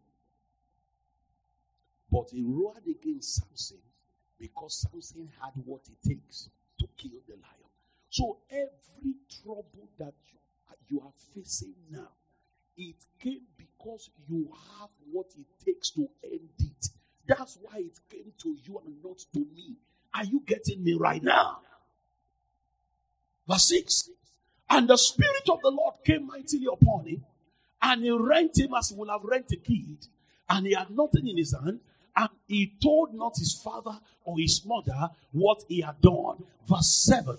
But 2.11 2.29
he 2.29 2.43
roared 2.43 2.87
against 2.87 3.35
Samson 3.35 3.81
because 4.39 4.85
Samson 4.89 5.29
had 5.41 5.51
what 5.65 5.81
it 5.89 6.07
takes 6.07 6.49
to 6.79 6.87
kill 6.97 7.19
the 7.27 7.33
lion. 7.33 7.69
So 8.09 8.37
every 8.49 9.15
trouble 9.43 9.89
that 9.97 10.13
you, 10.31 10.39
you 10.87 11.01
are 11.01 11.13
facing 11.33 11.73
now, 11.89 12.11
it 12.77 12.95
came 13.19 13.41
because 13.57 14.09
you 14.29 14.49
have 14.79 14.89
what 15.11 15.27
it 15.37 15.47
takes 15.65 15.89
to 15.91 16.09
end 16.23 16.49
it. 16.59 16.89
That's 17.27 17.57
why 17.61 17.79
it 17.79 17.99
came 18.09 18.31
to 18.39 18.57
you 18.63 18.81
and 18.85 18.95
not 19.03 19.19
to 19.33 19.39
me. 19.39 19.77
Are 20.13 20.25
you 20.25 20.43
getting 20.45 20.83
me 20.83 20.93
right 20.93 21.23
now? 21.23 21.59
Verse 23.47 23.67
6 23.69 24.09
And 24.69 24.87
the 24.87 24.97
Spirit 24.97 25.49
of 25.49 25.61
the 25.61 25.71
Lord 25.71 25.95
came 26.05 26.27
mightily 26.27 26.67
upon 26.71 27.05
him, 27.05 27.23
and 27.81 28.03
he 28.03 28.11
rent 28.11 28.57
him 28.57 28.73
as 28.77 28.89
he 28.89 28.95
would 28.95 29.09
have 29.09 29.23
rent 29.23 29.51
a 29.51 29.57
kid, 29.57 30.07
and 30.49 30.67
he 30.67 30.73
had 30.73 30.89
nothing 30.89 31.27
in 31.27 31.37
his 31.37 31.53
hand, 31.53 31.79
and 32.15 32.29
he 32.47 32.73
told 32.81 33.13
not 33.13 33.33
his 33.37 33.59
father 33.63 33.99
or 34.23 34.37
his 34.37 34.63
mother 34.65 35.09
what 35.31 35.63
he 35.67 35.81
had 35.81 35.99
done. 36.01 36.43
Verse 36.67 37.03
7. 37.05 37.37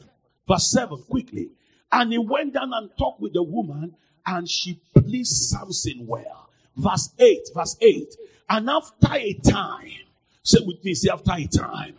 Verse 0.49 0.71
7, 0.71 1.03
quickly. 1.09 1.51
And 1.93 2.13
he 2.13 2.19
went 2.19 2.55
down 2.55 2.73
and 2.75 2.91
talked 2.99 3.21
with 3.21 3.35
the 3.35 3.43
woman, 3.43 3.95
and 4.27 4.49
she 4.49 4.81
pleased 4.95 5.51
Samson 5.51 6.07
well. 6.07 6.51
Verse 6.77 7.11
8, 7.19 7.41
verse 7.55 7.77
8. 7.81 8.15
And 8.49 8.69
after 8.69 9.13
a 9.13 9.33
time, 9.35 9.91
say 10.43 10.61
with 10.65 10.85
me, 10.85 10.95
say 10.95 11.11
after 11.11 11.33
a 11.33 11.47
time, 11.47 11.95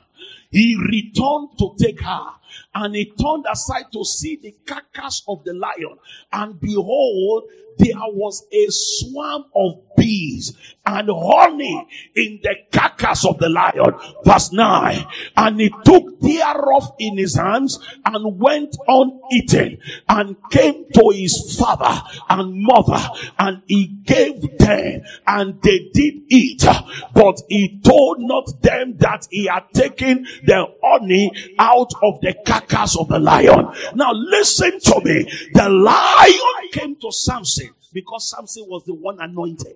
he 0.56 0.78
returned 0.90 1.50
to 1.60 1.76
take 1.78 2.00
her 2.00 2.28
and 2.74 2.96
he 2.96 3.06
turned 3.06 3.46
aside 3.52 3.92
to 3.92 4.06
see 4.06 4.38
the 4.42 4.56
carcass 4.66 5.22
of 5.28 5.44
the 5.44 5.54
lion. 5.54 5.98
And 6.32 6.60
behold, 6.60 7.44
there 7.78 7.96
was 7.98 8.46
a 8.52 8.68
swarm 8.70 9.46
of 9.54 9.82
bees 9.98 10.54
and 10.86 11.10
honey 11.12 11.88
in 12.16 12.40
the 12.44 12.56
carcass 12.72 13.26
of 13.26 13.38
the 13.40 13.50
lion. 13.50 13.94
Verse 14.24 14.52
9. 14.52 15.06
And 15.36 15.60
he 15.60 15.74
took 15.84 16.20
thereof 16.20 16.94
in 17.00 17.18
his 17.18 17.36
hands 17.36 17.80
and 18.06 18.40
went 18.40 18.78
on 18.88 19.20
eating 19.32 19.80
and 20.08 20.38
came 20.52 20.86
to 20.94 21.12
his 21.14 21.58
father 21.58 22.02
and 22.30 22.54
mother 22.56 23.10
and 23.40 23.62
he 23.68 23.88
gave 23.88 24.58
them 24.58 25.02
and 25.28 25.62
they 25.62 25.90
did 25.94 26.14
eat. 26.30 26.66
But 27.14 27.42
he 27.50 27.80
told 27.84 28.20
not 28.20 28.62
them 28.62 28.98
that 28.98 29.28
he 29.30 29.48
had 29.48 29.66
taken 29.74 30.26
the 30.46 30.66
honey 30.84 31.32
out 31.60 31.92
of 32.04 32.22
the 32.22 32.36
carcass 32.46 32.98
of 32.98 33.08
the 33.08 33.20
lion. 33.20 33.68
Now 33.96 34.12
listen 34.14 34.80
to 34.80 35.02
me. 35.04 35.30
The 35.54 35.70
lion 35.70 36.70
came 36.72 36.96
to 36.98 37.12
Samson 37.12 37.70
because 37.94 38.30
Samson 38.30 38.66
was 38.68 38.84
the 38.86 38.94
one 38.94 39.20
anointed. 39.20 39.76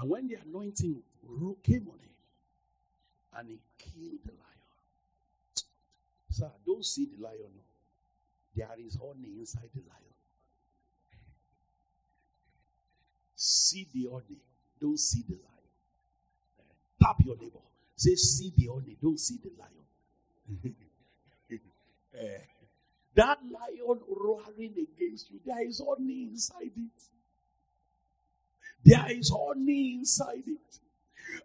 And 0.00 0.10
when 0.10 0.28
the 0.28 0.36
anointing 0.46 1.02
came 1.62 1.86
on 1.88 1.98
him, 1.98 2.14
and 3.36 3.48
he 3.48 3.58
killed 3.78 4.20
the 4.24 4.32
lion. 4.32 5.64
Sir, 6.30 6.50
don't 6.66 6.84
see 6.84 7.06
the 7.06 7.22
lion. 7.22 7.50
There 8.54 8.68
is 8.78 8.96
honey 8.96 9.38
inside 9.38 9.70
the 9.74 9.80
lion. 9.80 10.14
See 13.34 13.88
the 13.92 14.08
honey, 14.10 14.40
don't 14.84 14.98
see 14.98 15.24
the 15.26 15.34
lion. 15.34 15.68
Tap 17.02 17.16
your 17.24 17.36
neighbor. 17.36 17.58
Say, 17.96 18.14
see 18.16 18.52
the 18.54 18.66
honey, 18.66 18.96
don't 19.00 19.18
see 19.18 19.38
the 19.42 19.50
lion. 19.58 20.74
Eh, 22.16 22.38
that 23.16 23.38
lion 23.42 23.98
roaring 24.08 24.72
against 24.78 25.28
you, 25.32 25.40
there 25.44 25.66
is 25.66 25.82
honey 25.84 26.28
inside 26.30 26.70
it. 26.76 27.02
There 28.84 29.10
is 29.10 29.32
honey 29.36 29.94
inside 29.94 30.44
it. 30.46 30.78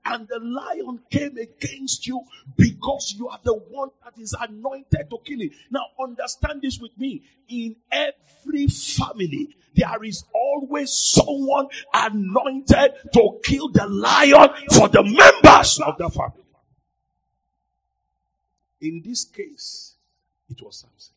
And 0.05 0.27
the 0.27 0.39
lion 0.39 1.01
came 1.09 1.37
against 1.37 2.07
you 2.07 2.21
because 2.57 3.15
you 3.17 3.27
are 3.27 3.39
the 3.43 3.53
one 3.53 3.89
that 4.03 4.19
is 4.21 4.35
anointed 4.39 5.09
to 5.09 5.17
kill 5.23 5.41
it. 5.41 5.51
Now, 5.69 5.85
understand 5.99 6.61
this 6.61 6.79
with 6.79 6.97
me. 6.97 7.23
In 7.47 7.75
every 7.91 8.67
family, 8.67 9.55
there 9.75 10.03
is 10.03 10.23
always 10.33 10.91
someone 10.91 11.67
anointed 11.93 12.93
to 13.13 13.39
kill 13.43 13.69
the 13.69 13.87
lion 13.87 14.49
for 14.71 14.87
the 14.89 15.03
members 15.03 15.79
of 15.79 15.97
the 15.97 16.09
family. 16.09 16.43
In 18.81 19.01
this 19.03 19.25
case, 19.25 19.95
it 20.49 20.61
was 20.61 20.79
Samson. 20.79 21.13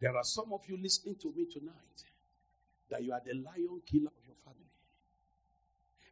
There 0.00 0.16
are 0.16 0.24
some 0.24 0.52
of 0.52 0.60
you 0.68 0.76
listening 0.76 1.16
to 1.16 1.32
me 1.34 1.46
tonight 1.46 2.04
that 2.94 3.02
you 3.02 3.12
are 3.12 3.20
the 3.26 3.34
lion 3.34 3.82
killer 3.90 4.06
of 4.06 4.24
your 4.24 4.36
family. 4.44 4.70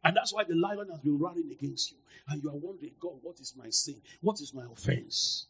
And 0.03 0.17
that's 0.17 0.33
why 0.33 0.43
the 0.43 0.55
lion 0.55 0.89
has 0.91 0.99
been 0.99 1.17
running 1.17 1.49
against 1.49 1.91
you. 1.91 1.97
And 2.27 2.43
you 2.43 2.49
are 2.49 2.57
wondering, 2.57 2.91
God, 2.99 3.13
what 3.21 3.39
is 3.39 3.53
my 3.57 3.69
sin? 3.69 3.95
What 4.19 4.41
is 4.41 4.53
my 4.53 4.63
offense? 4.69 5.47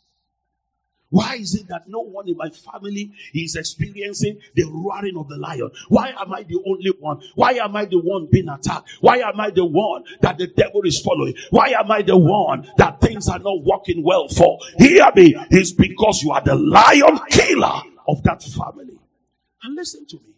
Why 1.10 1.36
is 1.36 1.56
it 1.56 1.68
that 1.70 1.88
no 1.88 2.02
one 2.02 2.28
in 2.28 2.38
my 2.38 2.50
family 2.50 3.12
is 3.34 3.56
experiencing 3.56 4.40
the 4.54 4.66
roaring 4.66 5.18
of 5.18 5.28
the 5.28 5.38
lion? 5.38 5.72
Why 5.90 6.10
am 6.10 6.34
I 6.34 6.44
the 6.44 6.62
only 6.68 6.92
one? 7.00 7.22
Why 7.34 7.54
am 7.54 7.76
I 7.76 7.86
the 7.86 8.00
one 8.00 8.28
being 8.32 8.50
attacked? 8.50 8.90
Why 9.00 9.18
am 9.18 9.40
I 9.40 9.50
the 9.50 9.66
one 9.66 10.04
that 10.22 10.38
the 10.38 10.48
devil 10.48 10.82
is 10.84 11.02
following? 11.02 11.34
Why 11.50 11.70
am 11.70 11.90
I 11.90 12.04
the 12.04 12.18
one 12.18 12.68
that 12.78 13.02
things 13.02 13.28
are 13.28 13.40
not 13.40 13.64
working 13.64 14.04
well 14.04 14.28
for? 14.28 14.60
Hear 14.78 15.10
me. 15.16 15.36
It's 15.50 15.72
because 15.72 16.22
you 16.22 16.32
are 16.32 16.42
the 16.42 16.56
lion 16.56 17.20
killer 17.30 17.82
of 18.08 18.22
that 18.24 18.44
family. 18.44 19.00
And 19.64 19.76
listen 19.76 20.06
to 20.08 20.18
me. 20.18 20.34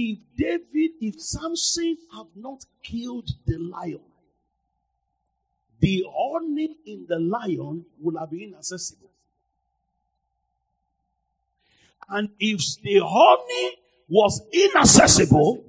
If 0.00 0.18
David, 0.36 0.92
if 1.00 1.20
Samson 1.20 1.96
have 2.14 2.28
not 2.36 2.64
killed 2.84 3.28
the 3.44 3.58
lion, 3.58 3.98
the 5.80 6.04
honey 6.08 6.76
in 6.86 7.06
the 7.08 7.18
lion 7.18 7.84
will 8.00 8.16
have 8.16 8.30
been 8.30 8.42
inaccessible. 8.42 9.10
And 12.08 12.30
if 12.38 12.60
the 12.80 13.00
honey 13.04 13.76
was 14.08 14.40
inaccessible, 14.52 15.64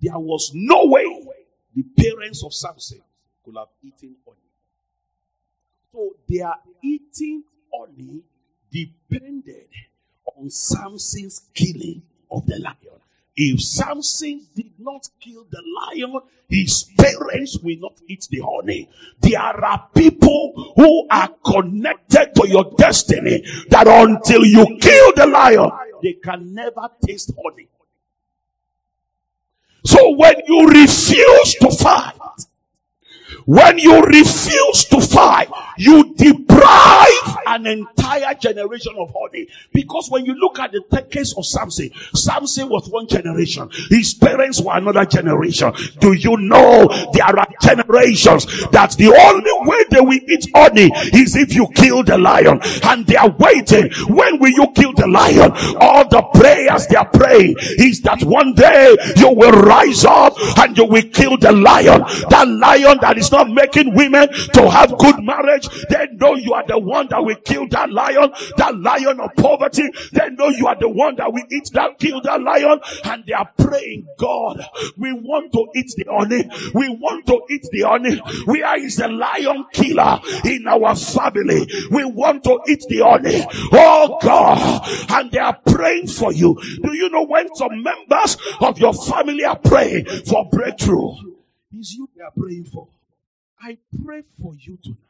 there 0.00 0.18
was 0.18 0.50
no 0.54 0.86
way 0.86 1.04
the 1.74 1.82
parents 1.94 2.42
of 2.42 2.54
Samson 2.54 3.02
could 3.44 3.54
have 3.54 3.68
eaten 3.82 4.16
honey. 4.24 4.38
So 5.92 6.16
their 6.26 6.54
eating 6.82 7.44
honey 7.70 8.22
depended 8.72 9.68
on 10.38 10.48
Samson's 10.48 11.42
killing 11.52 12.00
of 12.30 12.46
the 12.46 12.58
lion. 12.60 12.98
If 13.40 13.60
Samson 13.62 14.48
did 14.56 14.72
not 14.80 15.08
kill 15.20 15.46
the 15.48 15.62
lion, 15.80 16.18
his 16.48 16.90
parents 16.98 17.56
will 17.62 17.78
not 17.78 17.92
eat 18.08 18.26
the 18.32 18.40
honey. 18.44 18.88
There 19.20 19.38
are 19.38 19.88
people 19.94 20.72
who 20.74 21.06
are 21.08 21.28
connected 21.46 22.34
to 22.34 22.48
your 22.48 22.74
destiny 22.76 23.44
that 23.68 23.86
until 23.86 24.44
you 24.44 24.66
kill 24.80 25.12
the 25.14 25.28
lion, 25.28 25.70
they 26.02 26.14
can 26.14 26.52
never 26.52 26.88
taste 27.06 27.30
honey. 27.40 27.68
So 29.84 30.16
when 30.16 30.34
you 30.48 30.66
refuse 30.66 31.54
to 31.60 31.70
fight, 31.70 32.14
when 33.44 33.78
you 33.78 34.02
refuse 34.02 34.84
to 34.86 35.00
fight, 35.00 35.48
you 35.76 36.12
an 37.46 37.66
entire 37.66 38.34
generation 38.34 38.94
of 38.98 39.12
honey. 39.16 39.48
Because 39.72 40.08
when 40.10 40.24
you 40.24 40.34
look 40.34 40.58
at 40.58 40.72
the 40.72 41.06
case 41.10 41.34
of 41.36 41.44
Samson, 41.46 41.90
Samson 42.14 42.68
was 42.68 42.88
one 42.88 43.06
generation. 43.06 43.70
His 43.88 44.14
parents 44.14 44.60
were 44.60 44.76
another 44.76 45.04
generation. 45.04 45.72
Do 46.00 46.12
you 46.12 46.36
know 46.36 46.88
there 47.12 47.24
are 47.24 47.46
generations 47.62 48.46
that 48.70 48.92
the 48.98 49.08
only 49.08 49.70
way 49.70 49.84
they 49.90 50.00
will 50.00 50.20
eat 50.28 50.46
honey 50.54 50.90
is 51.14 51.36
if 51.36 51.54
you 51.54 51.66
kill 51.74 52.02
the 52.02 52.18
lion 52.18 52.60
and 52.84 53.06
they 53.06 53.16
are 53.16 53.30
waiting. 53.30 53.90
When 54.08 54.38
will 54.38 54.50
you 54.50 54.66
kill 54.74 54.92
the 54.94 55.06
lion? 55.06 55.52
All 55.80 56.08
the 56.08 56.22
prayers 56.34 56.86
they 56.86 56.96
are 56.96 57.08
praying 57.08 57.56
is 57.78 58.00
that 58.02 58.22
one 58.22 58.54
day 58.54 58.96
you 59.16 59.30
will 59.30 59.52
rise 59.52 60.04
up 60.04 60.34
and 60.58 60.76
you 60.76 60.84
will 60.84 61.02
kill 61.12 61.36
the 61.36 61.52
lion. 61.52 62.00
That 62.30 62.46
lion 62.48 62.98
that 63.00 63.18
is 63.18 63.30
not 63.30 63.48
making 63.50 63.94
women 63.94 64.28
to 64.54 64.70
have 64.70 64.96
good 64.98 65.22
marriage, 65.22 65.68
they 65.88 66.08
know 66.12 66.34
you 66.34 66.47
are 66.54 66.66
the 66.66 66.78
one 66.78 67.08
that 67.10 67.24
will 67.24 67.36
kill 67.36 67.68
that 67.68 67.90
lion, 67.90 68.32
that 68.56 68.78
lion 68.78 69.20
of 69.20 69.34
poverty. 69.36 69.90
They 70.12 70.30
know 70.30 70.48
you 70.48 70.66
are 70.66 70.78
the 70.78 70.88
one 70.88 71.16
that 71.16 71.32
will 71.32 71.44
eat 71.50 71.70
that, 71.74 71.98
kill 71.98 72.20
that 72.22 72.40
lion. 72.40 72.80
And 73.04 73.24
they 73.26 73.32
are 73.32 73.50
praying, 73.56 74.06
God, 74.18 74.64
we 74.96 75.12
want 75.12 75.52
to 75.52 75.66
eat 75.74 75.92
the 75.96 76.06
honey. 76.10 76.48
We 76.74 76.88
want 76.88 77.26
to 77.26 77.40
eat 77.50 77.66
the 77.72 77.82
honey. 77.82 78.20
We 78.46 78.62
is 78.84 78.96
the 78.96 79.08
lion 79.08 79.66
killer 79.72 80.20
in 80.44 80.66
our 80.66 80.94
family? 80.94 81.68
We 81.90 82.04
want 82.04 82.44
to 82.44 82.60
eat 82.68 82.84
the 82.88 83.00
honey. 83.04 83.44
Oh 83.72 84.18
God. 84.20 85.10
And 85.10 85.30
they 85.30 85.38
are 85.38 85.58
praying 85.66 86.08
for 86.08 86.32
you. 86.32 86.58
Do 86.82 86.94
you 86.94 87.08
know 87.10 87.24
when 87.24 87.54
some 87.54 87.82
members 87.82 88.36
of 88.60 88.78
your 88.78 88.92
family 88.94 89.44
are 89.44 89.58
praying 89.58 90.06
for 90.26 90.48
breakthrough? 90.50 91.12
It's 91.72 91.94
you 91.94 92.08
they 92.16 92.22
are 92.22 92.32
praying 92.36 92.64
for. 92.64 92.88
I 93.60 93.78
pray 94.04 94.22
for 94.40 94.54
you 94.54 94.78
tonight. 94.82 95.07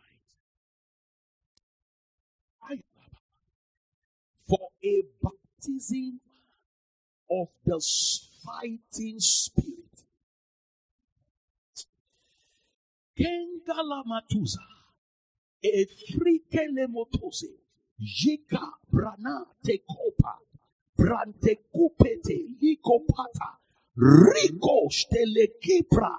For 4.49 4.69
a 4.83 5.03
baptism 5.23 6.21
of 7.31 7.49
the 7.65 7.81
fighting 8.45 9.21
spirit. 9.21 10.05
Kengala 13.19 14.05
matuza. 14.07 14.65
Efrikele 15.63 16.87
motose. 16.89 17.51
Jika 18.01 18.73
brana 18.93 19.47
te 19.63 19.83
kopa. 19.89 20.39
Brante 20.97 21.57
kupete 21.75 22.37
likopata. 22.63 23.59
Rico 23.97 24.89
stele 24.91 25.49
kipra 25.61 26.19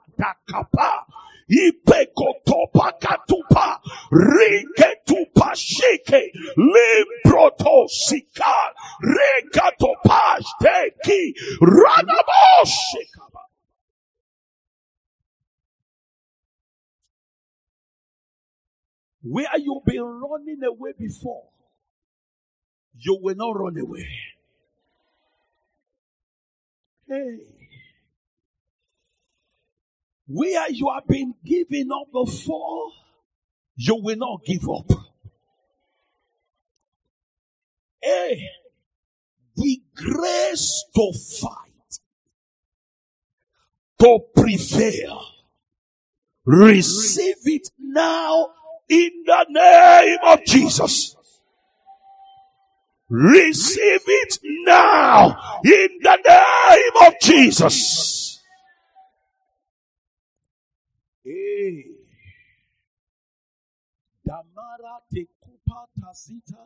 da 1.49 2.05
kapa. 2.05 2.61
Ipekotopa 2.69 2.93
katupa. 2.99 3.81
Riketupa 4.11 5.55
shike. 5.55 6.33
Limproto 6.57 7.87
sika. 7.89 8.55
Rekatopa 9.03 10.39
shteki. 10.41 11.33
Ranabo. 11.61 12.99
Where 19.23 19.47
you've 19.59 19.85
been 19.85 20.01
running 20.01 20.63
away 20.63 20.93
before, 20.97 21.43
you 22.97 23.19
will 23.21 23.35
not 23.35 23.51
run 23.51 23.77
away. 23.77 24.07
Hey. 27.07 27.58
Where 30.31 30.69
you 30.69 30.91
have 30.93 31.07
been 31.07 31.33
giving 31.43 31.89
up 31.91 32.11
before, 32.13 32.91
you 33.75 33.99
will 33.99 34.15
not 34.15 34.45
give 34.45 34.69
up. 34.69 34.91
Hey, 37.99 38.47
the 39.55 39.81
grace 39.95 40.85
to 40.93 41.13
fight, 41.41 41.99
to 43.99 44.19
prevail, 44.35 45.19
receive 46.45 47.35
it 47.45 47.71
now 47.79 48.49
in 48.87 49.09
the 49.25 49.45
name 49.49 50.17
of 50.27 50.45
Jesus. 50.45 51.15
Receive 53.09 54.01
it 54.05 54.39
now 54.43 55.59
in 55.65 55.89
the 56.03 56.19
name 56.23 57.07
of 57.07 57.13
Jesus. 57.19 58.28
Hey. 61.29 61.85
Damara 64.25 64.95
te 65.11 65.27
kupa 65.39 65.85
tazita. 65.93 66.63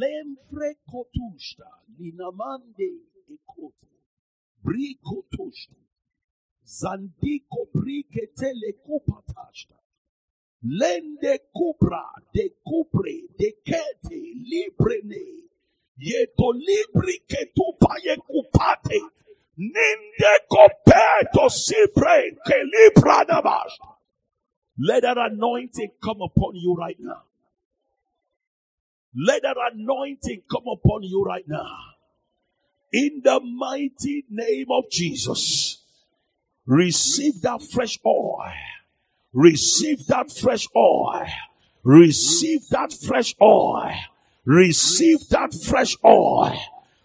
Lemfre 0.00 0.74
kotushta. 0.90 1.70
Linamande 1.98 2.90
ekote. 3.36 3.88
Brikotushta. 4.62 5.80
Zandiko 6.62 7.64
briketele 7.72 8.72
kupatashta. 8.84 9.78
Lende 10.62 11.38
kupra 11.56 12.04
de 12.34 12.50
kupre 12.66 13.16
de 13.38 13.52
kete 13.64 14.20
librene. 14.50 15.24
Yeto 15.96 16.52
libri 16.52 17.16
ketupa 17.26 17.96
kupate. 18.26 19.00
Ninde 19.58 20.38
libra 22.72 23.24
Let 24.78 25.02
that 25.02 25.18
anointing 25.18 25.90
come 26.02 26.22
upon 26.22 26.54
you 26.54 26.74
right 26.74 26.96
now. 27.00 27.22
Let 29.16 29.42
that 29.42 29.56
anointing 29.72 30.42
come 30.48 30.62
upon 30.72 31.02
you 31.02 31.24
right 31.24 31.46
now. 31.48 31.76
In 32.92 33.20
the 33.24 33.40
mighty 33.40 34.24
name 34.30 34.66
of 34.70 34.88
Jesus. 34.90 35.78
Receive 36.64 37.40
that 37.42 37.60
fresh 37.62 37.98
oil. 38.06 38.44
Receive 39.32 40.06
that 40.06 40.30
fresh 40.30 40.68
oil. 40.76 41.26
Receive 41.82 42.68
that 42.68 42.92
fresh 42.92 43.34
oil. 43.42 43.92
Receive 44.44 45.28
that 45.30 45.52
fresh 45.52 45.96
oil. 46.04 46.56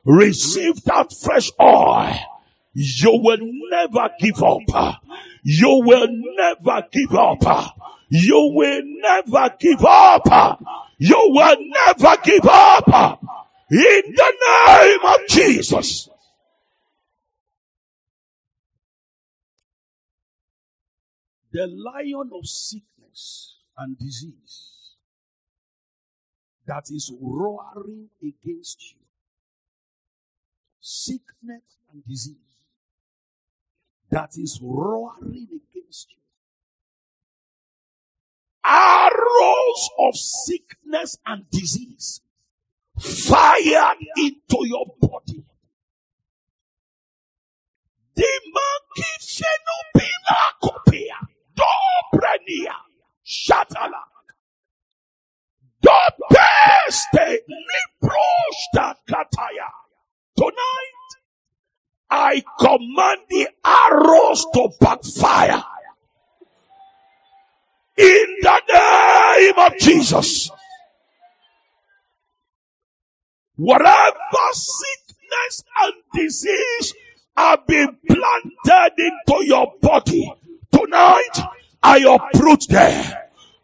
Receive 0.06 0.84
that 0.84 1.12
fresh 1.14 1.52
oil. 1.60 2.33
You 2.74 3.20
will 3.22 3.38
never 3.70 4.10
give 4.20 4.42
up. 4.42 5.02
You 5.44 5.82
will 5.86 6.08
never 6.10 6.88
give 6.92 7.14
up. 7.14 7.78
You 8.10 8.52
will 8.54 8.82
never 8.84 9.56
give 9.60 9.86
up. 9.86 10.60
You 10.98 11.20
will 11.20 11.58
never 11.60 12.18
give 12.24 12.46
up. 12.46 13.22
In 13.70 14.02
the 14.16 14.34
name 14.46 15.00
of 15.06 15.28
Jesus. 15.30 16.10
The 21.52 21.68
lion 21.68 22.32
of 22.34 22.48
sickness 22.48 23.58
and 23.78 23.98
disease 24.00 24.96
that 26.66 26.86
is 26.90 27.12
roaring 27.22 28.10
against 28.22 28.94
you. 28.94 28.98
Sickness 30.80 31.78
and 31.92 32.04
disease 32.08 32.53
that 34.14 34.38
is 34.38 34.60
roaring 34.62 35.48
against 35.50 36.12
you. 36.12 36.18
Arrows 38.64 39.90
of 40.00 40.16
sickness 40.16 41.18
and 41.26 41.50
disease 41.50 42.22
fire 43.00 43.96
into 44.18 44.68
your 44.68 44.86
body. 45.02 45.44
The 48.16 48.32
monkey 48.54 49.14
phenobila 49.20 50.42
copia. 50.62 51.18
Dobrenia. 51.58 52.76
Shatala. 53.26 54.04
Dobeste 55.82 57.40
liproshta 57.50 58.96
kataya. 59.10 59.70
Tonight, 60.38 61.03
I 62.16 62.44
command 62.60 63.22
the 63.28 63.48
arrows 63.66 64.46
to 64.54 64.70
backfire. 64.80 65.64
In 67.98 68.38
the 68.40 68.62
name 68.72 69.54
of 69.58 69.80
Jesus. 69.80 70.52
Whatever 73.56 74.14
sickness 74.52 75.64
and 75.82 75.94
disease 76.14 76.94
have 77.36 77.66
been 77.66 77.98
planted 78.08 78.94
into 78.96 79.46
your 79.46 79.74
body, 79.82 80.32
tonight 80.72 81.40
I 81.82 81.98
uproot 81.98 82.68
them. 82.70 83.14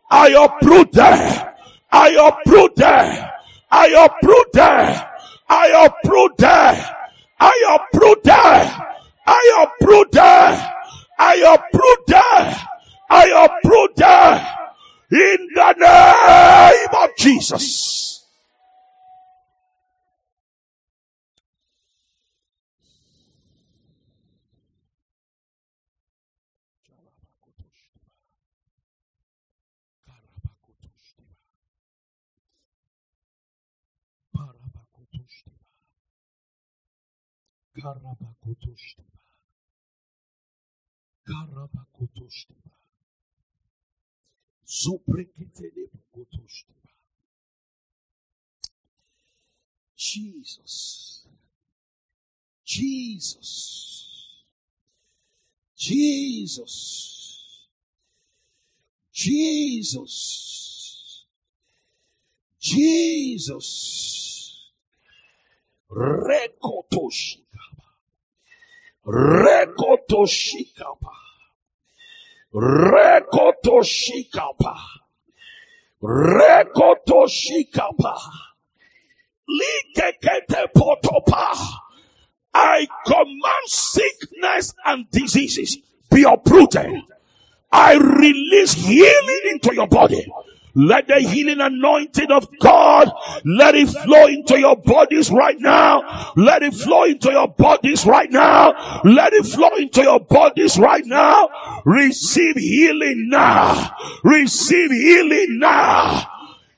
I 0.10 0.30
uproot 0.30 0.92
them. 0.92 1.54
I 1.92 2.10
uproot 2.16 2.76
them. 2.76 3.30
I 3.70 4.08
uproot 4.10 4.54
them. 4.54 5.06
I 5.48 5.86
uproot 5.86 6.38
them. 6.38 6.96
I 7.40 7.80
uproot 7.80 8.24
them. 8.24 8.86
I 9.26 9.68
uproot 9.68 10.12
them. 10.12 10.72
I 11.18 11.58
uproot 11.58 12.08
them. 12.08 12.56
I 13.10 13.50
uproot 13.50 13.96
them. 13.96 14.46
In 15.12 15.48
the 15.56 15.74
name 15.74 17.04
of 17.04 17.10
Jesus. 17.18 18.19
Karabakotoshtiba. 37.76 39.20
Karabakotoshtiba. 41.28 42.72
Zopreketelebukotoshtiba. 44.66 46.90
Jesus. 49.96 51.26
Jesus. 52.66 54.36
Jesus. 55.78 57.68
Jesus. 59.14 60.16
Jesus. 62.60 63.70
Rekotoshi. 65.92 67.46
Rekotoshikapa. 69.06 71.14
Rekotoshikapa. 72.54 74.76
Rekotoshikapa. 76.04 78.16
Likekete 79.50 80.68
potopa. 80.76 81.56
I 82.54 82.88
command 83.06 83.68
sickness 83.68 84.74
and 84.86 85.10
diseases 85.12 85.78
be 86.10 86.24
uprooted. 86.24 87.02
I 87.72 87.94
release 87.94 88.74
healing 88.74 89.42
into 89.52 89.76
your 89.76 89.88
body. 89.88 90.26
Let 90.76 91.08
the 91.08 91.20
healing 91.20 91.60
anointing 91.60 92.32
of 92.32 92.48
God, 92.60 93.12
let 93.44 93.76
it 93.76 93.90
flow 93.90 94.28
into 94.28 94.60
your 94.60 94.76
bodies 94.76 95.32
right 95.32 95.60
now. 95.60 96.32
Let 96.36 96.64
it 96.64 96.74
flow 96.74 97.04
into 97.04 97.32
your 97.32 97.48
bodies 97.48 98.06
right 98.06 98.32
now. 98.32 99.02
Let 99.04 99.34
it 99.34 99.46
flow 99.46 99.76
into 99.78 100.04
your 100.04 100.20
bodies 100.20 100.78
right 100.78 101.06
now. 101.06 101.50
Receive 101.86 102.56
healing 102.56 103.30
now. 103.30 103.96
Receive 104.24 104.92
healing 104.92 105.60
now. 105.60 106.28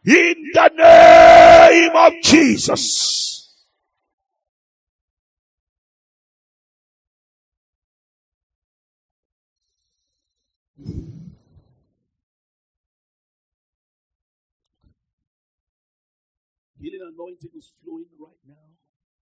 In 0.05 0.51
the 0.53 0.71
name 0.75 1.95
of 1.95 2.13
Jesus. 2.23 3.31
Anointing 17.21 17.53
is 17.53 17.73
flowing 17.83 18.09
right 18.17 18.41
now. 18.47 18.65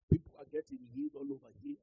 People 0.08 0.32
are 0.40 0.48
getting 0.48 0.80
healed 0.96 1.12
all 1.16 1.28
over 1.28 1.52
here. 1.60 1.76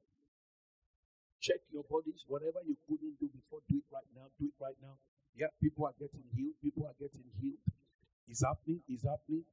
Check 1.40 1.62
your 1.72 1.84
bodies. 1.84 2.24
Whatever 2.26 2.60
you 2.66 2.76
couldn't 2.88 3.18
do 3.18 3.30
before, 3.30 3.60
do 3.70 3.78
it 3.78 3.88
right 3.92 4.10
now. 4.14 4.26
Do 4.38 4.46
it 4.46 4.58
right 4.60 4.76
now. 4.82 4.98
Yeah, 5.38 5.54
people 5.62 5.86
are 5.86 5.94
getting 5.98 6.26
healed. 6.34 6.54
People 6.62 6.86
are 6.86 6.98
getting 6.98 7.24
healed. 7.40 7.62
It's 8.28 8.42
happening. 8.42 8.82
It's 8.88 9.04
happening. 9.04 9.44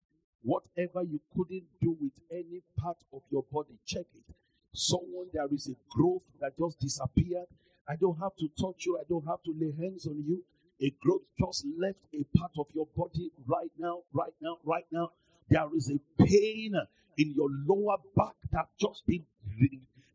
Whatever 0.42 1.04
you 1.04 1.22
couldn't 1.36 1.66
do 1.82 1.96
with 2.02 2.18
any 2.32 2.62
part 2.78 2.98
of 3.14 3.22
your 3.32 3.44
body, 3.52 3.78
check 3.86 4.06
it. 4.14 4.26
Someone, 4.74 5.28
there 5.34 5.48
is 5.52 5.70
a 5.70 5.78
growth 5.90 6.24
that 6.42 6.58
just 6.58 6.80
disappeared. 6.80 7.48
I 7.88 7.96
don't 7.96 8.18
have 8.20 8.36
to 8.38 8.50
touch 8.60 8.86
you. 8.86 8.98
I 8.98 9.06
don't 9.08 9.26
have 9.26 9.42
to 9.46 9.54
lay 9.58 9.74
hands 9.78 10.06
on 10.08 10.24
you. 10.28 10.44
A 10.82 10.92
growth 11.02 11.24
just 11.40 11.66
left 11.78 12.04
a 12.14 12.24
part 12.38 12.52
of 12.60 12.68
your 12.74 12.88
body 12.96 13.32
right 13.48 13.72
now, 13.80 14.02
right 14.14 14.34
now, 14.42 14.58
right 14.64 14.86
now. 14.92 15.12
There 15.50 15.68
is 15.76 15.92
a 15.92 16.24
pain 16.24 16.76
in 17.18 17.34
your 17.36 17.50
lower 17.66 17.98
back 18.16 18.34
that 18.52 18.68
just 18.80 19.06
been 19.08 19.24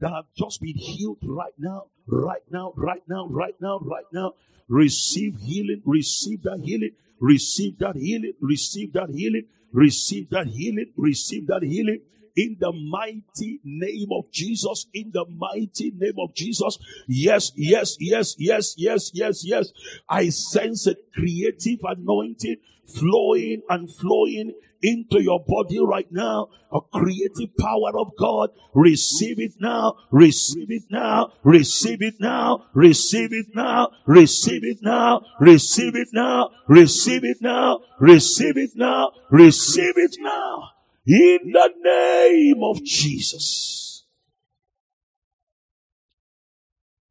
that 0.00 0.10
have 0.12 0.24
just 0.36 0.60
been 0.60 0.76
healed 0.76 1.18
right 1.22 1.52
now, 1.58 1.84
right 2.06 2.42
now, 2.50 2.72
right 2.76 3.02
now, 3.08 3.26
right 3.28 3.54
now, 3.60 3.78
right 3.78 4.04
now. 4.12 4.32
Receive 4.68 5.36
healing, 5.40 5.80
receive 5.84 6.42
that 6.42 6.60
healing, 6.64 6.90
receive 7.20 7.78
that 7.78 7.94
healing, 7.96 8.32
receive 8.40 8.92
that 8.94 9.10
healing, 9.10 9.44
receive 9.72 10.30
that 10.30 10.48
healing, 10.48 10.92
receive 10.96 11.46
that 11.46 11.62
healing 11.62 12.00
in 12.34 12.56
the 12.58 12.72
mighty 12.72 13.60
name 13.64 14.08
of 14.12 14.30
Jesus, 14.32 14.86
in 14.92 15.10
the 15.12 15.24
mighty 15.26 15.92
name 15.96 16.18
of 16.18 16.34
Jesus. 16.34 16.78
Yes, 17.06 17.52
yes, 17.54 17.96
yes, 18.00 18.34
yes, 18.38 18.74
yes, 18.76 19.10
yes, 19.14 19.44
yes. 19.44 19.72
I 20.08 20.30
sense 20.30 20.86
a 20.86 20.96
creative 21.14 21.80
anointing 21.84 22.56
flowing 22.86 23.62
and 23.68 23.92
flowing 23.94 24.54
into 24.82 25.22
your 25.22 25.42
body 25.46 25.78
right 25.78 26.10
now. 26.10 26.48
A 26.72 26.80
creative 26.80 27.56
power 27.58 27.98
of 27.98 28.12
God. 28.18 28.50
Receive 28.74 29.38
it 29.38 29.52
now. 29.60 29.94
Receive 30.10 30.70
it 30.70 30.84
now. 30.90 31.32
Receive 31.44 32.02
it 32.02 32.14
now. 32.18 32.66
Receive 32.74 33.32
it 33.32 33.46
now. 33.54 33.90
Receive 34.06 34.64
it 34.64 34.78
now. 34.82 35.22
Receive 35.38 35.94
it 35.94 36.08
now. 36.12 36.50
Receive 36.68 37.24
it 37.24 37.38
now. 37.40 37.80
Receive 38.00 38.56
it 38.56 38.70
now. 38.74 39.12
Receive 39.30 39.94
it 39.96 40.16
now. 40.18 40.70
In 41.06 41.52
the 41.52 41.70
name 41.82 42.62
of 42.62 42.82
Jesus. 42.84 44.04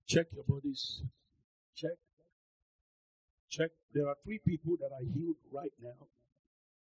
Check 0.07 0.27
your 0.33 0.43
bodies. 0.43 1.03
Check. 1.75 1.91
Check. 3.49 3.71
There 3.93 4.07
are 4.07 4.15
three 4.23 4.39
people 4.45 4.75
that 4.81 4.91
are 4.93 5.03
healed 5.13 5.37
right 5.53 5.71
now. 5.81 6.07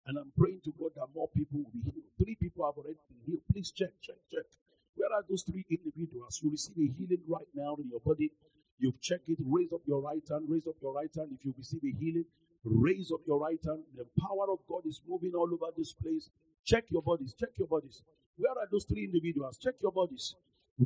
And 0.07 0.17
I'm 0.17 0.31
praying 0.37 0.61
to 0.63 0.71
God 0.79 0.91
that 0.95 1.11
more 1.13 1.27
people 1.35 1.59
will 1.59 1.73
be 1.75 1.83
healed. 1.83 2.07
Three 2.17 2.35
people 2.39 2.63
have 2.65 2.79
already 2.79 2.99
been 3.11 3.19
healed. 3.27 3.43
Please 3.51 3.71
check, 3.71 3.91
check, 4.01 4.15
check. 4.31 4.47
Where 4.95 5.11
are 5.11 5.23
those 5.29 5.43
three 5.43 5.65
individuals? 5.69 6.39
You 6.41 6.49
receive 6.51 6.79
a 6.79 6.87
healing 6.95 7.23
right 7.27 7.51
now 7.53 7.75
in 7.75 7.89
your 7.91 7.99
body. 7.99 8.31
You've 8.79 9.01
checked 9.01 9.27
it. 9.27 9.37
Raise 9.43 9.73
up 9.73 9.81
your 9.85 10.01
right 10.01 10.23
hand. 10.29 10.45
Raise 10.47 10.65
up 10.65 10.79
your 10.81 10.93
right 10.93 11.11
hand. 11.15 11.35
If 11.37 11.43
you 11.45 11.53
receive 11.57 11.83
a 11.83 11.93
healing, 11.99 12.25
raise 12.63 13.11
up 13.11 13.21
your 13.27 13.39
right 13.39 13.59
hand. 13.65 13.83
The 13.97 14.07
power 14.19 14.47
of 14.49 14.59
God 14.67 14.87
is 14.87 15.01
moving 15.07 15.33
all 15.35 15.49
over 15.51 15.71
this 15.75 15.93
place. 15.93 16.29
Check 16.65 16.85
your 16.89 17.01
bodies. 17.01 17.35
Check 17.37 17.51
your 17.57 17.67
bodies. 17.67 18.01
Where 18.37 18.51
are 18.51 18.67
those 18.71 18.85
three 18.85 19.05
individuals? 19.05 19.57
Check 19.57 19.75
your 19.81 19.91
bodies. 19.91 20.35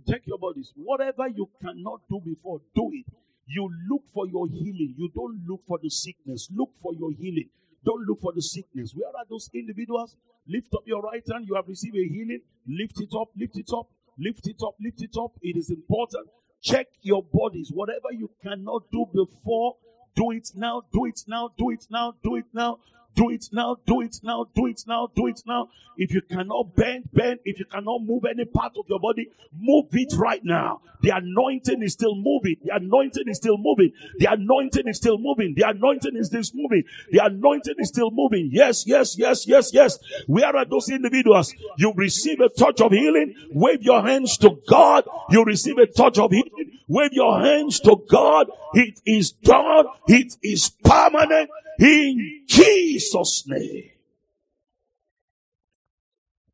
Check 0.08 0.22
your 0.26 0.40
bodies. 0.40 0.74
Whatever 0.76 1.28
you 1.28 1.50
cannot 1.62 2.02
do 2.10 2.22
before, 2.24 2.62
do 2.74 2.90
it. 2.94 3.06
You 3.46 3.70
look 3.90 4.04
for 4.14 4.26
your 4.28 4.48
healing. 4.48 4.96
You 4.98 5.12
don't 5.14 5.42
look 5.46 5.62
for 5.68 5.78
the 5.82 5.90
sickness. 5.90 6.50
Look 6.56 6.72
for 6.82 6.94
your 6.94 7.12
healing. 7.12 7.50
Don't 7.84 8.06
look 8.08 8.20
for 8.22 8.34
the 8.34 8.42
sickness. 8.42 8.94
Where 8.96 9.10
are 9.10 9.26
those 9.30 9.50
individuals? 9.54 10.16
Lift 10.48 10.74
up 10.74 10.84
your 10.86 11.02
right 11.02 11.24
hand. 11.32 11.46
You 11.48 11.56
have 11.56 11.68
received 11.68 11.96
a 11.96 12.08
healing. 12.08 12.42
Lift 12.68 13.02
it 13.02 13.10
up, 13.20 13.30
lift 13.36 13.58
it 13.58 13.70
up, 13.74 13.90
lift 14.18 14.48
it 14.48 14.62
up, 14.64 14.76
lift 14.80 15.02
it 15.02 15.16
up. 15.20 15.32
It 15.42 15.58
is 15.58 15.70
important. 15.70 16.28
Check 16.62 16.88
your 17.02 17.24
bodies. 17.24 17.72
Whatever 17.74 18.12
you 18.12 18.30
cannot 18.44 18.84
do 18.92 19.06
before, 19.14 19.78
do 20.16 20.32
it 20.32 20.50
now, 20.56 20.84
do 20.94 21.06
it 21.06 21.22
now, 21.28 21.50
do 21.58 21.72
it 21.72 21.88
now, 21.90 22.14
do 22.24 22.36
it 22.36 22.46
now. 22.54 22.80
Do 23.16 23.30
it 23.30 23.50
now, 23.52 23.78
do 23.86 24.02
it 24.02 24.20
now, 24.24 24.46
do 24.56 24.68
it 24.68 24.84
now, 24.88 25.10
do 25.14 25.28
it 25.28 25.42
now. 25.46 25.70
If 25.98 26.14
you 26.14 26.22
cannot 26.22 26.76
bend, 26.76 27.10
bend. 27.14 27.40
If 27.44 27.60
you 27.60 27.66
cannot 27.66 28.04
move 28.04 28.24
any 28.26 28.46
part 28.46 28.74
of 28.78 28.86
your 28.88 29.00
body, 29.00 29.30
move 29.54 29.88
it 29.92 30.14
right 30.18 30.44
now. 30.44 30.82
The 31.02 31.10
anointing 31.10 31.82
is 31.82 31.94
still 31.94 32.16
moving. 32.16 32.56
The 32.64 32.76
anointing 32.76 33.24
is 33.28 33.38
still 33.38 33.58
moving. 33.58 33.92
The 34.18 34.32
anointing 34.32 34.88
is 34.88 34.98
still 34.98 35.18
moving. 35.18 35.56
The 35.56 35.68
anointing 35.68 36.16
is 36.16 36.28
still 36.28 36.46
moving. 36.54 36.84
The 37.12 37.26
anointing 37.26 37.76
is 37.80 37.90
still 37.90 38.12
moving. 38.12 38.50
Yes, 38.52 38.86
yes, 38.88 39.18
yes, 39.18 39.48
yes, 39.48 39.74
yes. 39.74 40.00
Where 40.28 40.56
are 40.56 40.66
those 40.66 40.90
individuals? 40.90 41.54
You 41.78 41.94
receive 41.96 42.40
a 42.40 42.50
touch 42.50 42.82
of 42.82 42.92
healing. 42.92 43.36
Wave 43.52 43.84
your 43.84 44.02
hands 44.02 44.38
to 44.38 44.58
God. 44.68 45.06
You 45.30 45.44
receive 45.44 45.78
a 45.78 45.88
touch 45.88 46.20
of 46.20 46.32
healing. 46.32 46.61
Wave 46.92 47.14
your 47.14 47.40
hands 47.40 47.80
to 47.80 48.04
God. 48.10 48.48
It 48.74 49.00
is 49.06 49.32
done. 49.32 49.86
It 50.10 50.36
is 50.44 50.72
permanent. 50.84 51.50
In 51.80 52.44
Jesus' 52.46 53.46
name. 53.48 53.92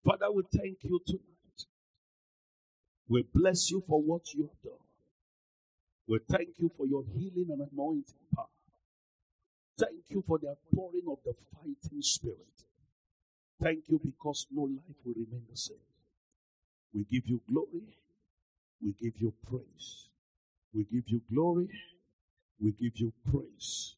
Father, 0.06 0.32
we 0.32 0.44
thank 0.56 0.78
you 0.84 1.02
tonight. 1.08 1.66
We 3.10 3.24
bless 3.34 3.72
you 3.72 3.82
for 3.82 4.00
what 4.00 4.32
you 4.36 4.44
have 4.44 4.62
done. 4.62 4.86
We 6.08 6.20
thank 6.30 6.50
you 6.60 6.70
for 6.78 6.86
your 6.86 7.04
healing 7.16 7.48
and 7.50 7.68
anointing 7.74 8.28
power. 8.36 8.46
Thank 9.80 10.04
you 10.10 10.24
for 10.28 10.38
the 10.38 10.50
outpouring 10.50 11.08
of 11.10 11.18
the 11.26 11.34
fighting 11.52 12.02
spirit. 12.04 12.38
Thank 13.60 13.86
you 13.88 14.00
because 14.04 14.46
no 14.52 14.66
life 14.66 14.98
will 15.04 15.16
remain 15.16 15.46
the 15.50 15.58
same. 15.58 15.78
We 16.94 17.06
give 17.06 17.28
you 17.28 17.42
glory. 17.50 17.98
We 18.84 18.94
give 19.02 19.20
you 19.20 19.34
praise. 19.50 20.08
We 20.78 20.84
give 20.84 21.10
you 21.10 21.22
glory. 21.34 21.70
We 22.60 22.72
give 22.72 23.00
you 23.00 23.12
praise. 23.32 23.96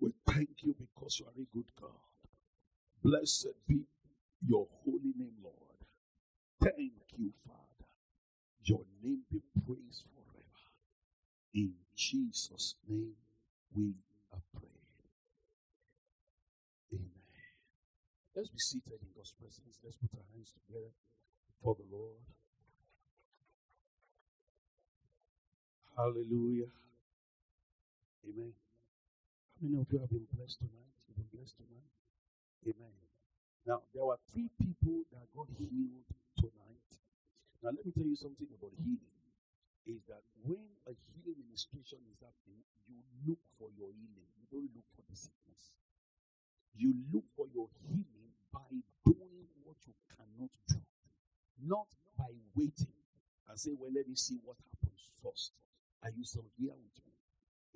We 0.00 0.12
thank 0.26 0.48
you 0.62 0.74
because 0.78 1.20
you 1.20 1.26
are 1.26 1.36
a 1.36 1.54
good 1.54 1.70
God. 1.78 1.90
Blessed 3.02 3.52
be 3.68 3.82
your 4.40 4.66
holy 4.82 5.12
name, 5.18 5.36
Lord. 5.42 5.84
Thank 6.62 6.92
you, 7.18 7.30
Father. 7.46 7.88
Your 8.62 8.86
name 9.02 9.20
be 9.30 9.42
praised 9.66 10.04
forever. 10.14 10.64
In 11.52 11.74
Jesus' 11.94 12.76
name 12.88 13.16
we 13.76 13.92
are 14.32 14.40
praying. 14.58 14.72
Amen. 16.94 17.10
Let's 18.34 18.48
be 18.48 18.58
seated 18.58 18.98
in 19.02 19.08
God's 19.14 19.34
presence. 19.38 19.78
Let's 19.84 19.96
put 19.96 20.16
our 20.16 20.24
hands 20.32 20.54
together 20.54 20.92
for 21.62 21.74
the 21.74 21.84
Lord. 21.94 22.24
Hallelujah. 25.96 26.70
Amen. 28.26 28.52
How 29.60 29.68
many 29.68 29.80
of 29.80 29.86
you 29.92 29.98
have 30.00 30.10
been 30.10 30.26
blessed 30.34 30.58
tonight? 30.58 30.94
You've 31.06 31.18
been 31.22 31.30
blessed 31.38 31.54
tonight? 31.56 31.90
Amen. 32.66 32.94
Now, 33.66 33.82
there 33.94 34.04
were 34.04 34.18
three 34.34 34.50
people 34.58 35.06
that 35.14 35.26
got 35.36 35.46
healed 35.54 36.08
tonight. 36.38 36.88
Now, 37.62 37.70
let 37.76 37.86
me 37.86 37.92
tell 37.94 38.08
you 38.10 38.16
something 38.18 38.48
about 38.58 38.74
healing. 38.82 39.14
Is 39.86 40.02
that 40.08 40.24
when 40.42 40.66
a 40.88 40.94
healing 41.14 41.38
ministration 41.46 42.00
is 42.10 42.18
happening, 42.18 42.64
you 42.90 42.98
look 43.28 43.40
for 43.58 43.70
your 43.78 43.92
healing. 43.94 44.30
You 44.40 44.46
don't 44.50 44.70
look 44.74 44.88
for 44.96 45.04
the 45.06 45.16
sickness. 45.16 45.70
You 46.74 46.94
look 47.14 47.24
for 47.36 47.46
your 47.54 47.68
healing 47.86 48.34
by 48.52 48.66
doing 49.06 49.46
what 49.62 49.76
you 49.86 49.94
cannot 50.10 50.50
do, 50.68 50.80
not 51.62 51.88
by 52.18 52.32
waiting 52.56 52.94
and 53.48 53.60
say, 53.60 53.70
Well, 53.78 53.92
let 53.94 54.08
me 54.08 54.16
see 54.16 54.38
what 54.44 54.56
happens 54.58 55.08
first. 55.22 55.52
Are 56.04 56.12
you 56.14 56.24
still 56.24 56.46
here 56.60 56.76
with 56.76 56.96
me? 57.02 57.14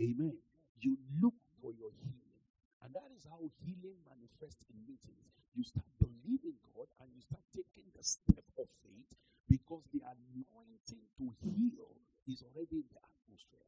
Amen. 0.01 0.37
You 0.81 0.99
look 1.21 1.35
for 1.63 1.73
your 1.75 1.91
healing. 1.99 2.45
And 2.85 2.95
that 2.95 3.11
is 3.17 3.27
how 3.27 3.43
healing 3.65 3.99
manifests 4.07 4.63
in 4.71 4.79
meetings. 4.87 5.27
You 5.57 5.65
start 5.65 5.89
believing 5.99 6.55
God 6.77 6.87
and 7.03 7.11
you 7.11 7.23
start 7.25 7.43
taking 7.51 7.91
the 7.97 8.05
step 8.05 8.47
of 8.61 8.69
faith 8.85 9.11
because 9.51 9.83
the 9.91 10.05
anointing 10.07 11.05
to 11.19 11.25
heal 11.43 11.91
is 12.31 12.45
already 12.47 12.85
in 12.85 12.89
the 12.93 13.01
atmosphere. 13.03 13.67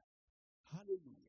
Hallelujah. 0.70 1.28